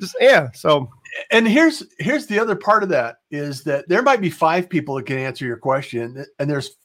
Just, 0.00 0.16
yeah. 0.20 0.50
So, 0.52 0.90
And 1.30 1.46
here's 1.46 1.82
here's 1.98 2.26
the 2.26 2.38
other 2.38 2.56
part 2.56 2.82
of 2.82 2.88
that 2.88 3.16
is 3.30 3.64
that 3.64 3.88
there 3.88 4.02
might 4.02 4.20
be 4.20 4.30
five 4.30 4.68
people 4.68 4.94
that 4.96 5.06
can 5.06 5.18
answer 5.18 5.44
your 5.44 5.56
question, 5.58 6.24
and 6.38 6.50
there's 6.50 6.76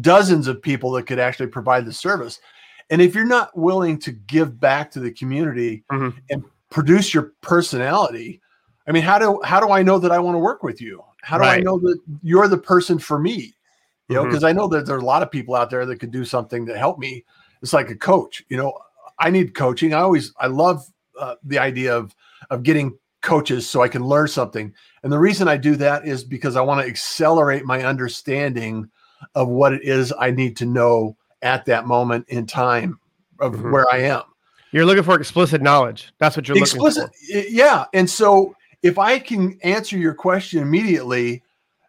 dozens 0.00 0.46
of 0.46 0.62
people 0.62 0.90
that 0.92 1.06
could 1.06 1.18
actually 1.18 1.46
provide 1.46 1.86
the 1.86 1.92
service. 1.92 2.38
And 2.90 3.00
if 3.00 3.14
you're 3.14 3.24
not 3.24 3.56
willing 3.56 3.98
to 4.00 4.12
give 4.12 4.60
back 4.60 4.90
to 4.92 5.00
the 5.00 5.12
community 5.12 5.84
Mhm. 5.90 6.14
and 6.30 6.44
produce 6.70 7.14
your 7.14 7.32
personality, 7.40 8.40
I 8.86 8.92
mean, 8.92 9.02
how 9.02 9.18
do 9.18 9.40
how 9.44 9.60
do 9.60 9.70
I 9.72 9.82
know 9.82 9.98
that 9.98 10.12
I 10.12 10.18
want 10.18 10.34
to 10.34 10.40
work 10.40 10.62
with 10.62 10.80
you? 10.80 11.02
How 11.22 11.38
do 11.38 11.44
I 11.44 11.60
know 11.60 11.78
that 11.78 11.98
you're 12.22 12.48
the 12.48 12.58
person 12.58 12.98
for 12.98 13.18
me? 13.18 13.54
You 14.08 14.16
know, 14.16 14.24
because 14.24 14.42
I 14.44 14.52
know 14.52 14.66
that 14.68 14.86
there 14.86 14.96
are 14.96 15.00
a 15.00 15.04
lot 15.04 15.22
of 15.22 15.30
people 15.30 15.54
out 15.54 15.70
there 15.70 15.86
that 15.86 16.00
could 16.00 16.10
do 16.10 16.24
something 16.24 16.66
to 16.66 16.76
help 16.76 16.98
me. 16.98 17.24
It's 17.62 17.72
like 17.72 17.90
a 17.90 17.94
coach. 17.96 18.42
You 18.48 18.56
know, 18.56 18.76
I 19.18 19.30
need 19.30 19.54
coaching. 19.54 19.94
I 19.94 20.00
always 20.00 20.32
I 20.38 20.46
love 20.48 20.84
uh, 21.18 21.36
the 21.44 21.58
idea 21.58 21.96
of 21.96 22.14
of 22.48 22.62
getting 22.62 22.96
coaches 23.22 23.68
so 23.68 23.82
I 23.82 23.88
can 23.88 24.04
learn 24.04 24.28
something. 24.28 24.72
And 25.02 25.12
the 25.12 25.18
reason 25.18 25.46
I 25.48 25.56
do 25.58 25.76
that 25.76 26.06
is 26.06 26.24
because 26.24 26.56
I 26.56 26.62
want 26.62 26.80
to 26.80 26.86
accelerate 26.88 27.64
my 27.64 27.82
understanding 27.84 28.88
of 29.34 29.48
what 29.48 29.72
it 29.74 29.82
is 29.82 30.12
I 30.18 30.30
need 30.30 30.56
to 30.58 30.66
know 30.66 31.16
at 31.42 31.64
that 31.66 31.86
moment 31.86 32.26
in 32.28 32.46
time 32.46 32.98
of 33.40 33.54
Mhm. 33.56 33.70
where 33.72 33.86
I 33.92 33.98
am. 33.98 34.22
you're 34.72 34.86
looking 34.86 35.02
for 35.02 35.16
explicit 35.18 35.60
knowledge. 35.60 36.12
That's 36.18 36.36
what 36.36 36.46
you're 36.48 36.56
Explicit, 36.56 37.10
looking 37.30 37.36
y- 37.42 37.46
yeah. 37.50 37.84
And 37.92 38.08
so 38.08 38.54
if 38.82 38.98
I 38.98 39.18
can 39.18 39.58
answer 39.64 39.98
your 39.98 40.14
question 40.14 40.62
immediately, 40.62 41.42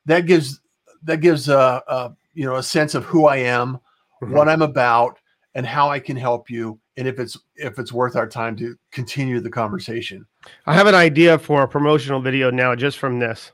that 0.07 0.25
gives 0.25 0.59
that 1.03 1.17
gives 1.21 1.47
a, 1.47 1.81
a 1.87 2.11
you 2.33 2.45
know 2.45 2.55
a 2.55 2.63
sense 2.63 2.95
of 2.95 3.03
who 3.05 3.25
I 3.27 3.37
am, 3.37 3.79
for. 4.19 4.29
what 4.29 4.49
I'm 4.49 4.61
about, 4.63 5.17
and 5.55 5.65
how 5.65 5.89
I 5.89 5.99
can 5.99 6.17
help 6.17 6.49
you, 6.49 6.79
and 7.01 7.07
if 7.07 7.17
it's 7.19 7.35
if 7.55 7.79
it's 7.79 7.91
worth 7.91 8.15
our 8.15 8.27
time 8.27 8.55
to 8.55 8.75
continue 8.91 9.39
the 9.39 9.49
conversation. 9.49 10.23
I 10.67 10.75
have 10.75 10.85
an 10.85 10.93
idea 10.93 11.39
for 11.39 11.63
a 11.63 11.67
promotional 11.67 12.21
video 12.21 12.51
now 12.51 12.75
just 12.75 12.99
from 12.99 13.17
this. 13.17 13.53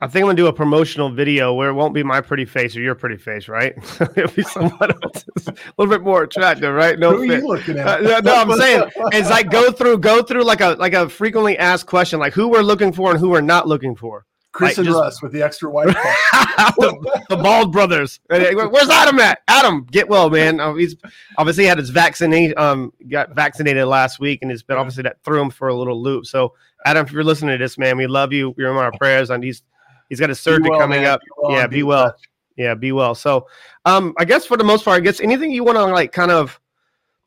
I 0.00 0.08
think 0.08 0.24
I'm 0.24 0.26
gonna 0.26 0.36
do 0.36 0.48
a 0.48 0.52
promotional 0.52 1.08
video 1.08 1.54
where 1.54 1.68
it 1.70 1.74
won't 1.74 1.94
be 1.94 2.02
my 2.02 2.20
pretty 2.20 2.46
face 2.46 2.74
or 2.76 2.80
your 2.80 2.96
pretty 2.96 3.16
face, 3.16 3.46
right? 3.46 3.74
It'll 4.16 4.34
be 4.34 4.42
someone 4.42 4.90
else's, 5.04 5.46
a 5.46 5.54
little 5.78 5.92
bit 5.94 6.02
more 6.02 6.24
attractive, 6.24 6.74
right? 6.74 6.98
No, 6.98 7.12
who 7.12 7.22
are 7.30 7.36
you 7.36 7.46
looking 7.46 7.78
Uh, 7.78 7.82
at? 7.90 8.02
no, 8.02 8.18
no, 8.18 8.34
I'm 8.34 8.52
saying 8.58 8.82
it's 9.12 9.30
like 9.30 9.48
go 9.48 9.70
through, 9.70 9.98
go 9.98 10.24
through 10.24 10.42
like 10.42 10.60
a 10.60 10.70
like 10.80 10.94
a 10.94 11.08
frequently 11.08 11.56
asked 11.58 11.86
question, 11.86 12.18
like 12.18 12.32
who 12.32 12.48
we're 12.48 12.62
looking 12.62 12.92
for 12.92 13.12
and 13.12 13.20
who 13.20 13.28
we're 13.30 13.40
not 13.40 13.68
looking 13.68 13.94
for. 13.94 14.26
Chris 14.52 14.70
like, 14.70 14.78
and 14.78 14.86
just- 14.86 14.98
Russ 14.98 15.22
with 15.22 15.32
the 15.32 15.42
extra 15.42 15.70
white. 15.70 15.86
the, 16.36 17.24
the 17.28 17.36
bald 17.36 17.72
brothers. 17.72 18.20
Where's 18.28 18.88
Adam 18.88 19.18
at? 19.20 19.40
Adam, 19.48 19.86
get 19.90 20.08
well, 20.08 20.30
man. 20.30 20.60
Uh, 20.60 20.74
he's 20.74 20.96
obviously 21.36 21.64
had 21.64 21.78
his 21.78 21.90
vaccination. 21.90 22.54
Um, 22.56 22.92
got 23.08 23.34
vaccinated 23.34 23.86
last 23.86 24.18
week, 24.18 24.40
and 24.42 24.50
it's 24.50 24.62
been 24.62 24.76
obviously 24.76 25.02
that 25.04 25.22
threw 25.22 25.40
him 25.40 25.50
for 25.50 25.68
a 25.68 25.74
little 25.74 26.00
loop. 26.00 26.26
So, 26.26 26.54
Adam, 26.84 27.06
if 27.06 27.12
you're 27.12 27.24
listening 27.24 27.58
to 27.58 27.62
this, 27.62 27.78
man, 27.78 27.96
we 27.96 28.06
love 28.06 28.32
you. 28.32 28.54
You're 28.56 28.70
in 28.70 28.76
our 28.76 28.92
prayers, 28.92 29.30
and 29.30 29.44
he's 29.44 29.62
he's 30.08 30.20
got 30.20 30.28
his 30.28 30.40
surgery 30.40 30.70
well, 30.70 30.80
coming 30.80 31.02
man. 31.02 31.10
up. 31.10 31.20
Be 31.20 31.26
well 31.36 31.52
yeah, 31.52 31.66
be 31.66 31.76
be 31.76 31.82
well. 31.82 32.06
touch. 32.06 32.28
Yeah, 32.56 32.74
be 32.74 32.92
well. 32.92 33.14
So, 33.14 33.46
um, 33.84 34.14
I 34.18 34.24
guess 34.24 34.44
for 34.44 34.56
the 34.56 34.64
most 34.64 34.84
part, 34.84 34.96
I 34.96 35.00
guess 35.00 35.20
anything 35.20 35.52
you 35.52 35.62
want 35.62 35.76
to 35.76 35.84
like 35.84 36.10
kind 36.10 36.32
of 36.32 36.58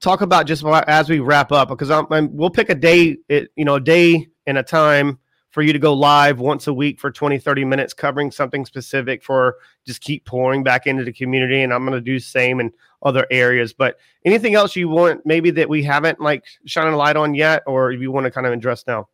talk 0.01 0.21
about 0.21 0.45
just 0.45 0.65
as 0.65 1.07
we 1.07 1.19
wrap 1.19 1.53
up, 1.53 1.69
because 1.69 1.89
I'm, 1.89 2.05
I'm 2.11 2.35
we'll 2.35 2.49
pick 2.49 2.69
a 2.69 2.75
day, 2.75 3.17
it, 3.29 3.49
you 3.55 3.63
know, 3.63 3.75
a 3.75 3.79
day 3.79 4.27
and 4.45 4.57
a 4.57 4.63
time 4.63 5.19
for 5.51 5.61
you 5.61 5.73
to 5.73 5.79
go 5.79 5.93
live 5.93 6.39
once 6.39 6.67
a 6.67 6.73
week 6.73 6.99
for 6.99 7.11
20, 7.11 7.37
30 7.37 7.65
minutes 7.65 7.93
covering 7.93 8.31
something 8.31 8.65
specific 8.65 9.23
for 9.23 9.57
just 9.85 10.01
keep 10.01 10.25
pouring 10.25 10.63
back 10.63 10.87
into 10.87 11.03
the 11.03 11.13
community. 11.13 11.61
And 11.61 11.73
I'm 11.73 11.85
going 11.85 11.93
to 11.93 12.01
do 12.01 12.17
the 12.17 12.23
same 12.23 12.59
in 12.59 12.71
other 13.03 13.27
areas. 13.29 13.73
But 13.73 13.97
anything 14.25 14.55
else 14.55 14.75
you 14.75 14.89
want 14.89 15.25
maybe 15.25 15.51
that 15.51 15.69
we 15.69 15.83
haven't 15.83 16.19
like 16.19 16.43
shining 16.65 16.93
a 16.93 16.97
light 16.97 17.17
on 17.17 17.33
yet, 17.35 17.63
or 17.67 17.91
if 17.91 18.01
you 18.01 18.11
want 18.11 18.25
to 18.25 18.31
kind 18.31 18.47
of 18.47 18.53
address 18.53 18.85
now? 18.87 19.09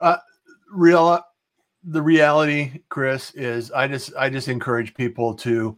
Uh, 0.00 0.18
real 0.70 1.20
the 1.84 2.02
reality 2.02 2.82
chris 2.88 3.30
is 3.32 3.70
i 3.72 3.86
just 3.86 4.12
i 4.18 4.28
just 4.28 4.48
encourage 4.48 4.94
people 4.94 5.32
to 5.32 5.76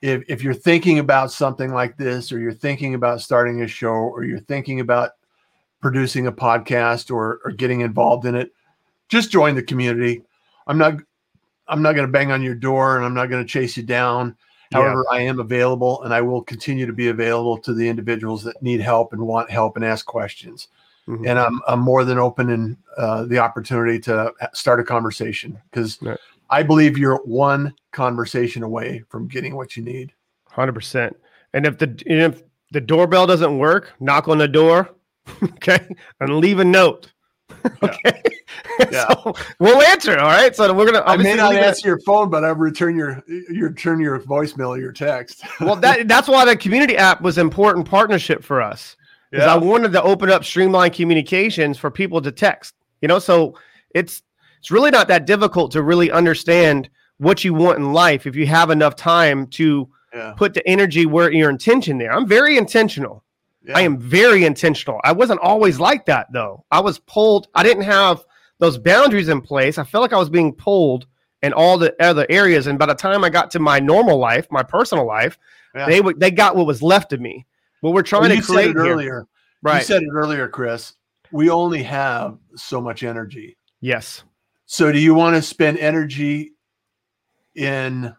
if, 0.00 0.22
if 0.28 0.42
you're 0.42 0.54
thinking 0.54 0.98
about 0.98 1.30
something 1.30 1.74
like 1.74 1.96
this 1.96 2.32
or 2.32 2.38
you're 2.38 2.52
thinking 2.52 2.94
about 2.94 3.20
starting 3.20 3.62
a 3.62 3.66
show 3.66 3.90
or 3.90 4.24
you're 4.24 4.38
thinking 4.38 4.80
about 4.80 5.10
producing 5.82 6.26
a 6.26 6.32
podcast 6.32 7.10
or, 7.10 7.40
or 7.44 7.50
getting 7.50 7.82
involved 7.82 8.24
in 8.24 8.34
it 8.34 8.52
just 9.10 9.30
join 9.30 9.54
the 9.54 9.62
community 9.62 10.22
i'm 10.66 10.78
not 10.78 10.94
i'm 11.68 11.82
not 11.82 11.94
going 11.94 12.06
to 12.06 12.12
bang 12.12 12.30
on 12.32 12.42
your 12.42 12.54
door 12.54 12.96
and 12.96 13.04
i'm 13.04 13.14
not 13.14 13.26
going 13.26 13.44
to 13.44 13.48
chase 13.48 13.76
you 13.76 13.82
down 13.82 14.36
Yeah. 14.72 14.78
however 14.78 15.04
i 15.10 15.20
am 15.20 15.40
available 15.40 16.02
and 16.04 16.14
i 16.14 16.20
will 16.20 16.42
continue 16.42 16.86
to 16.86 16.92
be 16.92 17.08
available 17.08 17.58
to 17.58 17.74
the 17.74 17.88
individuals 17.88 18.42
that 18.44 18.62
need 18.62 18.80
help 18.80 19.12
and 19.12 19.20
want 19.20 19.50
help 19.50 19.76
and 19.76 19.84
ask 19.84 20.06
questions 20.06 20.68
Mhm. 21.08 21.26
and 21.28 21.38
I'm, 21.38 21.60
I'm 21.66 21.80
more 21.80 22.04
than 22.04 22.18
open 22.18 22.50
in 22.50 22.76
uh, 22.96 23.24
the 23.24 23.38
opportunity 23.38 23.98
to 24.00 24.32
start 24.52 24.78
a 24.80 24.84
conversation 24.84 25.58
because 25.70 25.98
Right. 26.02 26.18
I 26.50 26.62
believe 26.62 26.98
you're 26.98 27.16
one 27.24 27.72
conversation 27.90 28.62
away 28.62 29.02
from 29.08 29.26
getting 29.26 29.56
what 29.56 29.76
you 29.76 29.82
need. 29.82 30.12
Hundred 30.50 30.74
percent. 30.74 31.16
And 31.54 31.64
if 31.66 31.78
the 31.78 31.86
and 32.06 32.20
if 32.34 32.42
the 32.70 32.80
doorbell 32.82 33.26
doesn't 33.26 33.58
work, 33.58 33.92
knock 33.98 34.28
on 34.28 34.36
the 34.38 34.46
door, 34.46 34.90
okay, 35.42 35.80
and 36.20 36.36
leave 36.38 36.58
a 36.60 36.64
note. 36.64 37.10
okay, 37.82 38.22
Yeah. 38.90 39.06
so 39.24 39.34
we'll 39.58 39.82
answer. 39.82 40.18
All 40.18 40.28
right. 40.28 40.54
So 40.54 40.72
we're 40.72 40.86
gonna. 40.86 41.02
I 41.06 41.16
may 41.16 41.34
not 41.34 41.54
it- 41.54 41.62
answer 41.62 41.88
your 41.88 42.00
phone, 42.00 42.30
but 42.30 42.44
I'll 42.44 42.54
return 42.54 42.96
your 42.96 43.22
your 43.26 43.68
return 43.68 44.00
your 44.00 44.18
voicemail 44.20 44.68
or 44.70 44.78
your 44.78 44.92
text. 44.92 45.42
Well, 45.60 45.76
that 45.76 46.08
that's 46.08 46.28
why 46.28 46.44
the 46.44 46.56
community 46.56 46.96
app 46.96 47.20
was 47.20 47.38
important 47.38 47.88
partnership 47.88 48.42
for 48.42 48.60
us. 48.62 48.96
Because 49.30 49.46
I 49.46 49.56
wanted 49.56 49.92
to 49.92 50.02
open 50.02 50.28
up 50.28 50.44
streamlined 50.44 50.92
communications 50.94 51.78
for 51.78 51.88
people 51.90 52.20
to 52.22 52.32
text. 52.32 52.74
You 53.00 53.08
know, 53.08 53.18
so 53.20 53.56
it's 53.94 54.22
it's 54.58 54.70
really 54.70 54.90
not 54.90 55.08
that 55.08 55.24
difficult 55.24 55.70
to 55.72 55.82
really 55.82 56.10
understand 56.10 56.90
what 57.18 57.44
you 57.44 57.54
want 57.54 57.78
in 57.78 57.92
life 57.92 58.26
if 58.26 58.34
you 58.34 58.46
have 58.46 58.70
enough 58.70 58.96
time 58.96 59.46
to 59.48 59.88
Yeah. 60.12 60.32
put 60.36 60.54
the 60.54 60.66
energy 60.66 61.06
where 61.06 61.30
your 61.30 61.48
intention 61.50 61.98
there. 61.98 62.12
I'm 62.12 62.26
very 62.26 62.56
intentional. 62.58 63.22
Yeah. 63.62 63.76
I 63.76 63.82
am 63.82 63.98
very 63.98 64.44
intentional. 64.44 65.00
I 65.04 65.12
wasn't 65.12 65.40
always 65.40 65.78
like 65.80 66.06
that 66.06 66.28
though. 66.32 66.64
I 66.70 66.80
was 66.80 66.98
pulled. 67.00 67.48
I 67.54 67.62
didn't 67.62 67.84
have 67.84 68.24
those 68.58 68.78
boundaries 68.78 69.28
in 69.28 69.40
place. 69.40 69.78
I 69.78 69.84
felt 69.84 70.02
like 70.02 70.12
I 70.12 70.18
was 70.18 70.30
being 70.30 70.52
pulled 70.54 71.06
in 71.42 71.52
all 71.52 71.78
the 71.78 71.94
other 72.02 72.26
areas. 72.28 72.66
And 72.66 72.78
by 72.78 72.86
the 72.86 72.94
time 72.94 73.24
I 73.24 73.30
got 73.30 73.50
to 73.52 73.58
my 73.58 73.78
normal 73.80 74.18
life, 74.18 74.46
my 74.50 74.62
personal 74.62 75.06
life, 75.06 75.38
Yeah. 75.74 75.86
they 75.86 76.00
would 76.00 76.20
they 76.20 76.30
got 76.30 76.56
what 76.56 76.66
was 76.66 76.82
left 76.82 77.12
of 77.12 77.20
me. 77.20 77.46
What 77.80 77.94
we're 77.94 78.02
trying 78.02 78.28
Well, 78.28 78.36
to 78.36 78.42
create 78.42 78.70
it 78.70 78.76
earlier. 78.76 79.26
right? 79.62 79.78
You 79.78 79.84
said 79.84 80.02
it 80.02 80.08
earlier, 80.12 80.48
Chris. 80.48 80.94
We 81.32 81.48
only 81.48 81.82
have 81.84 82.38
so 82.56 82.80
much 82.80 83.02
energy. 83.02 83.56
yes. 83.80 84.24
So, 84.66 84.92
do 84.92 84.98
you 85.00 85.14
want 85.14 85.34
to 85.36 85.42
spend 85.42 85.78
energy 85.78 86.52
in 87.54 88.14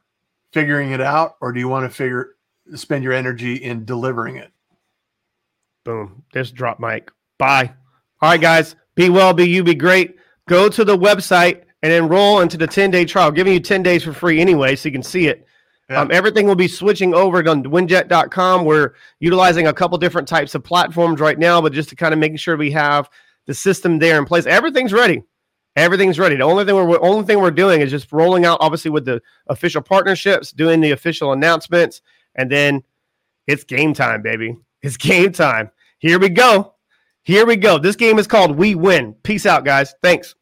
figuring 0.51 0.91
it 0.91 0.99
out, 1.01 1.35
or 1.41 1.51
do 1.53 1.59
you 1.59 1.67
want 1.69 1.89
to 1.89 1.95
figure 1.95 2.35
spend 2.75 3.03
your 3.03 3.13
energy 3.13 3.55
in 3.55 3.85
delivering 3.85 4.35
it? 4.37 4.50
Boom. 5.83 6.23
Just 6.33 6.55
drop 6.55 6.79
mic. 6.79 7.11
Bye. 7.37 7.73
All 8.21 8.29
right, 8.29 8.41
guys. 8.41 8.75
Be 8.95 9.09
well, 9.09 9.33
be 9.33 9.47
you, 9.49 9.63
be 9.63 9.75
great. 9.75 10.17
Go 10.47 10.69
to 10.69 10.83
the 10.83 10.97
website 10.97 11.63
and 11.81 11.91
enroll 11.91 12.41
into 12.41 12.57
the 12.57 12.67
10 12.67 12.91
day 12.91 13.05
trial. 13.05 13.31
giving 13.31 13.53
you 13.53 13.59
10 13.59 13.83
days 13.83 14.03
for 14.03 14.13
free 14.13 14.39
anyway, 14.39 14.75
so 14.75 14.89
you 14.89 14.93
can 14.93 15.03
see 15.03 15.27
it. 15.27 15.45
Yeah. 15.89 16.01
Um, 16.01 16.09
everything 16.11 16.45
will 16.45 16.55
be 16.55 16.67
switching 16.67 17.13
over 17.13 17.37
on 17.49 17.63
winject.com. 17.63 18.63
We're 18.65 18.93
utilizing 19.19 19.67
a 19.67 19.73
couple 19.73 19.97
different 19.97 20.27
types 20.27 20.55
of 20.55 20.63
platforms 20.63 21.19
right 21.19 21.37
now, 21.37 21.61
but 21.61 21.73
just 21.73 21.89
to 21.89 21.95
kind 21.95 22.13
of 22.13 22.19
making 22.19 22.37
sure 22.37 22.55
we 22.55 22.71
have 22.71 23.09
the 23.47 23.53
system 23.53 23.99
there 23.99 24.17
in 24.17 24.25
place. 24.25 24.45
Everything's 24.45 24.93
ready. 24.93 25.23
Everything's 25.75 26.19
ready. 26.19 26.35
The 26.35 26.43
only 26.43 26.65
thing 26.65 26.75
we're 26.75 27.01
only 27.01 27.25
thing 27.25 27.39
we're 27.39 27.51
doing 27.51 27.81
is 27.81 27.91
just 27.91 28.11
rolling 28.11 28.45
out, 28.45 28.57
obviously, 28.61 28.91
with 28.91 29.05
the 29.05 29.21
official 29.47 29.81
partnerships, 29.81 30.51
doing 30.51 30.81
the 30.81 30.91
official 30.91 31.31
announcements, 31.31 32.01
and 32.35 32.51
then 32.51 32.83
it's 33.47 33.63
game 33.63 33.93
time, 33.93 34.21
baby. 34.21 34.57
It's 34.81 34.97
game 34.97 35.31
time. 35.31 35.69
Here 35.99 36.19
we 36.19 36.29
go. 36.29 36.73
Here 37.23 37.45
we 37.45 37.55
go. 37.55 37.77
This 37.77 37.95
game 37.95 38.17
is 38.17 38.25
called 38.27 38.57
We 38.57 38.73
Win. 38.75 39.13
Peace 39.23 39.45
out, 39.45 39.63
guys. 39.63 39.93
Thanks. 40.01 40.33